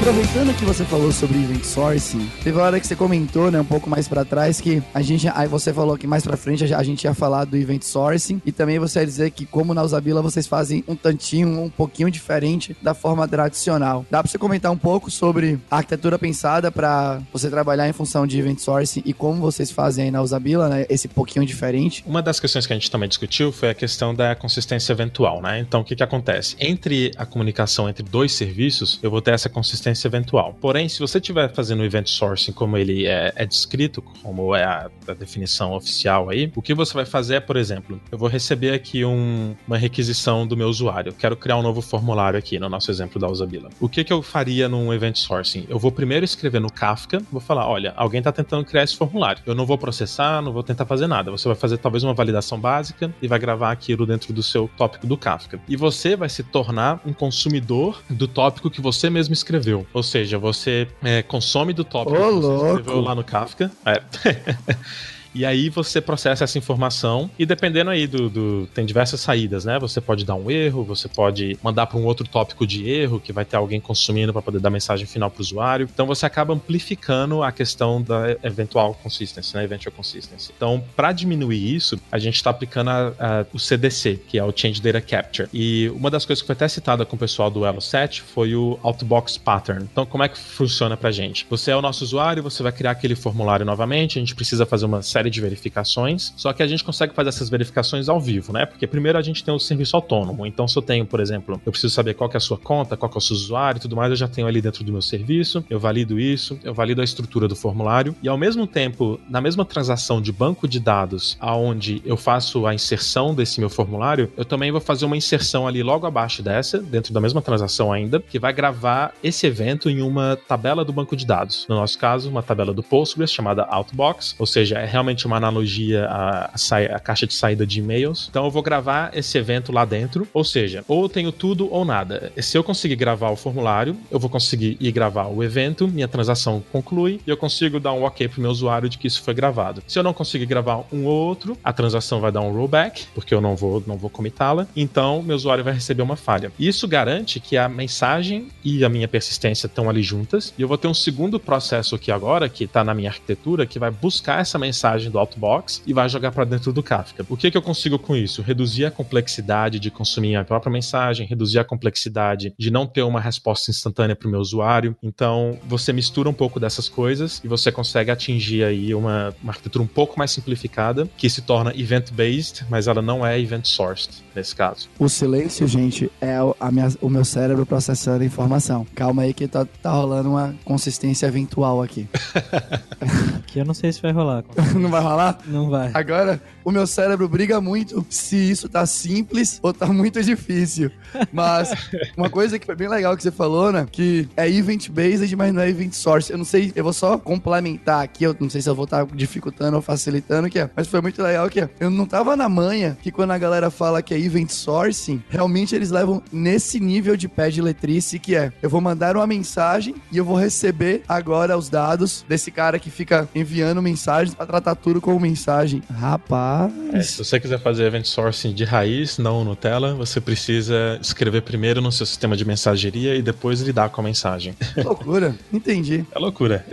Aproveitando 0.06 0.56
que 0.56 0.64
você 0.64 0.86
falou 0.86 1.12
sobre 1.12 1.40
event 1.40 1.64
sourcing, 1.64 2.30
teve 2.44 2.56
uma 2.56 2.64
hora 2.64 2.80
que 2.80 2.86
você 2.86 2.96
comentou, 2.96 3.50
né, 3.50 3.60
um 3.60 3.66
pouco 3.66 3.90
mais 3.90 4.08
para 4.08 4.24
trás 4.24 4.62
que 4.62 4.80
a 4.94 5.02
gente, 5.02 5.28
aí 5.30 5.48
você 5.48 5.74
falou 5.74 5.98
que 5.98 6.06
mais 6.06 6.24
para 6.24 6.38
frente 6.38 6.64
a 6.64 6.84
gente 6.84 7.06
ia 7.06 7.14
falar 7.16 7.44
do 7.44 7.58
event 7.58 7.82
sourcing 7.82 8.40
e 8.46 8.52
também 8.52 8.78
você 8.78 9.00
ia 9.00 9.06
dizer 9.08 9.32
que 9.32 9.48
como 9.48 9.74
na 9.74 9.82
Usabila 9.82 10.22
vocês 10.22 10.46
fazem 10.46 10.84
um 10.88 10.96
tantinho, 10.96 11.60
um 11.60 11.72
pouquinho 11.72 12.12
diferente 12.12 12.78
da 12.84 12.94
forma 12.94 13.28
tradicional. 13.28 14.06
Dá 14.12 14.22
para 14.22 14.32
você 14.32 14.38
comentar 14.38 14.72
um 14.72 14.78
pouco 14.78 15.10
sobre 15.10 15.60
a 15.72 15.78
arquitetura 15.78 16.20
pensada 16.20 16.72
para 16.72 17.20
você 17.34 17.50
trabalhar 17.50 17.90
em 17.90 17.94
função 17.94 18.28
de 18.28 18.38
event 18.38 18.60
sourcing 18.60 19.02
e 19.04 19.12
como 19.12 19.42
vocês 19.42 19.72
fazem 19.72 20.06
aí 20.06 20.12
na 20.12 20.22
Usabila, 20.22 20.70
né, 20.70 20.86
esse 20.88 21.08
pouquinho 21.08 21.44
diferente? 21.48 22.04
Uma 22.06 22.22
das 22.22 22.40
questões 22.40 22.68
que 22.68 22.74
a 22.74 22.76
gente 22.76 22.92
também 22.92 23.10
discutiu 23.10 23.52
foi 23.52 23.72
a 23.72 23.74
questão 23.74 24.14
da 24.14 24.36
consistência 24.36 24.94
eventual, 24.94 25.42
né? 25.42 25.62
Então 25.62 25.82
o 25.82 25.84
que 25.84 25.96
que 25.96 26.04
acontece? 26.04 26.56
Entre 26.60 27.12
a 27.18 27.26
comunicação 27.26 27.90
entre 27.90 28.04
dois 28.04 28.34
serviços, 28.34 29.00
eu 29.02 29.10
vou 29.10 29.20
ter 29.20 29.32
essa 29.32 29.50
consistência 29.50 29.95
eventual. 30.04 30.58
Porém, 30.60 30.90
se 30.90 31.00
você 31.00 31.20
estiver 31.20 31.52
fazendo 31.54 31.82
o 31.82 31.86
event 31.86 32.08
sourcing 32.08 32.52
como 32.52 32.78
ele 32.78 33.06
é, 33.06 33.32
é 33.36 33.46
descrito, 33.46 34.02
como 34.02 34.56
é 34.56 34.64
a, 34.64 34.90
a, 35.08 35.14
definição 35.14 35.74
oficial 35.74 36.30
aí, 36.30 36.52
o 36.56 36.62
que 36.62 36.74
você 36.74 36.94
vai 36.94 37.06
fazer 37.06 37.36
é, 37.36 37.40
por 37.40 37.56
exemplo, 37.56 38.00
eu 38.12 38.18
vou 38.18 38.28
receber 38.28 38.74
aqui 38.74 39.06
um, 39.06 39.56
uma 39.68 39.78
requisição 39.78 40.46
do 40.48 40.58
meu 40.58 40.68
usuário. 40.68 41.10
Eu 41.10 41.14
quero 41.14 41.36
criar 41.36 41.58
um 41.58 41.62
novo 41.62 41.82
formulário 41.82 42.38
aqui 42.38 42.60
no 42.60 42.70
nosso 42.70 42.90
exemplo 42.92 43.20
da 43.20 43.28
Usabila. 43.28 43.70
O 43.80 43.88
que, 43.88 44.04
que 44.04 44.12
eu 44.12 44.22
faria 44.22 44.68
num 44.68 44.94
event 44.94 45.18
sourcing? 45.18 45.66
Eu 45.70 45.80
vou 45.80 45.92
primeiro 45.92 46.26
escrever 46.26 46.60
no 46.60 46.72
Kafka, 46.72 47.22
vou 47.32 47.42
falar, 47.42 47.68
olha, 47.68 47.94
alguém 47.96 48.20
está 48.20 48.32
tentando 48.32 48.66
criar 48.66 48.84
esse 48.84 48.96
formulário. 48.96 49.42
Eu 49.46 49.56
não 49.56 49.66
vou 49.66 49.78
processar, 49.78 50.42
não 50.42 50.52
vou 50.52 50.64
tentar 50.64 50.86
fazer 50.86 51.08
nada. 51.08 51.32
Você 51.32 51.48
vai 51.48 51.56
fazer 51.56 51.78
talvez 51.78 52.04
uma 52.04 52.14
validação 52.14 52.60
básica 52.60 53.14
e 53.22 53.28
vai 53.28 53.40
gravar 53.40 53.72
aquilo 53.72 54.06
dentro 54.06 54.34
do 54.34 54.42
seu 54.42 54.70
tópico 54.78 55.08
do 55.08 55.18
Kafka. 55.18 55.60
E 55.68 55.76
você 55.76 56.16
vai 56.16 56.30
se 56.30 56.44
tornar 56.44 57.00
um 57.06 57.14
consumidor 57.14 58.02
do 58.10 58.28
tópico 58.28 58.70
que 58.70 58.82
você 58.82 59.10
mesmo 59.10 59.34
escreveu. 59.34 59.85
Ou 59.94 60.04
seja, 60.04 60.38
você 60.38 60.88
é, 61.04 61.22
consome 61.24 61.74
do 61.74 61.84
tópico 61.84 62.18
Ô, 62.18 62.28
que 62.28 62.46
você 62.46 62.68
escreveu 62.68 63.02
lá 63.02 63.16
no 63.16 63.24
Kafka. 63.24 63.72
É. 63.86 64.02
E 65.36 65.46
aí 65.46 65.68
você 65.68 66.00
processa 66.00 66.46
essa 66.46 66.58
informação 66.58 67.30
e 67.38 67.46
dependendo 67.46 67.90
aí 67.90 68.08
do, 68.08 68.30
do 68.30 68.70
tem 68.74 68.86
diversas 68.86 69.20
saídas, 69.20 69.66
né? 69.66 69.78
Você 69.80 70.00
pode 70.00 70.24
dar 70.24 70.36
um 70.36 70.50
erro, 70.50 70.82
você 70.86 71.10
pode 71.10 71.60
mandar 71.62 71.88
para 71.88 71.98
um 71.98 72.06
outro 72.06 72.26
tópico 72.26 72.66
de 72.66 72.90
erro 72.90 73.20
que 73.20 73.34
vai 73.34 73.44
ter 73.44 73.58
alguém 73.58 73.82
consumindo 73.82 74.32
para 74.32 74.42
poder 74.42 74.62
dar 74.62 74.70
mensagem 74.70 75.06
final 75.06 75.30
para 75.30 75.40
o 75.40 75.42
usuário. 75.42 75.90
Então 75.94 76.08
você 76.08 76.26
acaba 76.26 76.54
amplificando 76.54 77.44
a 77.44 77.52
questão 77.52 78.02
da 78.02 78.38
eventual 78.42 78.94
consistency, 78.94 79.58
né? 79.58 79.66
Eventual 79.66 79.92
consistency. 79.92 80.54
Então, 80.56 80.82
para 80.96 81.12
diminuir 81.12 81.76
isso, 81.76 82.00
a 82.10 82.18
gente 82.18 82.36
está 82.36 82.50
aplicando 82.50 82.90
a, 82.90 83.08
a, 83.20 83.46
o 83.52 83.60
CDC, 83.60 84.22
que 84.30 84.40
é 84.40 84.44
o 84.44 84.54
Change 84.56 84.82
Data 84.82 85.02
Capture. 85.02 85.50
E 85.54 85.90
uma 85.90 86.10
das 86.10 86.26
coisas 86.26 86.42
que 86.42 86.48
foi 86.48 86.54
até 86.54 86.70
citada 86.70 87.06
com 87.06 87.18
o 87.18 87.20
pessoal 87.20 87.52
do 87.52 87.66
Elo 87.66 87.82
7 87.82 88.22
foi 88.22 88.56
o 88.56 88.80
Outbox 88.82 89.38
Pattern. 89.38 89.84
Então, 89.92 90.06
como 90.06 90.24
é 90.24 90.30
que 90.30 90.38
funciona 90.38 90.96
pra 90.96 91.12
gente? 91.12 91.46
Você 91.50 91.72
é 91.72 91.76
o 91.76 91.82
nosso 91.82 92.06
usuário, 92.06 92.42
você 92.42 92.64
vai 92.64 92.72
criar 92.72 92.92
aquele 92.92 93.16
formulário 93.16 93.66
novamente, 93.66 94.18
a 94.18 94.22
gente 94.22 94.34
precisa 94.34 94.66
fazer 94.66 94.86
uma 94.86 95.02
série 95.02 95.25
de 95.30 95.42
verificações, 95.42 96.34
só 96.36 96.54
que 96.54 96.64
a 96.64 96.68
gente 96.68 96.84
consegue 96.84 97.14
fazer 97.14 97.30
essas 97.30 97.50
verificações 97.50 98.10
ao 98.10 98.20
vivo, 98.20 98.54
né? 98.54 98.66
Porque 98.66 98.88
primeiro 98.88 99.18
a 99.18 99.22
gente 99.22 99.44
tem 99.44 99.54
o 99.54 99.60
serviço 99.60 99.96
autônomo. 99.96 100.46
Então, 100.46 100.68
se 100.68 100.78
eu 100.78 100.82
tenho, 100.82 101.06
por 101.06 101.20
exemplo, 101.20 101.60
eu 101.66 101.72
preciso 101.72 101.94
saber 101.94 102.14
qual 102.14 102.30
é 102.34 102.38
a 102.38 102.40
sua 102.40 102.58
conta, 102.58 102.98
qual 102.98 103.12
é 103.14 103.18
o 103.18 103.22
seu 103.22 103.36
usuário 103.36 103.78
e 103.78 103.82
tudo 103.82 103.96
mais, 103.96 104.10
eu 104.10 104.16
já 104.16 104.28
tenho 104.28 104.48
ali 104.48 104.62
dentro 104.62 104.84
do 104.84 104.92
meu 104.92 105.02
serviço, 105.02 105.64
eu 105.70 105.80
valido 105.80 106.20
isso, 106.20 106.60
eu 106.64 106.74
valido 106.74 107.02
a 107.02 107.04
estrutura 107.04 107.48
do 107.48 107.56
formulário 107.56 108.16
e 108.22 108.28
ao 108.28 108.38
mesmo 108.38 108.68
tempo, 108.68 109.20
na 109.30 109.42
mesma 109.42 109.66
transação 109.66 110.22
de 110.22 110.32
banco 110.32 110.68
de 110.68 110.80
dados, 110.80 111.38
aonde 111.40 112.02
eu 112.06 112.18
faço 112.18 112.66
a 112.66 112.74
inserção 112.74 113.34
desse 113.34 113.60
meu 113.60 113.70
formulário, 113.70 114.32
eu 114.36 114.46
também 114.46 114.72
vou 114.72 114.82
fazer 114.82 115.06
uma 115.06 115.18
inserção 115.18 115.68
ali 115.68 115.82
logo 115.84 116.06
abaixo 116.06 116.42
dessa, 116.42 116.80
dentro 116.80 117.14
da 117.14 117.22
mesma 117.22 117.42
transação 117.42 117.92
ainda, 117.92 118.20
que 118.20 118.40
vai 118.40 118.54
gravar 118.54 119.14
esse 119.24 119.46
evento 119.46 119.90
em 119.90 120.02
uma 120.02 120.38
tabela 120.48 120.84
do 120.84 120.92
banco 120.92 121.16
de 121.16 121.26
dados. 121.26 121.66
No 121.70 121.76
nosso 121.76 121.98
caso, 121.98 122.30
uma 122.30 122.44
tabela 122.44 122.74
do 122.74 122.84
Postgres 122.84 123.32
chamada 123.32 123.64
Outbox, 123.64 124.36
ou 124.38 124.46
seja, 124.46 124.80
é 124.80 124.86
realmente 124.86 125.15
uma 125.24 125.38
analogia 125.38 126.06
à, 126.06 126.52
à, 126.94 127.00
caixa 127.00 127.26
de 127.26 127.34
saída 127.34 127.66
de 127.66 127.80
e-mails. 127.80 128.28
Então 128.30 128.44
eu 128.44 128.52
vou 128.52 128.62
gravar 128.62 129.12
esse 129.14 129.38
evento 129.38 129.72
lá 129.72 129.86
dentro, 129.86 130.28
ou 130.34 130.44
seja, 130.44 130.84
ou 130.88 131.08
tenho 131.08 131.32
tudo 131.32 131.72
ou 131.72 131.86
nada. 131.86 132.32
Se 132.38 132.58
eu 132.58 132.64
conseguir 132.64 132.96
gravar 132.96 133.30
o 133.30 133.36
formulário, 133.36 133.96
eu 134.12 134.20
vou 134.20 134.30
conseguir 134.30 134.78
ir 134.80 134.92
gravar 134.92 135.28
o 135.28 135.44
evento, 135.44 135.88
minha 135.88 136.08
transação 136.08 136.64
conclui 136.72 137.22
e 137.26 137.30
eu 137.30 137.38
consigo 137.38 137.80
dar 137.80 137.94
um 137.94 138.04
ok 138.04 138.28
pro 138.28 138.42
meu 138.42 138.52
usuário 138.52 138.90
de 138.90 138.98
que 138.98 139.08
isso 139.08 139.22
foi 139.22 139.34
gravado. 139.34 139.84
Se 139.88 140.00
eu 140.00 140.04
não 140.04 140.14
conseguir 140.14 140.46
gravar 140.46 140.84
um 140.92 141.06
ou 141.06 141.28
outro, 141.28 141.58
a 141.64 141.72
transação 141.72 142.20
vai 142.20 142.32
dar 142.32 142.42
um 142.42 142.52
rollback, 142.52 143.06
porque 143.14 143.34
eu 143.34 143.42
não 143.42 143.56
vou, 143.56 143.84
não 143.86 143.98
vou 143.98 144.10
comitá-la, 144.10 144.68
então 144.76 145.22
meu 145.22 145.36
usuário 145.36 145.64
vai 145.64 145.74
receber 145.74 146.02
uma 146.02 146.16
falha. 146.16 146.52
Isso 146.60 146.88
garante 146.88 147.40
que 147.40 147.58
a 147.58 147.70
mensagem 147.70 148.48
e 148.64 148.84
a 148.84 148.90
minha 148.90 149.08
persistência 149.08 149.68
estão 149.68 149.90
ali 149.90 150.02
juntas, 150.02 150.54
e 150.58 150.62
eu 150.62 150.68
vou 150.68 150.78
ter 150.78 150.88
um 150.88 150.94
segundo 150.94 151.40
processo 151.40 151.96
aqui 151.96 152.12
agora, 152.12 152.50
que 152.50 152.64
está 152.64 152.84
na 152.84 152.94
minha 152.94 153.10
arquitetura, 153.10 153.66
que 153.66 153.80
vai 153.80 153.92
buscar 153.92 154.40
essa 154.40 154.58
mensagem 154.58 155.05
do 155.10 155.20
Outbox 155.20 155.82
e 155.86 155.94
vai 155.94 156.08
jogar 156.10 156.32
para 156.32 156.46
dentro 156.46 156.72
do 156.72 156.84
Kafka. 156.84 157.26
O 157.30 157.38
que, 157.38 157.52
que 157.52 157.58
eu 157.58 157.62
consigo 157.62 157.98
com 157.98 158.16
isso? 158.16 158.42
Reduzir 158.42 158.86
a 158.86 158.92
complexidade 158.92 159.80
de 159.80 159.92
consumir 159.92 160.36
a 160.36 160.44
própria 160.44 160.72
mensagem, 160.72 161.28
reduzir 161.28 161.60
a 161.60 161.64
complexidade 161.64 162.54
de 162.58 162.72
não 162.72 162.86
ter 162.86 163.04
uma 163.04 163.20
resposta 163.20 163.72
instantânea 163.72 164.16
para 164.16 164.28
o 164.28 164.32
meu 164.32 164.40
usuário. 164.40 164.96
Então, 165.02 165.58
você 165.66 165.92
mistura 165.94 166.30
um 166.30 166.34
pouco 166.34 166.60
dessas 166.60 166.90
coisas 166.90 167.42
e 167.44 167.48
você 167.48 167.72
consegue 167.72 168.12
atingir 168.12 168.64
aí 168.64 168.94
uma, 168.94 169.34
uma 169.42 169.52
arquitetura 169.52 169.84
um 169.84 169.88
pouco 169.88 170.18
mais 170.18 170.32
simplificada, 170.32 171.08
que 171.18 171.30
se 171.30 171.42
torna 171.42 171.74
event-based, 171.76 172.66
mas 172.70 172.88
ela 172.88 173.02
não 173.02 173.26
é 173.26 173.40
event-sourced 173.40 174.24
nesse 174.36 174.56
caso. 174.56 174.90
O 175.00 175.08
silêncio, 175.10 175.68
gente, 175.68 176.12
é 176.22 176.38
minha, 176.72 176.90
o 177.02 177.10
meu 177.10 177.26
cérebro 177.26 177.66
processando 177.66 178.24
informação. 178.24 178.86
Calma 178.96 179.24
aí 179.24 179.34
que 179.34 179.48
tá, 179.48 179.66
tá 179.82 179.92
rolando 179.92 180.30
uma 180.30 180.56
consistência 180.64 181.26
eventual 181.28 181.82
aqui. 181.82 182.08
eu 183.60 183.66
não 183.66 183.74
sei 183.74 183.92
se 183.92 184.02
vai 184.02 184.12
rolar. 184.12 184.44
não 184.76 184.90
vai 184.90 185.02
rolar? 185.02 185.40
Não 185.48 185.70
vai. 185.70 185.92
Agora, 185.94 186.42
o 186.64 186.72
meu 186.72 186.86
cérebro 186.86 187.28
briga 187.28 187.62
muito 187.62 188.06
se 188.10 188.36
isso 188.36 188.68
tá 188.68 188.86
simples 188.86 189.60
ou 189.62 189.74
tá 189.74 189.88
muito 189.88 190.22
difícil. 190.22 190.92
Mas 191.32 191.72
uma 192.18 192.30
coisa 192.30 192.60
que 192.60 192.66
foi 192.66 192.76
bem 192.76 192.88
legal 192.88 193.16
que 193.16 193.24
você 193.24 193.32
falou, 193.32 193.72
né? 193.72 193.88
Que 193.92 194.28
é 194.36 194.50
event-based, 194.50 195.36
mas 195.36 195.54
não 195.54 195.62
é 195.62 195.70
event-source. 195.70 196.32
Eu 196.32 196.38
não 196.38 196.46
sei, 196.46 196.72
eu 196.76 196.84
vou 196.84 196.94
só 196.94 197.18
complementar 197.18 198.04
aqui, 198.04 198.24
eu 198.24 198.36
não 198.40 198.50
sei 198.50 198.62
se 198.62 198.70
eu 198.70 198.76
vou 198.76 198.86
estar 198.86 199.06
tá 199.06 199.16
dificultando 199.16 199.76
ou 199.76 199.82
facilitando, 199.82 200.50
que 200.50 200.60
é, 200.60 200.70
mas 200.76 200.88
foi 200.88 201.02
muito 201.02 201.22
legal 201.22 201.50
que 201.50 201.62
é, 201.62 201.70
eu 201.80 201.90
não 201.90 202.06
tava 202.06 202.36
na 202.36 202.50
manha 202.50 202.98
que 203.02 203.12
quando 203.12 203.32
a 203.32 203.38
galera 203.38 203.70
fala 203.70 204.02
que 204.02 204.14
é 204.14 204.20
event 204.20 204.50
sourcing, 204.50 205.24
realmente 205.30 205.76
eles 205.76 205.92
levam 205.92 206.22
nesse 206.32 206.80
nível 206.80 207.16
de 207.16 207.28
pé 207.28 207.50
de 207.50 207.62
letrice 207.62 208.20
que 208.20 208.36
é, 208.36 208.52
eu 208.62 208.70
vou 208.70 208.82
mandar 208.82 209.16
uma 209.16 209.28
mensagem 209.28 209.96
e 210.12 210.18
eu 210.18 210.26
vou 210.26 210.36
receber 210.36 211.04
agora 211.08 211.58
os 211.58 211.70
dados 211.70 212.26
desse 212.28 212.52
cara 212.52 212.80
que 212.80 212.90
fica 212.90 213.28
enviando 213.34 213.45
mensagens 213.82 214.36
para 214.36 214.46
tratar 214.46 214.76
tudo 214.76 215.02
como 215.02 215.20
mensagem. 215.20 215.82
Rapaz. 215.92 216.72
É, 216.94 217.02
se 217.02 217.18
você 217.18 217.40
quiser 217.40 217.60
fazer 217.60 217.86
event 217.86 218.06
sourcing 218.06 218.54
de 218.54 218.64
raiz, 218.64 219.18
não 219.18 219.44
Nutella, 219.44 219.94
você 219.96 220.20
precisa 220.20 221.00
escrever 221.02 221.42
primeiro 221.42 221.82
no 221.82 221.92
seu 221.92 222.06
sistema 222.06 222.36
de 222.36 222.46
mensageria 222.46 223.16
e 223.16 223.22
depois 223.22 223.62
lidar 223.62 223.90
com 223.90 224.02
a 224.02 224.04
mensagem. 224.04 224.56
Loucura. 224.84 225.36
Entendi. 225.52 226.06
É 226.12 226.20
loucura. 226.20 226.66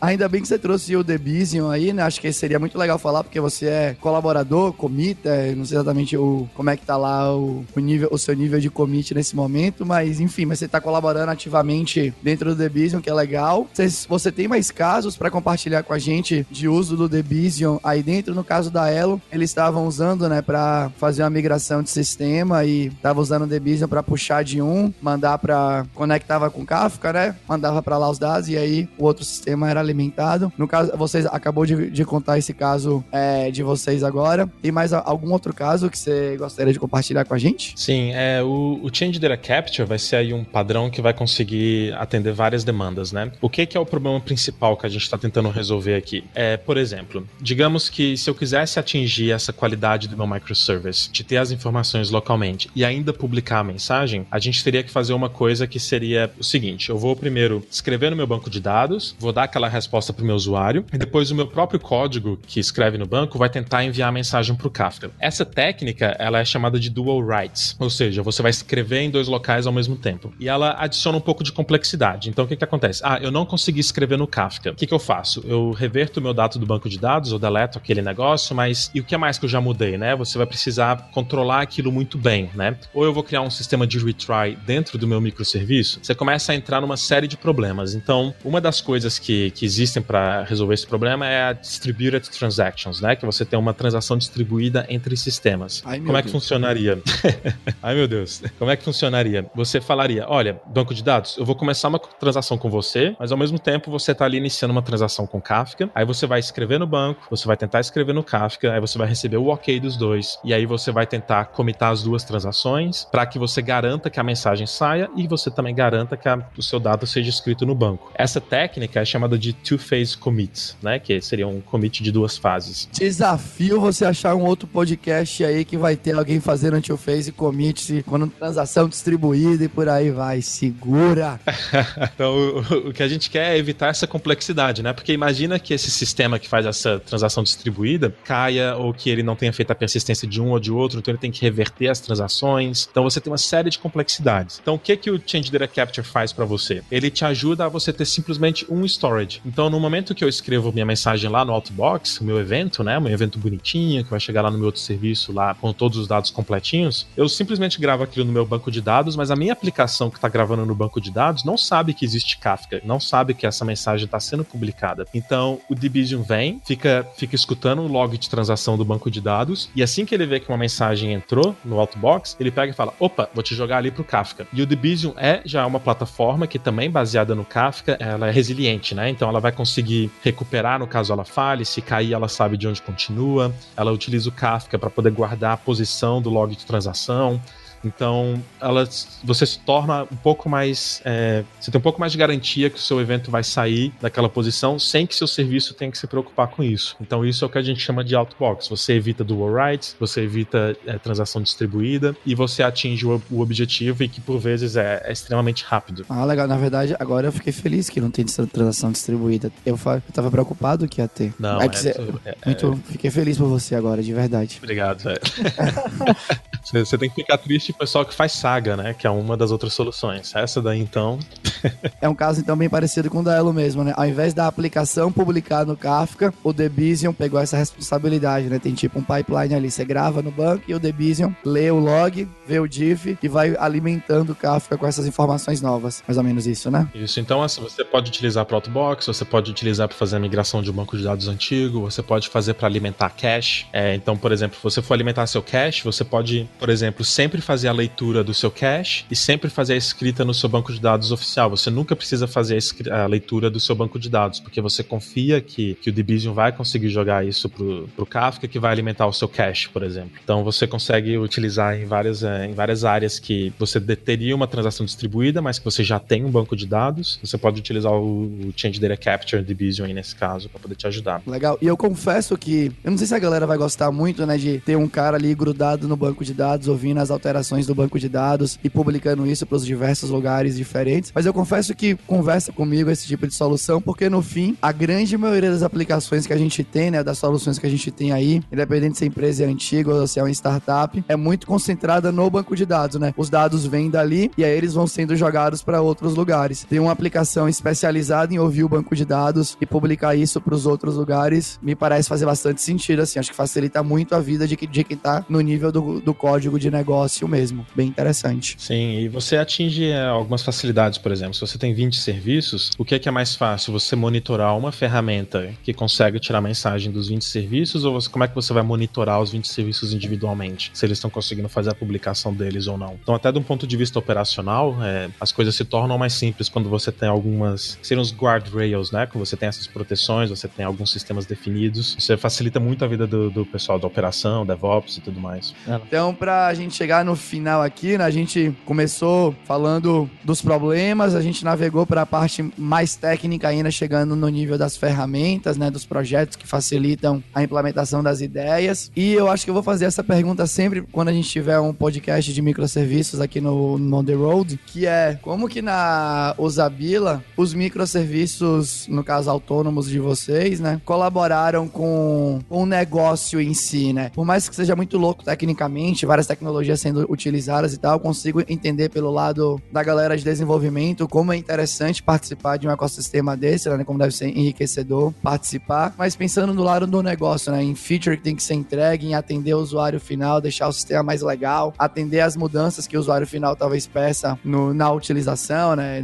Ainda 0.00 0.28
bem 0.28 0.42
que 0.42 0.48
você 0.48 0.58
trouxe 0.58 0.96
o 0.96 1.04
Debizion 1.04 1.70
aí, 1.70 1.92
né? 1.92 2.02
Acho 2.02 2.20
que 2.20 2.32
seria 2.32 2.58
muito 2.58 2.78
legal 2.78 2.98
falar 2.98 3.22
porque 3.24 3.40
você 3.40 3.66
é 3.66 3.96
colaborador, 4.00 4.72
comita, 4.72 5.30
não 5.54 5.64
sei 5.64 5.76
exatamente 5.76 6.16
o, 6.16 6.48
como 6.54 6.70
é 6.70 6.76
que 6.76 6.84
tá 6.84 6.96
lá 6.96 7.34
o, 7.34 7.64
o, 7.74 7.80
nível, 7.80 8.08
o 8.10 8.18
seu 8.18 8.34
nível 8.34 8.60
de 8.60 8.70
commit 8.70 9.14
nesse 9.14 9.34
momento, 9.34 9.84
mas 9.84 10.20
enfim, 10.20 10.46
mas 10.46 10.58
você 10.58 10.68
tá 10.68 10.80
colaborando 10.80 11.30
ativamente 11.30 12.12
dentro 12.22 12.50
do 12.50 12.56
Debizion, 12.56 13.00
que 13.00 13.10
é 13.10 13.14
legal. 13.14 13.68
Você, 13.72 13.88
você 14.08 14.32
tem 14.32 14.48
mais 14.48 14.70
casos 14.70 15.16
para 15.16 15.30
compartilhar 15.30 15.82
com 15.82 15.92
a 15.92 15.98
gente 15.98 16.07
de 16.50 16.68
uso 16.68 16.96
do 16.96 17.08
Debizion 17.08 17.78
aí 17.84 18.02
dentro? 18.02 18.34
No 18.34 18.42
caso 18.42 18.70
da 18.70 18.90
Elo, 18.90 19.20
eles 19.30 19.50
estavam 19.50 19.86
usando, 19.86 20.28
né, 20.28 20.40
para 20.42 20.90
fazer 20.96 21.22
uma 21.22 21.30
migração 21.30 21.82
de 21.82 21.90
sistema 21.90 22.64
e 22.64 22.86
estavam 22.86 23.22
usando 23.22 23.42
o 23.42 23.46
Debizion 23.46 23.88
para 23.88 24.02
puxar 24.02 24.42
de 24.42 24.62
um, 24.62 24.92
mandar 25.00 25.38
para 25.38 25.86
conectava 25.94 26.50
com 26.50 26.64
Kafka, 26.64 27.12
né? 27.12 27.36
Mandava 27.46 27.82
para 27.82 27.98
lá 27.98 28.10
os 28.10 28.18
dados 28.18 28.48
e 28.48 28.56
aí 28.56 28.88
o 28.96 29.04
outro 29.04 29.24
sistema 29.24 29.70
era 29.70 29.80
alimentado. 29.80 30.52
No 30.56 30.66
caso, 30.66 30.92
vocês 30.96 31.26
acabou 31.26 31.66
de, 31.66 31.90
de 31.90 32.04
contar 32.04 32.38
esse 32.38 32.54
caso 32.54 33.04
é, 33.12 33.50
de 33.50 33.62
vocês 33.62 34.02
agora. 34.02 34.48
Tem 34.62 34.72
mais 34.72 34.92
algum 34.92 35.32
outro 35.32 35.54
caso 35.54 35.90
que 35.90 35.98
você 35.98 36.36
gostaria 36.36 36.72
de 36.72 36.78
compartilhar 36.78 37.24
com 37.24 37.34
a 37.34 37.38
gente? 37.38 37.74
Sim, 37.76 38.12
é, 38.12 38.42
o, 38.42 38.80
o 38.82 38.90
Change 38.92 39.18
Data 39.18 39.36
Capture 39.36 39.86
vai 39.86 39.98
ser 39.98 40.16
aí 40.16 40.32
um 40.32 40.44
padrão 40.44 40.90
que 40.90 41.02
vai 41.02 41.12
conseguir 41.12 41.94
atender 41.94 42.32
várias 42.32 42.64
demandas, 42.64 43.12
né? 43.12 43.30
O 43.40 43.48
que, 43.48 43.66
que 43.66 43.76
é 43.76 43.80
o 43.80 43.86
problema 43.86 44.20
principal 44.20 44.76
que 44.76 44.86
a 44.86 44.88
gente 44.88 45.02
está 45.02 45.18
tentando 45.18 45.50
resolver 45.50 45.96
aqui? 45.98 46.24
É, 46.34 46.56
por 46.56 46.76
exemplo, 46.76 47.26
digamos 47.40 47.88
que 47.88 48.16
se 48.16 48.28
eu 48.28 48.34
quisesse 48.34 48.78
atingir 48.78 49.32
essa 49.32 49.52
qualidade 49.52 50.08
do 50.08 50.16
meu 50.16 50.26
microservice, 50.26 51.10
de 51.10 51.24
ter 51.24 51.36
as 51.36 51.50
informações 51.50 52.10
localmente 52.10 52.70
e 52.74 52.84
ainda 52.84 53.12
publicar 53.12 53.60
a 53.60 53.64
mensagem, 53.64 54.26
a 54.30 54.38
gente 54.38 54.62
teria 54.62 54.82
que 54.82 54.90
fazer 54.90 55.12
uma 55.12 55.28
coisa 55.28 55.66
que 55.66 55.80
seria 55.80 56.30
o 56.38 56.44
seguinte: 56.44 56.90
eu 56.90 56.98
vou 56.98 57.14
primeiro 57.16 57.66
escrever 57.70 58.10
no 58.10 58.16
meu 58.16 58.26
banco 58.26 58.48
de 58.50 58.60
dados, 58.60 59.14
vou 59.18 59.32
dar 59.32 59.44
aquela 59.44 59.68
resposta 59.68 60.12
para 60.12 60.22
o 60.22 60.26
meu 60.26 60.36
usuário, 60.36 60.84
e 60.92 60.98
depois 60.98 61.30
o 61.30 61.34
meu 61.34 61.46
próprio 61.46 61.80
código 61.80 62.38
que 62.46 62.60
escreve 62.60 62.98
no 62.98 63.06
banco 63.06 63.38
vai 63.38 63.48
tentar 63.48 63.84
enviar 63.84 64.08
a 64.08 64.12
mensagem 64.12 64.54
para 64.54 64.66
o 64.66 64.70
Kafka. 64.70 65.10
Essa 65.18 65.44
técnica 65.44 66.16
ela 66.18 66.38
é 66.38 66.44
chamada 66.44 66.78
de 66.78 66.90
dual 66.90 67.18
writes, 67.18 67.76
ou 67.78 67.90
seja, 67.90 68.22
você 68.22 68.42
vai 68.42 68.50
escrever 68.50 69.00
em 69.00 69.10
dois 69.10 69.28
locais 69.28 69.66
ao 69.66 69.72
mesmo 69.72 69.96
tempo. 69.96 70.32
E 70.38 70.48
ela 70.48 70.76
adiciona 70.78 71.18
um 71.18 71.20
pouco 71.20 71.42
de 71.42 71.52
complexidade. 71.52 72.28
Então 72.28 72.44
o 72.44 72.48
que, 72.48 72.56
que 72.56 72.64
acontece? 72.64 73.00
Ah, 73.04 73.18
eu 73.20 73.30
não 73.30 73.44
consegui 73.44 73.80
escrever 73.80 74.16
no 74.16 74.26
Kafka. 74.26 74.72
O 74.72 74.74
que, 74.74 74.86
que 74.86 74.94
eu 74.94 74.98
faço? 74.98 75.42
Eu 75.46 75.72
reverto 75.78 76.20
o 76.20 76.22
meu 76.22 76.34
dado 76.34 76.58
do 76.58 76.66
banco 76.66 76.88
de 76.88 76.98
dados, 76.98 77.32
ou 77.32 77.38
deleto 77.38 77.78
aquele 77.78 78.02
negócio, 78.02 78.54
mas 78.54 78.90
e 78.94 79.00
o 79.00 79.04
que 79.04 79.14
é 79.14 79.18
mais 79.18 79.38
que 79.38 79.44
eu 79.44 79.48
já 79.48 79.60
mudei, 79.60 79.96
né? 79.96 80.14
Você 80.16 80.36
vai 80.36 80.46
precisar 80.46 81.08
controlar 81.12 81.62
aquilo 81.62 81.92
muito 81.92 82.18
bem, 82.18 82.50
né? 82.54 82.76
Ou 82.92 83.04
eu 83.04 83.12
vou 83.12 83.22
criar 83.22 83.42
um 83.42 83.50
sistema 83.50 83.86
de 83.86 83.98
retry 83.98 84.56
dentro 84.66 84.98
do 84.98 85.06
meu 85.06 85.20
microserviço, 85.20 86.00
você 86.02 86.14
começa 86.14 86.52
a 86.52 86.54
entrar 86.54 86.80
numa 86.80 86.96
série 86.96 87.28
de 87.28 87.36
problemas. 87.36 87.94
Então, 87.94 88.34
uma 88.44 88.60
das 88.60 88.80
coisas 88.80 89.18
que, 89.18 89.50
que 89.52 89.64
existem 89.64 90.02
para 90.02 90.44
resolver 90.44 90.74
esse 90.74 90.86
problema 90.86 91.26
é 91.26 91.42
a 91.44 91.52
distributed 91.52 92.28
transactions, 92.30 93.00
né? 93.00 93.14
Que 93.14 93.24
você 93.24 93.44
tem 93.44 93.58
uma 93.58 93.72
transação 93.72 94.16
distribuída 94.16 94.86
entre 94.88 95.16
sistemas. 95.16 95.82
Ai, 95.84 96.00
Como 96.00 96.16
é 96.16 96.22
que 96.22 96.30
funcionaria? 96.30 97.00
Ai, 97.82 97.94
meu 97.94 98.08
Deus. 98.08 98.42
Como 98.58 98.70
é 98.70 98.76
que 98.76 98.84
funcionaria? 98.84 99.46
Você 99.54 99.80
falaria, 99.80 100.24
olha, 100.28 100.60
banco 100.66 100.94
de 100.94 101.02
dados, 101.02 101.36
eu 101.36 101.44
vou 101.44 101.54
começar 101.54 101.88
uma 101.88 101.98
transação 101.98 102.56
com 102.58 102.68
você, 102.70 103.14
mas 103.18 103.30
ao 103.30 103.38
mesmo 103.38 103.58
tempo 103.58 103.90
você 103.90 104.12
está 104.12 104.24
ali 104.24 104.36
iniciando 104.36 104.72
uma 104.72 104.82
transação 104.82 105.26
com 105.26 105.40
Kafka, 105.40 105.67
aí 105.94 106.04
você 106.04 106.26
vai 106.26 106.40
escrever 106.40 106.78
no 106.78 106.86
banco, 106.86 107.26
você 107.30 107.46
vai 107.46 107.56
tentar 107.56 107.80
escrever 107.80 108.12
no 108.12 108.22
Kafka, 108.22 108.72
aí 108.72 108.80
você 108.80 108.98
vai 108.98 109.08
receber 109.08 109.36
o 109.36 109.46
ok 109.46 109.80
dos 109.80 109.96
dois, 109.96 110.38
e 110.44 110.54
aí 110.54 110.66
você 110.66 110.90
vai 110.92 111.06
tentar 111.06 111.46
comitar 111.46 111.92
as 111.92 112.02
duas 112.02 112.24
transações 112.24 113.06
para 113.10 113.26
que 113.26 113.38
você 113.38 113.60
garanta 113.62 114.10
que 114.10 114.20
a 114.20 114.24
mensagem 114.24 114.66
saia 114.66 115.08
e 115.16 115.26
você 115.26 115.50
também 115.50 115.74
garanta 115.74 116.16
que 116.16 116.28
a, 116.28 116.38
o 116.56 116.62
seu 116.62 116.78
dado 116.78 117.06
seja 117.06 117.30
escrito 117.30 117.66
no 117.66 117.74
banco. 117.74 118.12
Essa 118.14 118.40
técnica 118.40 119.00
é 119.00 119.04
chamada 119.04 119.38
de 119.38 119.52
two-phase 119.52 120.16
commit, 120.16 120.76
né? 120.82 120.98
Que 120.98 121.20
seria 121.20 121.46
um 121.46 121.60
commit 121.60 122.02
de 122.02 122.12
duas 122.12 122.36
fases. 122.36 122.88
Desafio 122.92 123.80
você 123.80 124.04
achar 124.04 124.34
um 124.34 124.44
outro 124.44 124.66
podcast 124.66 125.44
aí 125.44 125.64
que 125.64 125.76
vai 125.76 125.96
ter 125.96 126.14
alguém 126.14 126.40
fazendo 126.40 126.80
two-phase 126.80 127.32
commit 127.32 128.04
quando 128.06 128.28
transação 128.28 128.88
distribuída 128.88 129.64
e 129.64 129.68
por 129.68 129.88
aí 129.88 130.10
vai. 130.10 130.42
Segura! 130.42 131.40
então, 132.14 132.34
o, 132.34 132.88
o, 132.88 132.92
que 132.92 133.02
a 133.02 133.08
gente 133.08 133.30
quer 133.30 133.54
é 133.54 133.58
evitar 133.58 133.88
essa 133.88 134.06
complexidade, 134.06 134.82
né? 134.82 134.92
Porque 134.92 135.12
imagina 135.12 135.57
que 135.58 135.74
esse 135.74 135.90
sistema 135.90 136.38
que 136.38 136.48
faz 136.48 136.66
essa 136.66 136.98
transação 136.98 137.42
distribuída 137.42 138.14
caia 138.24 138.76
ou 138.76 138.92
que 138.92 139.10
ele 139.10 139.22
não 139.22 139.36
tenha 139.36 139.52
feito 139.52 139.70
a 139.70 139.74
persistência 139.74 140.26
de 140.26 140.40
um 140.40 140.50
ou 140.50 140.60
de 140.60 140.72
outro, 140.72 140.98
então 140.98 141.12
ele 141.12 141.18
tem 141.18 141.30
que 141.30 141.42
reverter 141.42 141.88
as 141.88 142.00
transações. 142.00 142.88
Então 142.90 143.02
você 143.02 143.20
tem 143.20 143.30
uma 143.30 143.38
série 143.38 143.70
de 143.70 143.78
complexidades. 143.78 144.58
Então 144.60 144.74
o 144.74 144.78
que 144.78 144.96
que 144.96 145.10
o 145.10 145.20
Change 145.24 145.50
Data 145.50 145.68
Capture 145.68 146.06
faz 146.06 146.32
para 146.32 146.44
você? 146.44 146.82
Ele 146.90 147.10
te 147.10 147.24
ajuda 147.24 147.66
a 147.66 147.68
você 147.68 147.92
ter 147.92 148.04
simplesmente 148.04 148.66
um 148.70 148.84
storage. 148.84 149.40
Então 149.44 149.70
no 149.70 149.80
momento 149.80 150.14
que 150.14 150.24
eu 150.24 150.28
escrevo 150.28 150.72
minha 150.72 150.86
mensagem 150.86 151.30
lá 151.30 151.44
no 151.44 151.52
Outbox, 151.52 152.20
o 152.20 152.24
meu 152.24 152.38
evento, 152.38 152.82
né, 152.82 152.98
meu 152.98 153.12
evento 153.12 153.38
bonitinho 153.38 154.04
que 154.04 154.10
vai 154.10 154.20
chegar 154.20 154.42
lá 154.42 154.50
no 154.50 154.58
meu 154.58 154.66
outro 154.66 154.80
serviço 154.80 155.32
lá 155.32 155.54
com 155.54 155.72
todos 155.72 155.98
os 155.98 156.06
dados 156.06 156.30
completinhos, 156.30 157.06
eu 157.16 157.28
simplesmente 157.28 157.80
gravo 157.80 158.02
aquilo 158.02 158.26
no 158.26 158.32
meu 158.32 158.46
banco 158.46 158.70
de 158.70 158.80
dados, 158.80 159.16
mas 159.16 159.30
a 159.30 159.36
minha 159.36 159.52
aplicação 159.52 160.10
que 160.10 160.16
está 160.16 160.28
gravando 160.28 160.64
no 160.64 160.74
banco 160.74 161.00
de 161.00 161.10
dados 161.10 161.44
não 161.44 161.56
sabe 161.56 161.94
que 161.94 162.04
existe 162.04 162.38
Kafka, 162.38 162.80
não 162.84 163.00
sabe 163.00 163.34
que 163.34 163.46
essa 163.46 163.64
mensagem 163.64 164.04
está 164.04 164.20
sendo 164.20 164.44
publicada. 164.44 165.06
Então 165.14 165.47
o 165.68 165.74
Debizium 165.74 166.22
vem, 166.22 166.60
fica, 166.64 167.06
fica 167.16 167.34
escutando 167.34 167.82
o 167.82 167.86
log 167.86 168.16
de 168.16 168.28
transação 168.28 168.76
do 168.76 168.84
banco 168.84 169.10
de 169.10 169.20
dados 169.20 169.70
e 169.74 169.82
assim 169.82 170.04
que 170.04 170.14
ele 170.14 170.26
vê 170.26 170.40
que 170.40 170.48
uma 170.48 170.58
mensagem 170.58 171.12
entrou 171.12 171.54
no 171.64 171.78
Outbox, 171.78 172.36
ele 172.38 172.50
pega 172.50 172.72
e 172.72 172.74
fala: 172.74 172.92
opa, 172.98 173.28
vou 173.34 173.42
te 173.42 173.54
jogar 173.54 173.78
ali 173.78 173.90
pro 173.90 174.04
Kafka. 174.04 174.46
E 174.52 174.60
o 174.60 174.66
Debizium 174.66 175.14
é 175.16 175.40
já 175.44 175.66
uma 175.66 175.80
plataforma 175.80 176.46
que 176.46 176.58
também 176.58 176.90
baseada 176.90 177.34
no 177.34 177.44
Kafka, 177.44 177.96
ela 178.00 178.28
é 178.28 178.30
resiliente, 178.30 178.94
né? 178.94 179.08
Então 179.08 179.28
ela 179.28 179.40
vai 179.40 179.52
conseguir 179.52 180.10
recuperar 180.22 180.78
no 180.78 180.86
caso 180.86 181.12
ela 181.12 181.24
fale, 181.24 181.64
se 181.64 181.80
cair 181.80 182.12
ela 182.12 182.28
sabe 182.28 182.56
de 182.56 182.66
onde 182.66 182.82
continua, 182.82 183.54
ela 183.76 183.92
utiliza 183.92 184.28
o 184.28 184.32
Kafka 184.32 184.78
para 184.78 184.90
poder 184.90 185.10
guardar 185.10 185.52
a 185.52 185.56
posição 185.56 186.20
do 186.20 186.30
log 186.30 186.54
de 186.54 186.66
transação. 186.66 187.40
Então, 187.84 188.42
ela, 188.60 188.88
você 189.22 189.46
se 189.46 189.58
torna 189.60 190.04
um 190.04 190.16
pouco 190.16 190.48
mais. 190.48 191.00
É, 191.04 191.44
você 191.60 191.70
tem 191.70 191.78
um 191.78 191.82
pouco 191.82 192.00
mais 192.00 192.12
de 192.12 192.18
garantia 192.18 192.70
que 192.70 192.78
o 192.78 192.80
seu 192.80 193.00
evento 193.00 193.30
vai 193.30 193.44
sair 193.44 193.92
daquela 194.00 194.28
posição 194.28 194.78
sem 194.78 195.06
que 195.06 195.14
seu 195.14 195.26
serviço 195.26 195.74
tenha 195.74 195.90
que 195.90 195.98
se 195.98 196.06
preocupar 196.06 196.48
com 196.48 196.62
isso. 196.62 196.96
Então, 197.00 197.24
isso 197.24 197.44
é 197.44 197.46
o 197.46 197.50
que 197.50 197.58
a 197.58 197.62
gente 197.62 197.80
chama 197.80 198.04
de 198.04 198.14
outbox. 198.14 198.68
Você 198.68 198.94
evita 198.94 199.24
dual 199.24 199.50
writes, 199.50 199.96
você 199.98 200.22
evita 200.22 200.76
é, 200.86 200.98
transação 200.98 201.42
distribuída 201.42 202.16
e 202.24 202.34
você 202.34 202.62
atinge 202.62 203.06
o, 203.06 203.22
o 203.30 203.40
objetivo 203.40 204.02
e 204.02 204.08
que 204.08 204.20
por 204.20 204.38
vezes 204.38 204.76
é, 204.76 205.02
é, 205.04 205.12
extremamente 205.12 205.64
rápido. 205.64 206.04
Ah, 206.08 206.24
legal. 206.24 206.46
Na 206.46 206.56
verdade, 206.56 206.94
agora 206.98 207.28
eu 207.28 207.32
fiquei 207.32 207.52
feliz 207.52 207.88
que 207.88 208.00
não 208.00 208.10
tem 208.10 208.24
transação 208.24 208.90
distribuída. 208.90 209.52
Eu, 209.64 209.78
eu 209.84 210.12
tava 210.12 210.30
preocupado 210.30 210.88
que 210.88 211.00
ia 211.00 211.08
ter. 211.08 211.32
Não, 211.38 211.60
é, 211.60 211.66
é, 211.66 211.68
você, 211.68 211.90
é, 212.24 212.36
muito, 212.44 212.80
fiquei 212.86 213.10
feliz 213.10 213.38
por 213.38 213.48
você 213.48 213.74
agora, 213.74 214.02
de 214.02 214.12
verdade. 214.12 214.58
Obrigado, 214.58 215.02
velho. 215.02 215.20
você 216.72 216.98
tem 216.98 217.08
que 217.08 217.16
ficar 217.16 217.38
triste 217.38 217.68
existe 217.68 217.72
pessoal 217.72 218.04
que 218.04 218.14
faz 218.14 218.32
saga, 218.32 218.76
né? 218.76 218.94
Que 218.94 219.06
é 219.06 219.10
uma 219.10 219.36
das 219.36 219.50
outras 219.50 219.72
soluções. 219.72 220.34
Essa 220.34 220.62
daí, 220.62 220.80
então. 220.80 221.18
é 222.00 222.08
um 222.08 222.14
caso, 222.14 222.40
então, 222.40 222.56
bem 222.56 222.68
parecido 222.68 223.10
com 223.10 223.20
o 223.20 223.22
da 223.22 223.34
Elo 223.34 223.52
mesmo, 223.52 223.84
né? 223.84 223.92
Ao 223.96 224.06
invés 224.06 224.32
da 224.32 224.46
aplicação 224.46 225.12
publicar 225.12 225.66
no 225.66 225.76
Kafka, 225.76 226.32
o 226.42 226.52
Debizium 226.52 227.12
pegou 227.12 227.40
essa 227.40 227.56
responsabilidade, 227.56 228.46
né? 228.48 228.58
Tem 228.58 228.74
tipo 228.74 228.98
um 228.98 229.02
pipeline 229.02 229.54
ali. 229.54 229.70
Você 229.70 229.84
grava 229.84 230.22
no 230.22 230.30
banco 230.30 230.64
e 230.68 230.74
o 230.74 230.78
Debizium 230.78 231.34
lê 231.44 231.70
o 231.70 231.78
log, 231.78 232.28
vê 232.46 232.58
o 232.58 232.66
diff 232.66 233.18
e 233.22 233.28
vai 233.28 233.56
alimentando 233.58 234.30
o 234.30 234.34
Kafka 234.34 234.76
com 234.76 234.86
essas 234.86 235.06
informações 235.06 235.60
novas. 235.60 236.02
Mais 236.06 236.16
ou 236.16 236.24
menos 236.24 236.46
isso, 236.46 236.70
né? 236.70 236.88
Isso. 236.94 237.20
Então, 237.20 237.42
assim, 237.42 237.60
você 237.60 237.84
pode 237.84 238.08
utilizar 238.08 238.44
para 238.44 238.56
Outbox, 238.56 239.06
você 239.06 239.24
pode 239.24 239.50
utilizar 239.50 239.88
para 239.88 239.96
fazer 239.96 240.16
a 240.16 240.20
migração 240.20 240.62
de 240.62 240.70
um 240.70 240.74
banco 240.74 240.96
de 240.96 241.04
dados 241.04 241.28
antigo, 241.28 241.80
você 241.80 242.02
pode 242.02 242.28
fazer 242.28 242.54
para 242.54 242.66
alimentar 242.66 243.10
cache. 243.10 243.66
É, 243.72 243.94
então, 243.94 244.16
por 244.16 244.32
exemplo, 244.32 244.56
se 244.56 244.62
você 244.62 244.82
for 244.82 244.94
alimentar 244.94 245.26
seu 245.26 245.42
cache, 245.42 245.82
você 245.82 246.04
pode, 246.04 246.48
por 246.58 246.68
exemplo, 246.68 247.04
sempre 247.04 247.40
fazer 247.40 247.68
a 247.68 247.72
leitura 247.72 248.24
do 248.24 248.34
seu 248.34 248.50
cache 248.50 249.04
e 249.10 249.16
sempre 249.16 249.48
fazer 249.48 249.74
a 249.74 249.76
escrita 249.76 250.24
no 250.24 250.34
seu 250.34 250.48
banco 250.48 250.72
de 250.72 250.80
dados 250.80 251.12
oficial. 251.12 251.50
Você 251.50 251.70
nunca 251.70 251.94
precisa 251.94 252.26
fazer 252.26 252.58
a, 252.90 253.02
a 253.02 253.06
leitura 253.06 253.48
do 253.50 253.60
seu 253.60 253.74
banco 253.74 253.98
de 253.98 254.08
dados, 254.08 254.40
porque 254.40 254.60
você 254.60 254.82
confia 254.82 255.40
que, 255.40 255.74
que 255.74 255.90
o 255.90 255.92
Debizium 255.92 256.34
vai 256.34 256.52
conseguir 256.52 256.88
jogar 256.88 257.26
isso 257.26 257.48
pro, 257.48 257.88
pro 257.94 258.06
Kafka, 258.06 258.48
que 258.48 258.58
vai 258.58 258.72
alimentar 258.72 259.06
o 259.06 259.12
seu 259.12 259.28
cache, 259.28 259.68
por 259.68 259.82
exemplo. 259.82 260.12
Então 260.22 260.42
você 260.42 260.66
consegue 260.66 261.16
utilizar 261.16 261.76
em 261.78 261.84
várias, 261.84 262.22
é, 262.22 262.46
em 262.46 262.54
várias 262.54 262.84
áreas 262.84 263.18
que 263.18 263.52
você 263.58 263.80
teria 263.80 264.34
uma 264.34 264.46
transação 264.46 264.84
distribuída, 264.84 265.40
mas 265.40 265.58
que 265.58 265.64
você 265.64 265.84
já 265.84 265.98
tem 265.98 266.24
um 266.24 266.30
banco 266.30 266.56
de 266.56 266.66
dados. 266.66 267.18
Você 267.22 267.38
pode 267.38 267.60
utilizar 267.60 267.92
o, 267.92 268.24
o 268.24 268.52
Change 268.56 268.80
Data 268.80 268.96
Capture 268.96 269.42
Debizium 269.42 269.86
aí 269.86 269.94
nesse 269.94 270.14
caso 270.14 270.48
para 270.48 270.60
poder 270.60 270.74
te 270.74 270.86
ajudar. 270.86 271.22
Legal. 271.26 271.58
E 271.62 271.66
eu 271.66 271.76
confesso 271.76 272.36
que 272.36 272.72
eu 272.82 272.90
não 272.90 272.98
sei 272.98 273.06
se 273.06 273.14
a 273.14 273.18
galera 273.18 273.46
vai 273.46 273.56
gostar 273.56 273.90
muito, 273.90 274.26
né, 274.26 274.36
de 274.36 274.58
ter 274.58 274.76
um 274.76 274.88
cara 274.88 275.16
ali 275.16 275.34
grudado 275.34 275.86
no 275.86 275.96
banco 275.96 276.24
de 276.24 276.34
dados 276.34 276.47
ouvindo 276.68 276.98
as 276.98 277.10
alterações 277.10 277.66
do 277.66 277.74
banco 277.74 277.98
de 277.98 278.08
dados 278.08 278.58
e 278.62 278.70
publicando 278.70 279.26
isso 279.26 279.44
para 279.44 279.56
os 279.56 279.66
diversos 279.66 280.08
lugares 280.08 280.56
diferentes. 280.56 281.12
Mas 281.14 281.26
eu 281.26 281.34
confesso 281.34 281.74
que 281.74 281.96
conversa 282.06 282.52
comigo 282.52 282.90
esse 282.90 283.06
tipo 283.06 283.26
de 283.26 283.34
solução, 283.34 283.80
porque 283.80 284.08
no 284.08 284.22
fim, 284.22 284.56
a 284.62 284.72
grande 284.72 285.16
maioria 285.18 285.50
das 285.50 285.62
aplicações 285.62 286.26
que 286.26 286.32
a 286.32 286.38
gente 286.38 286.64
tem, 286.64 286.90
né, 286.90 287.02
das 287.02 287.18
soluções 287.18 287.58
que 287.58 287.66
a 287.66 287.70
gente 287.70 287.90
tem 287.90 288.12
aí, 288.12 288.40
independente 288.50 288.98
se 288.98 289.04
a 289.04 289.06
empresa 289.06 289.44
é 289.44 289.46
antiga 289.46 289.92
ou 289.92 290.06
se 290.06 290.18
é 290.18 290.22
uma 290.22 290.30
startup, 290.30 291.04
é 291.08 291.16
muito 291.16 291.46
concentrada 291.46 292.10
no 292.12 292.30
banco 292.30 292.54
de 292.54 292.64
dados, 292.64 292.98
né? 292.98 293.12
Os 293.16 293.28
dados 293.28 293.66
vêm 293.66 293.90
dali 293.90 294.30
e 294.36 294.44
aí 294.44 294.56
eles 294.56 294.74
vão 294.74 294.86
sendo 294.86 295.16
jogados 295.16 295.62
para 295.62 295.82
outros 295.82 296.14
lugares. 296.14 296.64
Tem 296.68 296.78
uma 296.78 296.92
aplicação 296.92 297.48
especializada 297.48 298.32
em 298.32 298.38
ouvir 298.38 298.64
o 298.64 298.68
banco 298.68 298.94
de 298.94 299.04
dados 299.04 299.56
e 299.60 299.66
publicar 299.66 300.14
isso 300.14 300.40
para 300.40 300.54
os 300.54 300.66
outros 300.66 300.96
lugares, 300.96 301.58
me 301.62 301.74
parece 301.74 302.08
fazer 302.08 302.26
bastante 302.26 302.62
sentido, 302.62 303.02
assim. 303.02 303.18
Acho 303.18 303.30
que 303.30 303.36
facilita 303.36 303.82
muito 303.82 304.14
a 304.14 304.20
vida 304.20 304.46
de, 304.46 304.56
de 304.56 304.84
quem 304.84 304.96
está 304.96 305.24
no 305.28 305.40
nível 305.40 305.72
do, 305.72 306.00
do 306.00 306.14
código 306.28 306.58
de 306.58 306.70
negócio 306.70 307.26
mesmo. 307.26 307.66
Bem 307.74 307.88
interessante. 307.88 308.54
Sim, 308.58 308.98
e 308.98 309.08
você 309.08 309.36
atinge 309.36 309.86
é, 309.86 310.04
algumas 310.04 310.42
facilidades, 310.42 310.98
por 310.98 311.10
exemplo. 311.10 311.34
Se 311.34 311.40
você 311.40 311.56
tem 311.56 311.72
20 311.72 311.96
serviços, 311.96 312.70
o 312.76 312.84
que 312.84 312.94
é 312.94 312.98
que 312.98 313.08
é 313.08 313.12
mais 313.12 313.34
fácil? 313.34 313.72
Você 313.72 313.96
monitorar 313.96 314.56
uma 314.56 314.70
ferramenta 314.70 315.50
que 315.62 315.72
consegue 315.72 316.20
tirar 316.20 316.42
mensagem 316.42 316.92
dos 316.92 317.08
20 317.08 317.24
serviços 317.24 317.84
ou 317.84 317.94
você, 317.94 318.10
como 318.10 318.24
é 318.24 318.28
que 318.28 318.34
você 318.34 318.52
vai 318.52 318.62
monitorar 318.62 319.20
os 319.20 319.30
20 319.30 319.48
serviços 319.48 319.94
individualmente? 319.94 320.70
Se 320.74 320.84
eles 320.84 320.98
estão 320.98 321.08
conseguindo 321.08 321.48
fazer 321.48 321.70
a 321.70 321.74
publicação 321.74 322.34
deles 322.34 322.66
ou 322.66 322.76
não. 322.76 322.98
Então, 323.02 323.14
até 323.14 323.32
de 323.32 323.38
um 323.38 323.42
ponto 323.42 323.66
de 323.66 323.76
vista 323.76 323.98
operacional, 323.98 324.76
é, 324.82 325.08
as 325.18 325.32
coisas 325.32 325.54
se 325.54 325.64
tornam 325.64 325.96
mais 325.96 326.12
simples 326.12 326.48
quando 326.50 326.68
você 326.68 326.92
tem 326.92 327.08
algumas, 327.08 327.78
seriam 327.80 328.02
os 328.02 328.12
guardrails, 328.12 328.90
né? 328.92 329.06
Quando 329.06 329.24
você 329.24 329.36
tem 329.36 329.48
essas 329.48 329.66
proteções, 329.66 330.28
você 330.28 330.46
tem 330.46 330.64
alguns 330.64 330.90
sistemas 330.90 331.24
definidos. 331.24 331.96
Você 331.98 332.18
facilita 332.18 332.60
muito 332.60 332.84
a 332.84 332.88
vida 332.88 333.06
do, 333.06 333.30
do 333.30 333.46
pessoal 333.46 333.78
da 333.78 333.86
operação, 333.86 334.44
DevOps 334.44 334.98
e 334.98 335.00
tudo 335.00 335.18
mais. 335.18 335.54
Então, 335.66 336.17
pra 336.18 336.52
gente 336.54 336.74
chegar 336.74 337.04
no 337.04 337.14
final 337.14 337.62
aqui, 337.62 337.96
né? 337.96 338.04
A 338.04 338.10
gente 338.10 338.54
começou 338.64 339.34
falando 339.44 340.10
dos 340.24 340.42
problemas, 340.42 341.14
a 341.14 341.20
gente 341.20 341.44
navegou 341.44 341.86
para 341.86 342.02
a 342.02 342.06
parte 342.06 342.44
mais 342.56 342.96
técnica 342.96 343.48
ainda, 343.48 343.70
chegando 343.70 344.16
no 344.16 344.28
nível 344.28 344.58
das 344.58 344.76
ferramentas, 344.76 345.56
né? 345.56 345.70
Dos 345.70 345.84
projetos 345.84 346.36
que 346.36 346.46
facilitam 346.46 347.22
a 347.34 347.42
implementação 347.42 348.02
das 348.02 348.20
ideias. 348.20 348.90
E 348.96 349.12
eu 349.12 349.30
acho 349.30 349.44
que 349.44 349.50
eu 349.50 349.54
vou 349.54 349.62
fazer 349.62 349.84
essa 349.84 350.02
pergunta 350.02 350.46
sempre 350.46 350.82
quando 350.82 351.08
a 351.08 351.12
gente 351.12 351.28
tiver 351.28 351.58
um 351.60 351.72
podcast 351.72 352.32
de 352.32 352.42
microserviços 352.42 353.20
aqui 353.20 353.40
no, 353.40 353.78
no 353.78 353.96
On 353.96 354.04
The 354.04 354.14
Road, 354.14 354.60
que 354.66 354.86
é 354.86 355.18
como 355.22 355.48
que 355.48 355.62
na 355.62 356.34
Usabila 356.36 357.22
os 357.36 357.54
microserviços, 357.54 358.86
no 358.88 359.04
caso 359.04 359.30
autônomos 359.30 359.88
de 359.88 359.98
vocês, 359.98 360.60
né? 360.60 360.80
Colaboraram 360.84 361.68
com, 361.68 362.40
o 362.48 362.66
negócio 362.66 363.40
em 363.40 363.54
si, 363.54 363.92
né? 363.92 364.10
Por 364.14 364.24
mais 364.24 364.48
que 364.48 364.56
seja 364.56 364.74
muito 364.74 364.98
louco 364.98 365.24
tecnicamente, 365.24 366.06
várias 366.08 366.26
tecnologias 366.26 366.80
sendo 366.80 367.06
utilizadas 367.08 367.72
e 367.74 367.78
tal, 367.78 368.00
consigo 368.00 368.42
entender 368.48 368.88
pelo 368.88 369.10
lado 369.10 369.60
da 369.70 369.82
galera 369.82 370.16
de 370.16 370.24
desenvolvimento 370.24 371.06
como 371.06 371.32
é 371.32 371.36
interessante 371.36 372.02
participar 372.02 372.56
de 372.56 372.66
um 372.66 372.70
ecossistema 372.70 373.36
desse, 373.36 373.68
né? 373.68 373.84
Como 373.84 373.98
deve 373.98 374.14
ser 374.14 374.28
enriquecedor 374.28 375.12
participar. 375.22 375.94
Mas 375.98 376.16
pensando 376.16 376.54
no 376.54 376.62
lado 376.62 376.86
do 376.86 377.02
negócio, 377.02 377.52
né? 377.52 377.62
Em 377.62 377.74
feature 377.74 378.16
que 378.16 378.22
tem 378.22 378.34
que 378.34 378.42
ser 378.42 378.54
entregue, 378.54 379.06
em 379.06 379.14
atender 379.14 379.54
o 379.54 379.58
usuário 379.58 380.00
final, 380.00 380.40
deixar 380.40 380.68
o 380.68 380.72
sistema 380.72 381.02
mais 381.02 381.22
legal, 381.22 381.74
atender 381.78 382.20
as 382.20 382.36
mudanças 382.36 382.86
que 382.86 382.96
o 382.96 383.00
usuário 383.00 383.26
final 383.26 383.54
talvez 383.54 383.86
peça 383.86 384.38
no, 384.44 384.72
na 384.72 384.90
utilização, 384.90 385.76
né? 385.76 386.00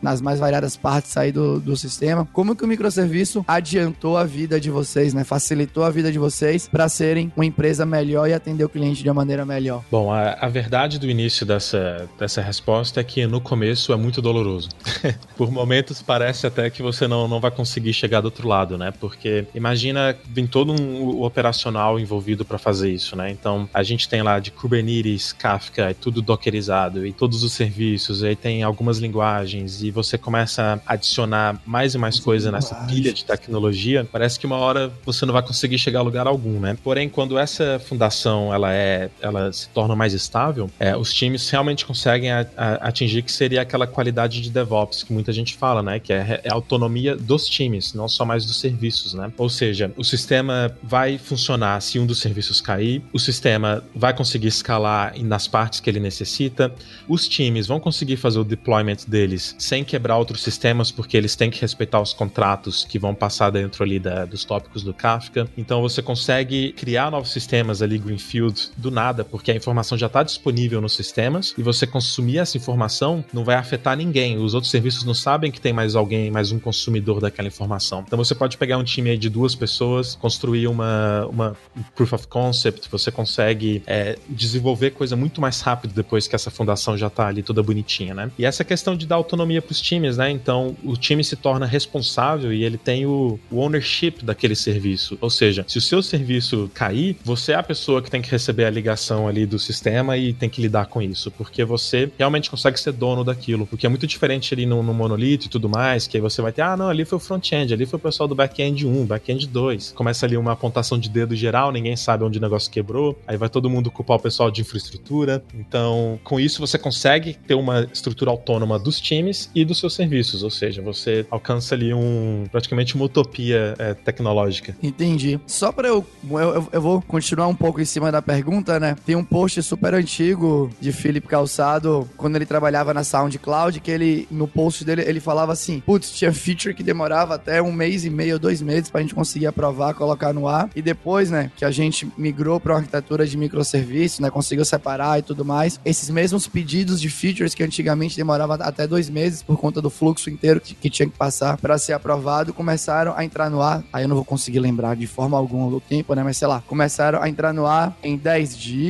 Nas 0.00 0.20
mais 0.20 0.38
variadas 0.38 0.76
partes 0.76 1.16
aí 1.16 1.32
do, 1.32 1.58
do 1.58 1.76
sistema. 1.76 2.28
Como 2.32 2.54
que 2.54 2.64
o 2.64 2.68
microserviço 2.68 3.44
adiantou 3.48 4.16
a 4.16 4.24
vida 4.24 4.60
de 4.60 4.70
vocês, 4.70 5.12
né? 5.12 5.24
Facilitou 5.24 5.82
a 5.82 5.90
vida 5.90 6.12
de 6.12 6.18
vocês 6.18 6.68
para 6.68 6.88
serem 6.88 7.32
uma 7.34 7.44
empresa 7.44 7.84
melhor 7.84 8.28
e 8.28 8.32
atender 8.32 8.64
o 8.64 8.68
cliente 8.68 9.02
de 9.02 9.08
uma 9.08 9.14
maneira 9.14 9.44
melhor? 9.48 9.82
Bom, 9.90 10.12
a, 10.12 10.32
a 10.40 10.48
verdade 10.48 10.98
do 10.98 11.08
início 11.10 11.44
dessa, 11.44 12.08
dessa 12.18 12.40
resposta 12.40 13.00
é 13.00 13.04
que 13.04 13.26
no 13.26 13.40
começo 13.40 13.92
é 13.92 13.96
muito 13.96 14.20
doloroso. 14.20 14.68
Por 15.36 15.50
momentos 15.50 16.02
parece 16.02 16.46
até 16.46 16.68
que 16.70 16.82
você 16.82 17.08
não, 17.08 17.26
não 17.26 17.40
vai 17.40 17.50
conseguir 17.50 17.92
chegar 17.92 18.20
do 18.20 18.26
outro 18.26 18.46
lado, 18.46 18.76
né? 18.76 18.92
Porque 19.00 19.46
imagina, 19.54 20.16
vem 20.26 20.46
todo 20.46 20.72
um 20.72 21.22
operacional 21.22 21.98
envolvido 21.98 22.44
para 22.44 22.58
fazer 22.58 22.90
isso, 22.90 23.16
né? 23.16 23.30
Então 23.30 23.68
a 23.72 23.82
gente 23.82 24.08
tem 24.08 24.22
lá 24.22 24.38
de 24.38 24.50
Kubernetes, 24.50 25.32
Kafka, 25.32 25.90
é 25.90 25.94
tudo 25.94 26.20
dockerizado 26.20 27.06
e 27.06 27.12
todos 27.12 27.42
os 27.42 27.52
serviços, 27.52 28.22
aí 28.22 28.36
tem 28.36 28.62
algumas 28.62 28.98
linguagens 28.98 29.82
e 29.82 29.90
você 29.90 30.18
começa 30.18 30.80
a 30.86 30.92
adicionar 30.94 31.60
mais 31.64 31.94
e 31.94 31.98
mais 31.98 32.20
coisa 32.20 32.52
nessa 32.52 32.74
pilha 32.86 33.12
de 33.12 33.24
tecnologia. 33.24 34.06
Parece 34.10 34.38
que 34.38 34.46
uma 34.46 34.56
hora 34.56 34.92
você 35.04 35.24
não 35.24 35.32
vai 35.32 35.42
conseguir 35.42 35.78
chegar 35.78 36.00
a 36.00 36.02
lugar 36.02 36.26
algum, 36.26 36.60
né? 36.60 36.76
Porém, 36.82 37.08
quando 37.08 37.38
essa 37.38 37.78
fundação 37.78 38.52
ela 38.52 38.72
é, 38.72 39.08
ela 39.20 39.37
se 39.52 39.68
torna 39.68 39.94
mais 39.94 40.12
estável, 40.12 40.70
é, 40.78 40.96
os 40.96 41.12
times 41.12 41.48
realmente 41.50 41.84
conseguem 41.84 42.30
a, 42.30 42.46
a, 42.56 42.74
atingir 42.88 43.22
que 43.22 43.32
seria 43.32 43.62
aquela 43.62 43.86
qualidade 43.86 44.40
de 44.40 44.50
DevOps 44.50 45.02
que 45.02 45.12
muita 45.12 45.32
gente 45.32 45.56
fala, 45.56 45.82
né? 45.82 45.98
Que 45.98 46.12
é, 46.12 46.40
é 46.44 46.50
a 46.50 46.54
autonomia 46.54 47.16
dos 47.16 47.46
times, 47.46 47.94
não 47.94 48.08
só 48.08 48.24
mais 48.24 48.44
dos 48.44 48.60
serviços, 48.60 49.14
né? 49.14 49.32
Ou 49.36 49.48
seja, 49.48 49.92
o 49.96 50.04
sistema 50.04 50.72
vai 50.82 51.18
funcionar 51.18 51.80
se 51.80 51.98
um 51.98 52.06
dos 52.06 52.18
serviços 52.18 52.60
cair, 52.60 53.02
o 53.12 53.18
sistema 53.18 53.84
vai 53.94 54.14
conseguir 54.14 54.48
escalar 54.48 55.14
nas 55.22 55.46
partes 55.46 55.80
que 55.80 55.88
ele 55.88 56.00
necessita, 56.00 56.72
os 57.08 57.28
times 57.28 57.66
vão 57.66 57.80
conseguir 57.80 58.16
fazer 58.16 58.38
o 58.38 58.44
deployment 58.44 58.98
deles 59.06 59.54
sem 59.58 59.84
quebrar 59.84 60.16
outros 60.16 60.42
sistemas, 60.42 60.90
porque 60.90 61.16
eles 61.16 61.34
têm 61.36 61.50
que 61.50 61.60
respeitar 61.60 62.00
os 62.00 62.12
contratos 62.12 62.84
que 62.84 62.98
vão 62.98 63.14
passar 63.14 63.50
dentro 63.50 63.82
ali 63.82 63.98
da, 63.98 64.24
dos 64.24 64.44
tópicos 64.44 64.82
do 64.82 64.92
Kafka. 64.94 65.48
Então 65.56 65.80
você 65.80 66.02
consegue 66.02 66.72
criar 66.72 67.10
novos 67.10 67.30
sistemas 67.30 67.82
ali, 67.82 67.98
Greenfield, 67.98 68.70
do 68.76 68.90
nada, 68.90 69.24
porque 69.30 69.50
a 69.50 69.54
informação 69.54 69.96
já 69.96 70.06
está 70.06 70.22
disponível 70.22 70.80
nos 70.80 70.94
sistemas 70.94 71.54
e 71.56 71.62
você 71.62 71.86
consumir 71.86 72.38
essa 72.38 72.56
informação 72.56 73.24
não 73.32 73.44
vai 73.44 73.56
afetar 73.56 73.96
ninguém. 73.96 74.38
Os 74.38 74.54
outros 74.54 74.70
serviços 74.70 75.04
não 75.04 75.14
sabem 75.14 75.50
que 75.50 75.60
tem 75.60 75.72
mais 75.72 75.94
alguém, 75.94 76.30
mais 76.30 76.52
um 76.52 76.58
consumidor 76.58 77.20
daquela 77.20 77.48
informação. 77.48 78.04
Então 78.06 78.16
você 78.16 78.34
pode 78.34 78.56
pegar 78.56 78.78
um 78.78 78.84
time 78.84 79.16
de 79.16 79.28
duas 79.28 79.54
pessoas, 79.54 80.14
construir 80.14 80.66
uma, 80.66 81.26
uma 81.26 81.56
proof 81.94 82.12
of 82.12 82.26
concept, 82.26 82.88
você 82.90 83.10
consegue 83.10 83.82
é, 83.86 84.18
desenvolver 84.28 84.90
coisa 84.90 85.16
muito 85.16 85.40
mais 85.40 85.60
rápido 85.60 85.92
depois 85.94 86.26
que 86.26 86.34
essa 86.34 86.50
fundação 86.50 86.96
já 86.96 87.08
está 87.08 87.26
ali 87.26 87.42
toda 87.42 87.62
bonitinha, 87.62 88.14
né? 88.14 88.30
E 88.38 88.44
essa 88.44 88.64
questão 88.64 88.96
de 88.96 89.06
dar 89.06 89.16
autonomia 89.16 89.62
para 89.62 89.72
os 89.72 89.80
times, 89.80 90.16
né? 90.16 90.30
Então 90.30 90.76
o 90.84 90.96
time 90.96 91.22
se 91.22 91.36
torna 91.36 91.66
responsável 91.66 92.52
e 92.52 92.64
ele 92.64 92.78
tem 92.78 93.06
o, 93.06 93.38
o 93.50 93.58
ownership 93.58 94.22
daquele 94.22 94.54
serviço. 94.54 95.18
Ou 95.20 95.30
seja, 95.30 95.64
se 95.68 95.78
o 95.78 95.80
seu 95.80 96.02
serviço 96.02 96.70
cair, 96.74 97.16
você 97.24 97.52
é 97.52 97.56
a 97.56 97.62
pessoa 97.62 98.02
que 98.02 98.10
tem 98.10 98.22
que 98.22 98.30
receber 98.30 98.64
a 98.64 98.70
ligação 98.70 99.17
ali 99.26 99.46
do 99.46 99.58
sistema 99.58 100.16
e 100.16 100.32
tem 100.32 100.48
que 100.48 100.60
lidar 100.60 100.86
com 100.86 101.00
isso, 101.00 101.30
porque 101.30 101.64
você 101.64 102.10
realmente 102.18 102.50
consegue 102.50 102.78
ser 102.78 102.92
dono 102.92 103.24
daquilo, 103.24 103.66
porque 103.66 103.86
é 103.86 103.88
muito 103.88 104.06
diferente 104.06 104.54
ali 104.54 104.66
no, 104.66 104.82
no 104.82 104.94
monolito 104.94 105.46
e 105.46 105.48
tudo 105.48 105.68
mais, 105.68 106.06
que 106.06 106.16
aí 106.16 106.20
você 106.20 106.42
vai 106.42 106.52
ter, 106.52 106.62
ah, 106.62 106.76
não, 106.76 106.88
ali 106.88 107.04
foi 107.04 107.16
o 107.16 107.20
front-end, 107.20 107.72
ali 107.72 107.86
foi 107.86 107.98
o 107.98 108.02
pessoal 108.02 108.28
do 108.28 108.34
back-end 108.34 108.86
1, 108.86 109.06
back-end 109.06 109.46
2. 109.46 109.92
Começa 109.92 110.26
ali 110.26 110.36
uma 110.36 110.52
apontação 110.52 110.98
de 110.98 111.08
dedo 111.08 111.34
geral, 111.34 111.72
ninguém 111.72 111.96
sabe 111.96 112.24
onde 112.24 112.38
o 112.38 112.40
negócio 112.40 112.70
quebrou, 112.70 113.18
aí 113.26 113.36
vai 113.36 113.48
todo 113.48 113.70
mundo 113.70 113.90
culpar 113.90 114.16
o 114.16 114.20
pessoal 114.20 114.50
de 114.50 114.60
infraestrutura. 114.60 115.42
Então, 115.54 116.18
com 116.22 116.38
isso 116.38 116.60
você 116.60 116.78
consegue 116.78 117.34
ter 117.46 117.54
uma 117.54 117.88
estrutura 117.92 118.30
autônoma 118.30 118.78
dos 118.78 119.00
times 119.00 119.50
e 119.54 119.64
dos 119.64 119.78
seus 119.78 119.94
serviços, 119.94 120.42
ou 120.42 120.50
seja, 120.50 120.82
você 120.82 121.26
alcança 121.30 121.74
ali 121.74 121.92
um 121.94 122.44
praticamente 122.50 122.94
uma 122.94 123.04
utopia 123.04 123.74
é, 123.78 123.94
tecnológica. 123.94 124.76
Entendi. 124.82 125.40
Só 125.46 125.72
para 125.72 125.88
eu, 125.88 126.04
eu, 126.30 126.68
eu 126.72 126.80
vou 126.80 127.00
continuar 127.02 127.46
um 127.46 127.54
pouco 127.54 127.80
em 127.80 127.84
cima 127.84 128.12
da 128.12 128.20
pergunta, 128.20 128.78
né? 128.78 128.96
Tem 129.08 129.16
um 129.16 129.24
post 129.24 129.62
super 129.62 129.94
antigo 129.94 130.70
de 130.78 130.92
Felipe 130.92 131.26
Calçado 131.26 132.06
quando 132.14 132.36
ele 132.36 132.44
trabalhava 132.44 132.92
na 132.92 133.02
SoundCloud 133.02 133.80
que 133.80 133.90
ele 133.90 134.28
no 134.30 134.46
post 134.46 134.84
dele 134.84 135.00
ele 135.00 135.18
falava 135.18 135.50
assim, 135.50 135.80
putz, 135.80 136.10
tinha 136.10 136.30
feature 136.30 136.74
que 136.74 136.82
demorava 136.82 137.36
até 137.36 137.62
um 137.62 137.72
mês 137.72 138.04
e 138.04 138.10
meio, 138.10 138.38
dois 138.38 138.60
meses 138.60 138.90
pra 138.90 139.00
gente 139.00 139.14
conseguir 139.14 139.46
aprovar, 139.46 139.94
colocar 139.94 140.34
no 140.34 140.46
ar 140.46 140.68
e 140.76 140.82
depois, 140.82 141.30
né, 141.30 141.50
que 141.56 141.64
a 141.64 141.70
gente 141.70 142.06
migrou 142.18 142.60
para 142.60 142.74
uma 142.74 142.80
arquitetura 142.80 143.26
de 143.26 143.34
microserviços, 143.38 144.20
né, 144.20 144.28
conseguiu 144.28 144.66
separar 144.66 145.18
e 145.18 145.22
tudo 145.22 145.42
mais. 145.42 145.80
Esses 145.86 146.10
mesmos 146.10 146.46
pedidos 146.46 147.00
de 147.00 147.08
features 147.08 147.54
que 147.54 147.64
antigamente 147.64 148.14
demorava 148.14 148.56
até 148.56 148.86
dois 148.86 149.08
meses 149.08 149.42
por 149.42 149.56
conta 149.56 149.80
do 149.80 149.88
fluxo 149.88 150.28
inteiro 150.28 150.60
que, 150.60 150.74
que 150.74 150.90
tinha 150.90 151.08
que 151.08 151.16
passar 151.16 151.56
para 151.56 151.78
ser 151.78 151.94
aprovado, 151.94 152.52
começaram 152.52 153.14
a 153.16 153.24
entrar 153.24 153.48
no 153.48 153.62
ar. 153.62 153.82
Aí 153.90 154.04
eu 154.04 154.08
não 154.08 154.16
vou 154.16 154.24
conseguir 154.26 154.60
lembrar 154.60 154.96
de 154.96 155.06
forma 155.06 155.38
alguma 155.38 155.70
do 155.70 155.80
tempo, 155.80 156.12
né? 156.12 156.22
Mas 156.22 156.36
sei 156.36 156.46
lá, 156.46 156.62
começaram 156.66 157.22
a 157.22 157.26
entrar 157.26 157.54
no 157.54 157.66
ar 157.66 157.96
em 158.02 158.14
10 158.14 158.54
dias 158.54 158.87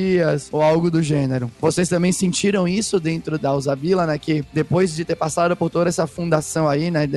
ou 0.52 0.62
algo 0.62 0.90
do 0.90 1.02
gênero. 1.02 1.50
Vocês 1.60 1.88
também 1.88 2.12
sentiram 2.12 2.66
isso 2.66 2.98
dentro 3.00 3.38
da 3.38 3.54
Usabila, 3.54 4.06
né? 4.06 4.18
Que 4.18 4.44
depois 4.52 4.94
de 4.94 5.04
ter 5.04 5.16
passado 5.16 5.56
por 5.56 5.70
toda 5.70 5.88
essa 5.88 6.06
fundação 6.06 6.68
aí, 6.68 6.90
né? 6.90 7.08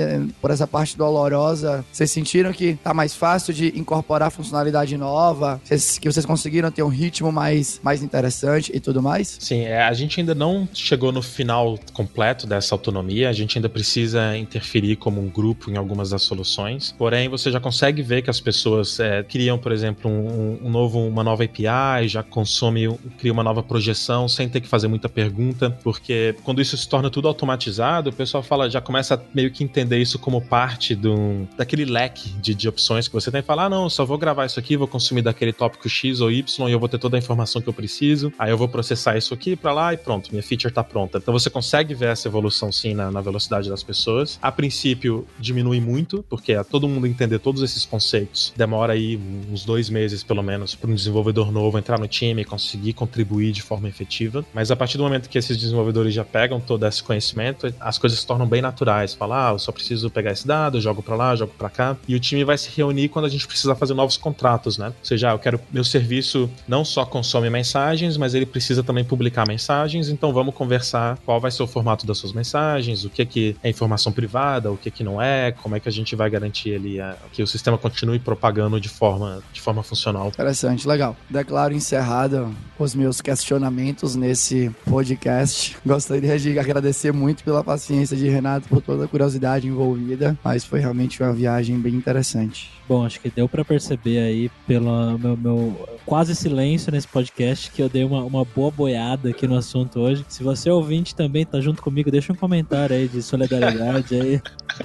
Por 0.41 0.51
essa 0.51 0.67
parte 0.67 0.97
dolorosa, 0.97 1.83
vocês 1.91 2.11
sentiram 2.11 2.51
que 2.51 2.75
tá 2.75 2.93
mais 2.93 3.15
fácil 3.15 3.53
de 3.53 3.67
incorporar 3.77 4.31
funcionalidade 4.31 4.97
nova? 4.97 5.61
Que 5.99 6.11
vocês 6.11 6.25
conseguiram 6.25 6.71
ter 6.71 6.83
um 6.83 6.89
ritmo 6.89 7.31
mais, 7.31 7.79
mais 7.83 8.03
interessante 8.03 8.71
e 8.73 8.79
tudo 8.79 9.01
mais? 9.01 9.37
Sim, 9.39 9.61
é, 9.61 9.83
a 9.83 9.93
gente 9.93 10.19
ainda 10.19 10.35
não 10.35 10.67
chegou 10.73 11.11
no 11.11 11.21
final 11.21 11.77
completo 11.93 12.45
dessa 12.47 12.75
autonomia, 12.75 13.29
a 13.29 13.33
gente 13.33 13.57
ainda 13.57 13.69
precisa 13.69 14.37
interferir 14.37 14.95
como 14.95 15.21
um 15.21 15.29
grupo 15.29 15.71
em 15.71 15.77
algumas 15.77 16.09
das 16.09 16.23
soluções. 16.23 16.93
Porém, 16.97 17.29
você 17.29 17.51
já 17.51 17.59
consegue 17.59 18.01
ver 18.01 18.21
que 18.21 18.29
as 18.29 18.39
pessoas 18.39 18.99
é, 18.99 19.23
criam, 19.23 19.57
por 19.57 19.71
exemplo, 19.71 20.09
um, 20.09 20.59
um, 20.63 20.69
novo, 20.69 20.99
uma 20.99 21.23
nova 21.23 21.43
API, 21.43 22.07
já 22.07 22.23
consome, 22.71 22.99
cria 23.17 23.31
uma 23.31 23.43
nova 23.43 23.61
projeção 23.61 24.27
sem 24.27 24.47
ter 24.47 24.61
que 24.61 24.67
fazer 24.67 24.87
muita 24.87 25.09
pergunta, 25.09 25.69
porque 25.83 26.35
quando 26.43 26.61
isso 26.61 26.77
se 26.77 26.87
torna 26.87 27.09
tudo 27.09 27.27
automatizado, 27.27 28.09
o 28.09 28.13
pessoal 28.13 28.41
fala, 28.41 28.69
já 28.69 28.81
começa 28.81 29.15
a 29.15 29.19
meio 29.33 29.51
que 29.51 29.63
entender 29.63 29.99
isso 29.99 30.17
como 30.17 30.41
parte 30.41 30.95
do, 30.95 31.47
daquele 31.57 31.85
leque 31.85 32.29
de, 32.29 32.55
de 32.55 32.69
opções 32.69 33.07
que 33.07 33.13
você 33.13 33.29
tem. 33.29 33.41
Falar, 33.41 33.65
ah, 33.65 33.69
não, 33.69 33.89
só 33.89 34.05
vou 34.05 34.17
gravar 34.17 34.45
isso 34.45 34.59
aqui, 34.59 34.77
vou 34.77 34.87
consumir 34.87 35.21
daquele 35.21 35.53
tópico 35.53 35.87
X 35.89 36.21
ou 36.21 36.31
Y 36.31 36.69
e 36.69 36.71
eu 36.71 36.79
vou 36.79 36.89
ter 36.89 36.97
toda 36.97 37.17
a 37.17 37.19
informação 37.19 37.61
que 37.61 37.67
eu 37.67 37.73
preciso. 37.73 38.31
Aí 38.39 38.49
eu 38.49 38.57
vou 38.57 38.67
processar 38.67 39.17
isso 39.17 39.33
aqui 39.33 39.55
para 39.55 39.73
lá 39.73 39.93
e 39.93 39.97
pronto, 39.97 40.31
minha 40.31 40.43
feature 40.43 40.73
tá 40.73 40.83
pronta. 40.83 41.17
Então 41.17 41.33
você 41.33 41.49
consegue 41.49 41.93
ver 41.93 42.09
essa 42.09 42.27
evolução 42.27 42.71
sim 42.71 42.93
na, 42.93 43.11
na 43.11 43.21
velocidade 43.21 43.69
das 43.69 43.83
pessoas. 43.83 44.39
A 44.41 44.51
princípio, 44.51 45.27
diminui 45.39 45.79
muito, 45.79 46.23
porque 46.29 46.53
a 46.53 46.63
todo 46.63 46.87
mundo 46.87 47.05
entender 47.05 47.39
todos 47.39 47.61
esses 47.61 47.85
conceitos 47.85 48.53
demora 48.55 48.93
aí 48.93 49.19
uns 49.51 49.65
dois 49.65 49.89
meses 49.89 50.23
pelo 50.23 50.41
menos 50.41 50.75
para 50.75 50.89
um 50.89 50.95
desenvolvedor 50.95 51.51
novo 51.51 51.77
entrar 51.77 51.99
no 51.99 52.07
time 52.07 52.41
e 52.41 52.45
conseguir 52.61 52.93
contribuir 52.93 53.51
de 53.51 53.61
forma 53.61 53.89
efetiva. 53.89 54.45
Mas 54.53 54.69
a 54.71 54.75
partir 54.75 54.97
do 54.97 55.03
momento 55.03 55.29
que 55.29 55.37
esses 55.37 55.57
desenvolvedores 55.57 56.13
já 56.13 56.23
pegam 56.23 56.59
todo 56.59 56.85
esse 56.85 57.01
conhecimento, 57.01 57.73
as 57.79 57.97
coisas 57.97 58.19
se 58.19 58.27
tornam 58.27 58.47
bem 58.47 58.61
naturais. 58.61 59.13
Falar, 59.13 59.49
ah, 59.49 59.53
eu 59.53 59.59
só 59.59 59.71
preciso 59.71 60.09
pegar 60.09 60.31
esse 60.31 60.45
dado, 60.45 60.79
jogo 60.79 61.01
para 61.01 61.15
lá, 61.15 61.35
jogo 61.35 61.53
para 61.57 61.69
cá. 61.69 61.97
E 62.07 62.15
o 62.15 62.19
time 62.19 62.43
vai 62.43 62.57
se 62.57 62.69
reunir 62.75 63.09
quando 63.09 63.25
a 63.25 63.29
gente 63.29 63.47
precisar 63.47 63.75
fazer 63.75 63.93
novos 63.93 64.17
contratos, 64.17 64.77
né? 64.77 64.87
Ou 64.87 65.05
seja, 65.05 65.31
ah, 65.31 65.33
eu 65.33 65.39
quero 65.39 65.59
meu 65.71 65.83
serviço 65.83 66.49
não 66.67 66.85
só 66.85 67.05
consome 67.05 67.49
mensagens, 67.49 68.17
mas 68.17 68.33
ele 68.33 68.45
precisa 68.45 68.83
também 68.83 69.03
publicar 69.03 69.47
mensagens. 69.47 70.09
Então 70.09 70.31
vamos 70.31 70.53
conversar 70.53 71.17
qual 71.25 71.39
vai 71.39 71.49
ser 71.49 71.63
o 71.63 71.67
formato 71.67 72.05
das 72.05 72.17
suas 72.17 72.33
mensagens, 72.33 73.03
o 73.03 73.09
que 73.09 73.21
é 73.21 73.25
que 73.25 73.55
é 73.63 73.69
informação 73.69 74.11
privada, 74.11 74.71
o 74.71 74.77
que 74.77 74.89
é 74.89 74.91
que 74.91 75.03
não 75.03 75.21
é, 75.21 75.51
como 75.51 75.75
é 75.75 75.79
que 75.79 75.89
a 75.89 75.91
gente 75.91 76.15
vai 76.15 76.29
garantir 76.29 76.75
ali 76.75 76.99
a, 76.99 77.15
que 77.31 77.41
o 77.41 77.47
sistema 77.47 77.77
continue 77.77 78.19
propagando 78.19 78.79
de 78.79 78.89
forma, 78.89 79.41
de 79.51 79.61
forma 79.61 79.81
funcional. 79.81 80.27
Interessante, 80.27 80.87
legal. 80.87 81.15
Declaro 81.29 81.73
encerrado 81.73 82.50
os 82.77 82.95
meus 82.95 83.21
questionamentos 83.21 84.15
nesse 84.15 84.71
podcast. 84.89 85.77
Gostaria 85.85 86.37
de 86.37 86.57
agradecer 86.57 87.11
muito 87.11 87.43
pela 87.43 87.63
paciência 87.63 88.17
de 88.17 88.27
Renato, 88.29 88.67
por 88.67 88.81
toda 88.81 89.05
a 89.05 89.07
curiosidade 89.07 89.67
envolvida, 89.67 90.37
mas 90.43 90.65
foi 90.65 90.79
realmente 90.79 91.21
uma 91.21 91.33
viagem 91.33 91.79
bem 91.79 91.95
interessante. 91.95 92.80
Bom, 92.91 93.05
acho 93.05 93.21
que 93.21 93.29
deu 93.29 93.47
para 93.47 93.63
perceber 93.63 94.19
aí 94.19 94.51
pelo 94.67 95.17
meu, 95.17 95.37
meu, 95.37 95.89
quase 96.05 96.35
silêncio 96.35 96.91
nesse 96.91 97.07
podcast 97.07 97.71
que 97.71 97.81
eu 97.81 97.87
dei 97.87 98.03
uma, 98.03 98.21
uma 98.21 98.43
boa 98.43 98.69
boiada 98.69 99.29
aqui 99.29 99.47
no 99.47 99.55
assunto 99.55 99.97
hoje. 99.97 100.25
Se 100.27 100.43
você 100.43 100.69
ouvinte 100.69 101.15
também 101.15 101.45
tá 101.45 101.61
junto 101.61 101.81
comigo, 101.81 102.11
deixa 102.11 102.33
um 102.33 102.35
comentário 102.35 102.93
aí 102.93 103.07
de 103.07 103.21
solidariedade 103.21 104.13
aí 104.13 104.41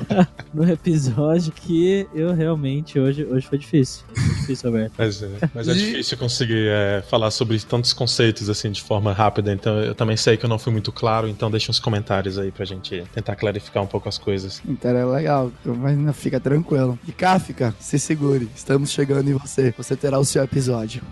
no 0.54 0.70
episódio 0.70 1.50
que 1.50 2.06
eu 2.14 2.32
realmente 2.32 2.96
hoje, 2.96 3.24
hoje 3.24 3.44
foi 3.44 3.58
difícil. 3.58 4.04
Foi 4.14 4.34
difícil, 4.36 4.68
Alberto. 4.68 4.94
Mas 4.96 5.22
é, 5.24 5.50
mas 5.52 5.68
é 5.68 5.74
difícil 5.74 6.16
conseguir 6.16 6.68
é, 6.68 7.02
falar 7.10 7.32
sobre 7.32 7.58
tantos 7.58 7.92
conceitos 7.92 8.48
assim 8.48 8.70
de 8.70 8.82
forma 8.82 9.12
rápida, 9.12 9.52
então 9.52 9.80
eu 9.80 9.96
também 9.96 10.16
sei 10.16 10.36
que 10.36 10.44
eu 10.44 10.48
não 10.48 10.60
fui 10.60 10.72
muito 10.72 10.92
claro, 10.92 11.26
então 11.26 11.50
deixa 11.50 11.72
uns 11.72 11.80
comentários 11.80 12.38
aí 12.38 12.52
pra 12.52 12.64
gente 12.64 13.02
tentar 13.12 13.34
clarificar 13.34 13.82
um 13.82 13.86
pouco 13.88 14.08
as 14.08 14.16
coisas. 14.16 14.62
Então 14.64 14.92
é 14.92 15.04
legal, 15.04 15.50
mas 15.64 15.98
não 15.98 16.12
fica 16.12 16.38
tranquilo. 16.38 16.96
E 17.08 17.10
Kafka, 17.10 17.74
se 17.80 17.95
segure, 17.98 18.48
estamos 18.54 18.90
chegando 18.90 19.30
em 19.30 19.34
você. 19.34 19.72
Você 19.76 19.96
terá 19.96 20.18
o 20.18 20.24
seu 20.24 20.42
episódio. 20.42 21.02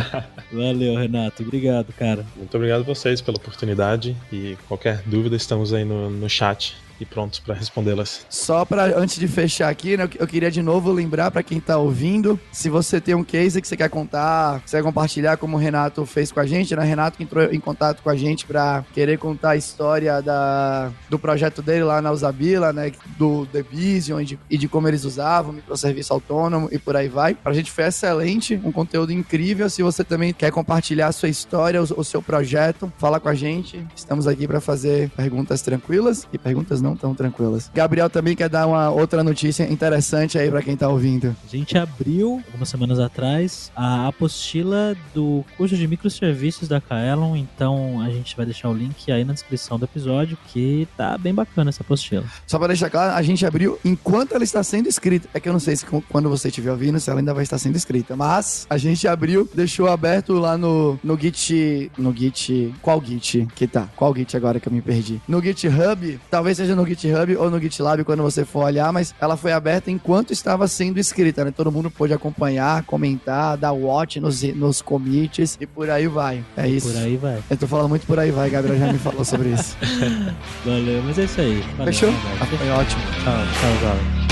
Valeu, 0.52 0.96
Renato. 0.96 1.42
Obrigado, 1.42 1.92
cara. 1.92 2.24
Muito 2.36 2.54
obrigado 2.56 2.80
a 2.80 2.84
vocês 2.84 3.20
pela 3.20 3.36
oportunidade 3.36 4.16
e 4.32 4.56
qualquer 4.68 5.02
dúvida 5.06 5.36
estamos 5.36 5.72
aí 5.72 5.84
no, 5.84 6.10
no 6.10 6.28
chat 6.28 6.76
e 7.00 7.04
prontos 7.04 7.38
para 7.38 7.54
respondê-las. 7.54 8.26
Só 8.28 8.64
para 8.64 8.98
antes 8.98 9.18
de 9.18 9.28
fechar 9.28 9.68
aqui, 9.68 9.96
né, 9.96 10.08
eu 10.18 10.26
queria 10.26 10.50
de 10.50 10.62
novo 10.62 10.92
lembrar 10.92 11.30
para 11.30 11.42
quem 11.42 11.60
tá 11.60 11.76
ouvindo, 11.78 12.38
se 12.50 12.68
você 12.68 13.00
tem 13.00 13.14
um 13.14 13.24
case 13.24 13.60
que 13.60 13.68
você 13.68 13.76
quer 13.76 13.88
contar, 13.88 14.60
que 14.60 14.70
você 14.70 14.76
quer 14.76 14.82
compartilhar 14.82 15.36
como 15.36 15.56
o 15.56 15.60
Renato 15.60 16.04
fez 16.04 16.30
com 16.30 16.40
a 16.40 16.46
gente, 16.46 16.74
né? 16.76 16.82
Renato 16.84 17.16
que 17.16 17.22
entrou 17.22 17.44
em 17.44 17.60
contato 17.60 18.02
com 18.02 18.10
a 18.10 18.16
gente 18.16 18.44
para 18.44 18.84
querer 18.92 19.18
contar 19.18 19.50
a 19.50 19.56
história 19.56 20.20
da, 20.20 20.90
do 21.08 21.18
projeto 21.18 21.62
dele 21.62 21.84
lá 21.84 22.02
na 22.02 22.10
Usabila, 22.10 22.72
né, 22.72 22.92
do 23.16 23.46
The 23.46 23.62
Vision 23.62 24.20
e 24.20 24.24
de, 24.24 24.38
e 24.50 24.58
de 24.58 24.68
como 24.68 24.88
eles 24.88 25.04
usavam 25.04 25.52
microserviço 25.52 26.12
autônomo 26.12 26.68
e 26.70 26.78
por 26.78 26.96
aí 26.96 27.08
vai. 27.08 27.34
Pra 27.34 27.52
gente 27.52 27.70
foi 27.70 27.84
excelente, 27.84 28.60
um 28.62 28.72
conteúdo 28.72 29.12
incrível. 29.12 29.70
Se 29.70 29.82
você 29.82 30.04
também 30.04 30.32
quer 30.32 30.50
compartilhar 30.50 31.08
a 31.08 31.12
sua 31.12 31.28
história, 31.28 31.80
o, 31.80 31.86
o 31.96 32.04
seu 32.04 32.20
projeto, 32.20 32.92
fala 32.98 33.18
com 33.18 33.28
a 33.28 33.34
gente. 33.34 33.84
Estamos 33.96 34.26
aqui 34.26 34.46
para 34.46 34.60
fazer 34.60 35.10
perguntas 35.10 35.62
tranquilas 35.62 36.26
e 36.32 36.38
perguntas 36.38 36.81
não 36.82 36.96
tão 36.96 37.14
tranquilas. 37.14 37.70
Gabriel 37.74 38.10
também 38.10 38.36
quer 38.36 38.48
dar 38.48 38.66
uma 38.66 38.90
outra 38.90 39.22
notícia 39.22 39.70
interessante 39.70 40.38
aí 40.38 40.50
para 40.50 40.62
quem 40.62 40.76
tá 40.76 40.88
ouvindo. 40.88 41.34
A 41.44 41.56
gente 41.56 41.78
abriu, 41.78 42.42
algumas 42.46 42.68
semanas 42.68 42.98
atrás, 42.98 43.70
a 43.74 44.08
apostila 44.08 44.96
do 45.14 45.44
curso 45.56 45.76
de 45.76 45.86
microserviços 45.86 46.68
da 46.68 46.80
Kaelon, 46.80 47.36
então 47.36 48.00
a 48.00 48.10
gente 48.10 48.36
vai 48.36 48.44
deixar 48.44 48.68
o 48.68 48.74
link 48.74 49.10
aí 49.10 49.24
na 49.24 49.32
descrição 49.32 49.78
do 49.78 49.84
episódio, 49.84 50.36
que 50.48 50.88
tá 50.96 51.16
bem 51.16 51.32
bacana 51.32 51.70
essa 51.70 51.82
apostila. 51.82 52.24
Só 52.46 52.58
para 52.58 52.68
deixar 52.68 52.90
claro, 52.90 53.14
a 53.14 53.22
gente 53.22 53.46
abriu 53.46 53.78
enquanto 53.84 54.34
ela 54.34 54.44
está 54.44 54.62
sendo 54.62 54.88
escrita. 54.88 55.28
É 55.32 55.40
que 55.40 55.48
eu 55.48 55.52
não 55.52 55.60
sei 55.60 55.76
se 55.76 55.86
quando 55.86 56.28
você 56.28 56.48
estiver 56.48 56.70
ouvindo, 56.70 56.98
se 56.98 57.08
ela 57.08 57.20
ainda 57.20 57.32
vai 57.32 57.44
estar 57.44 57.58
sendo 57.58 57.76
escrita, 57.76 58.16
mas 58.16 58.66
a 58.68 58.76
gente 58.76 59.06
abriu, 59.06 59.48
deixou 59.54 59.88
aberto 59.88 60.34
lá 60.34 60.58
no, 60.58 60.98
no 61.02 61.18
Git, 61.18 61.92
no 61.96 62.14
Git, 62.14 62.74
qual 62.82 63.02
Git 63.02 63.46
que 63.54 63.66
tá? 63.66 63.88
Qual 63.96 64.14
Git 64.14 64.36
agora 64.36 64.58
que 64.58 64.68
eu 64.68 64.72
me 64.72 64.82
perdi? 64.82 65.20
No 65.28 65.42
GitHub, 65.42 66.20
talvez 66.30 66.56
seja 66.56 66.71
no 66.74 66.86
GitHub 66.86 67.36
ou 67.36 67.50
no 67.50 67.60
GitLab 67.60 68.04
quando 68.04 68.22
você 68.22 68.44
for 68.44 68.64
olhar, 68.64 68.92
mas 68.92 69.14
ela 69.20 69.36
foi 69.36 69.52
aberta 69.52 69.90
enquanto 69.90 70.32
estava 70.32 70.66
sendo 70.68 70.98
escrita, 70.98 71.44
né? 71.44 71.50
Todo 71.50 71.72
mundo 71.72 71.90
pôde 71.90 72.12
acompanhar, 72.12 72.82
comentar, 72.84 73.56
dar 73.56 73.72
watch 73.72 74.20
nos, 74.20 74.42
nos 74.42 74.82
commits 74.82 75.56
e 75.60 75.66
por 75.66 75.90
aí 75.90 76.06
vai. 76.06 76.44
É 76.56 76.68
isso. 76.68 76.92
Por 76.92 76.96
aí 76.98 77.16
vai. 77.16 77.38
Eu 77.50 77.56
tô 77.56 77.66
falando 77.66 77.88
muito 77.88 78.06
por 78.06 78.18
aí 78.18 78.30
vai, 78.30 78.50
Gabriel 78.50 78.78
já 78.78 78.92
me 78.92 78.98
falou 78.98 79.24
sobre 79.24 79.50
isso. 79.50 79.76
Valeu, 80.64 81.02
mas 81.04 81.18
é 81.18 81.24
isso 81.24 81.40
aí. 81.40 81.64
Valeu, 81.76 81.92
Fechou? 81.92 82.10
Ah, 82.40 82.46
foi 82.46 82.70
ótimo. 82.70 83.02
Tchau, 83.22 83.34
tchau, 83.60 83.72
tchau. 83.80 84.31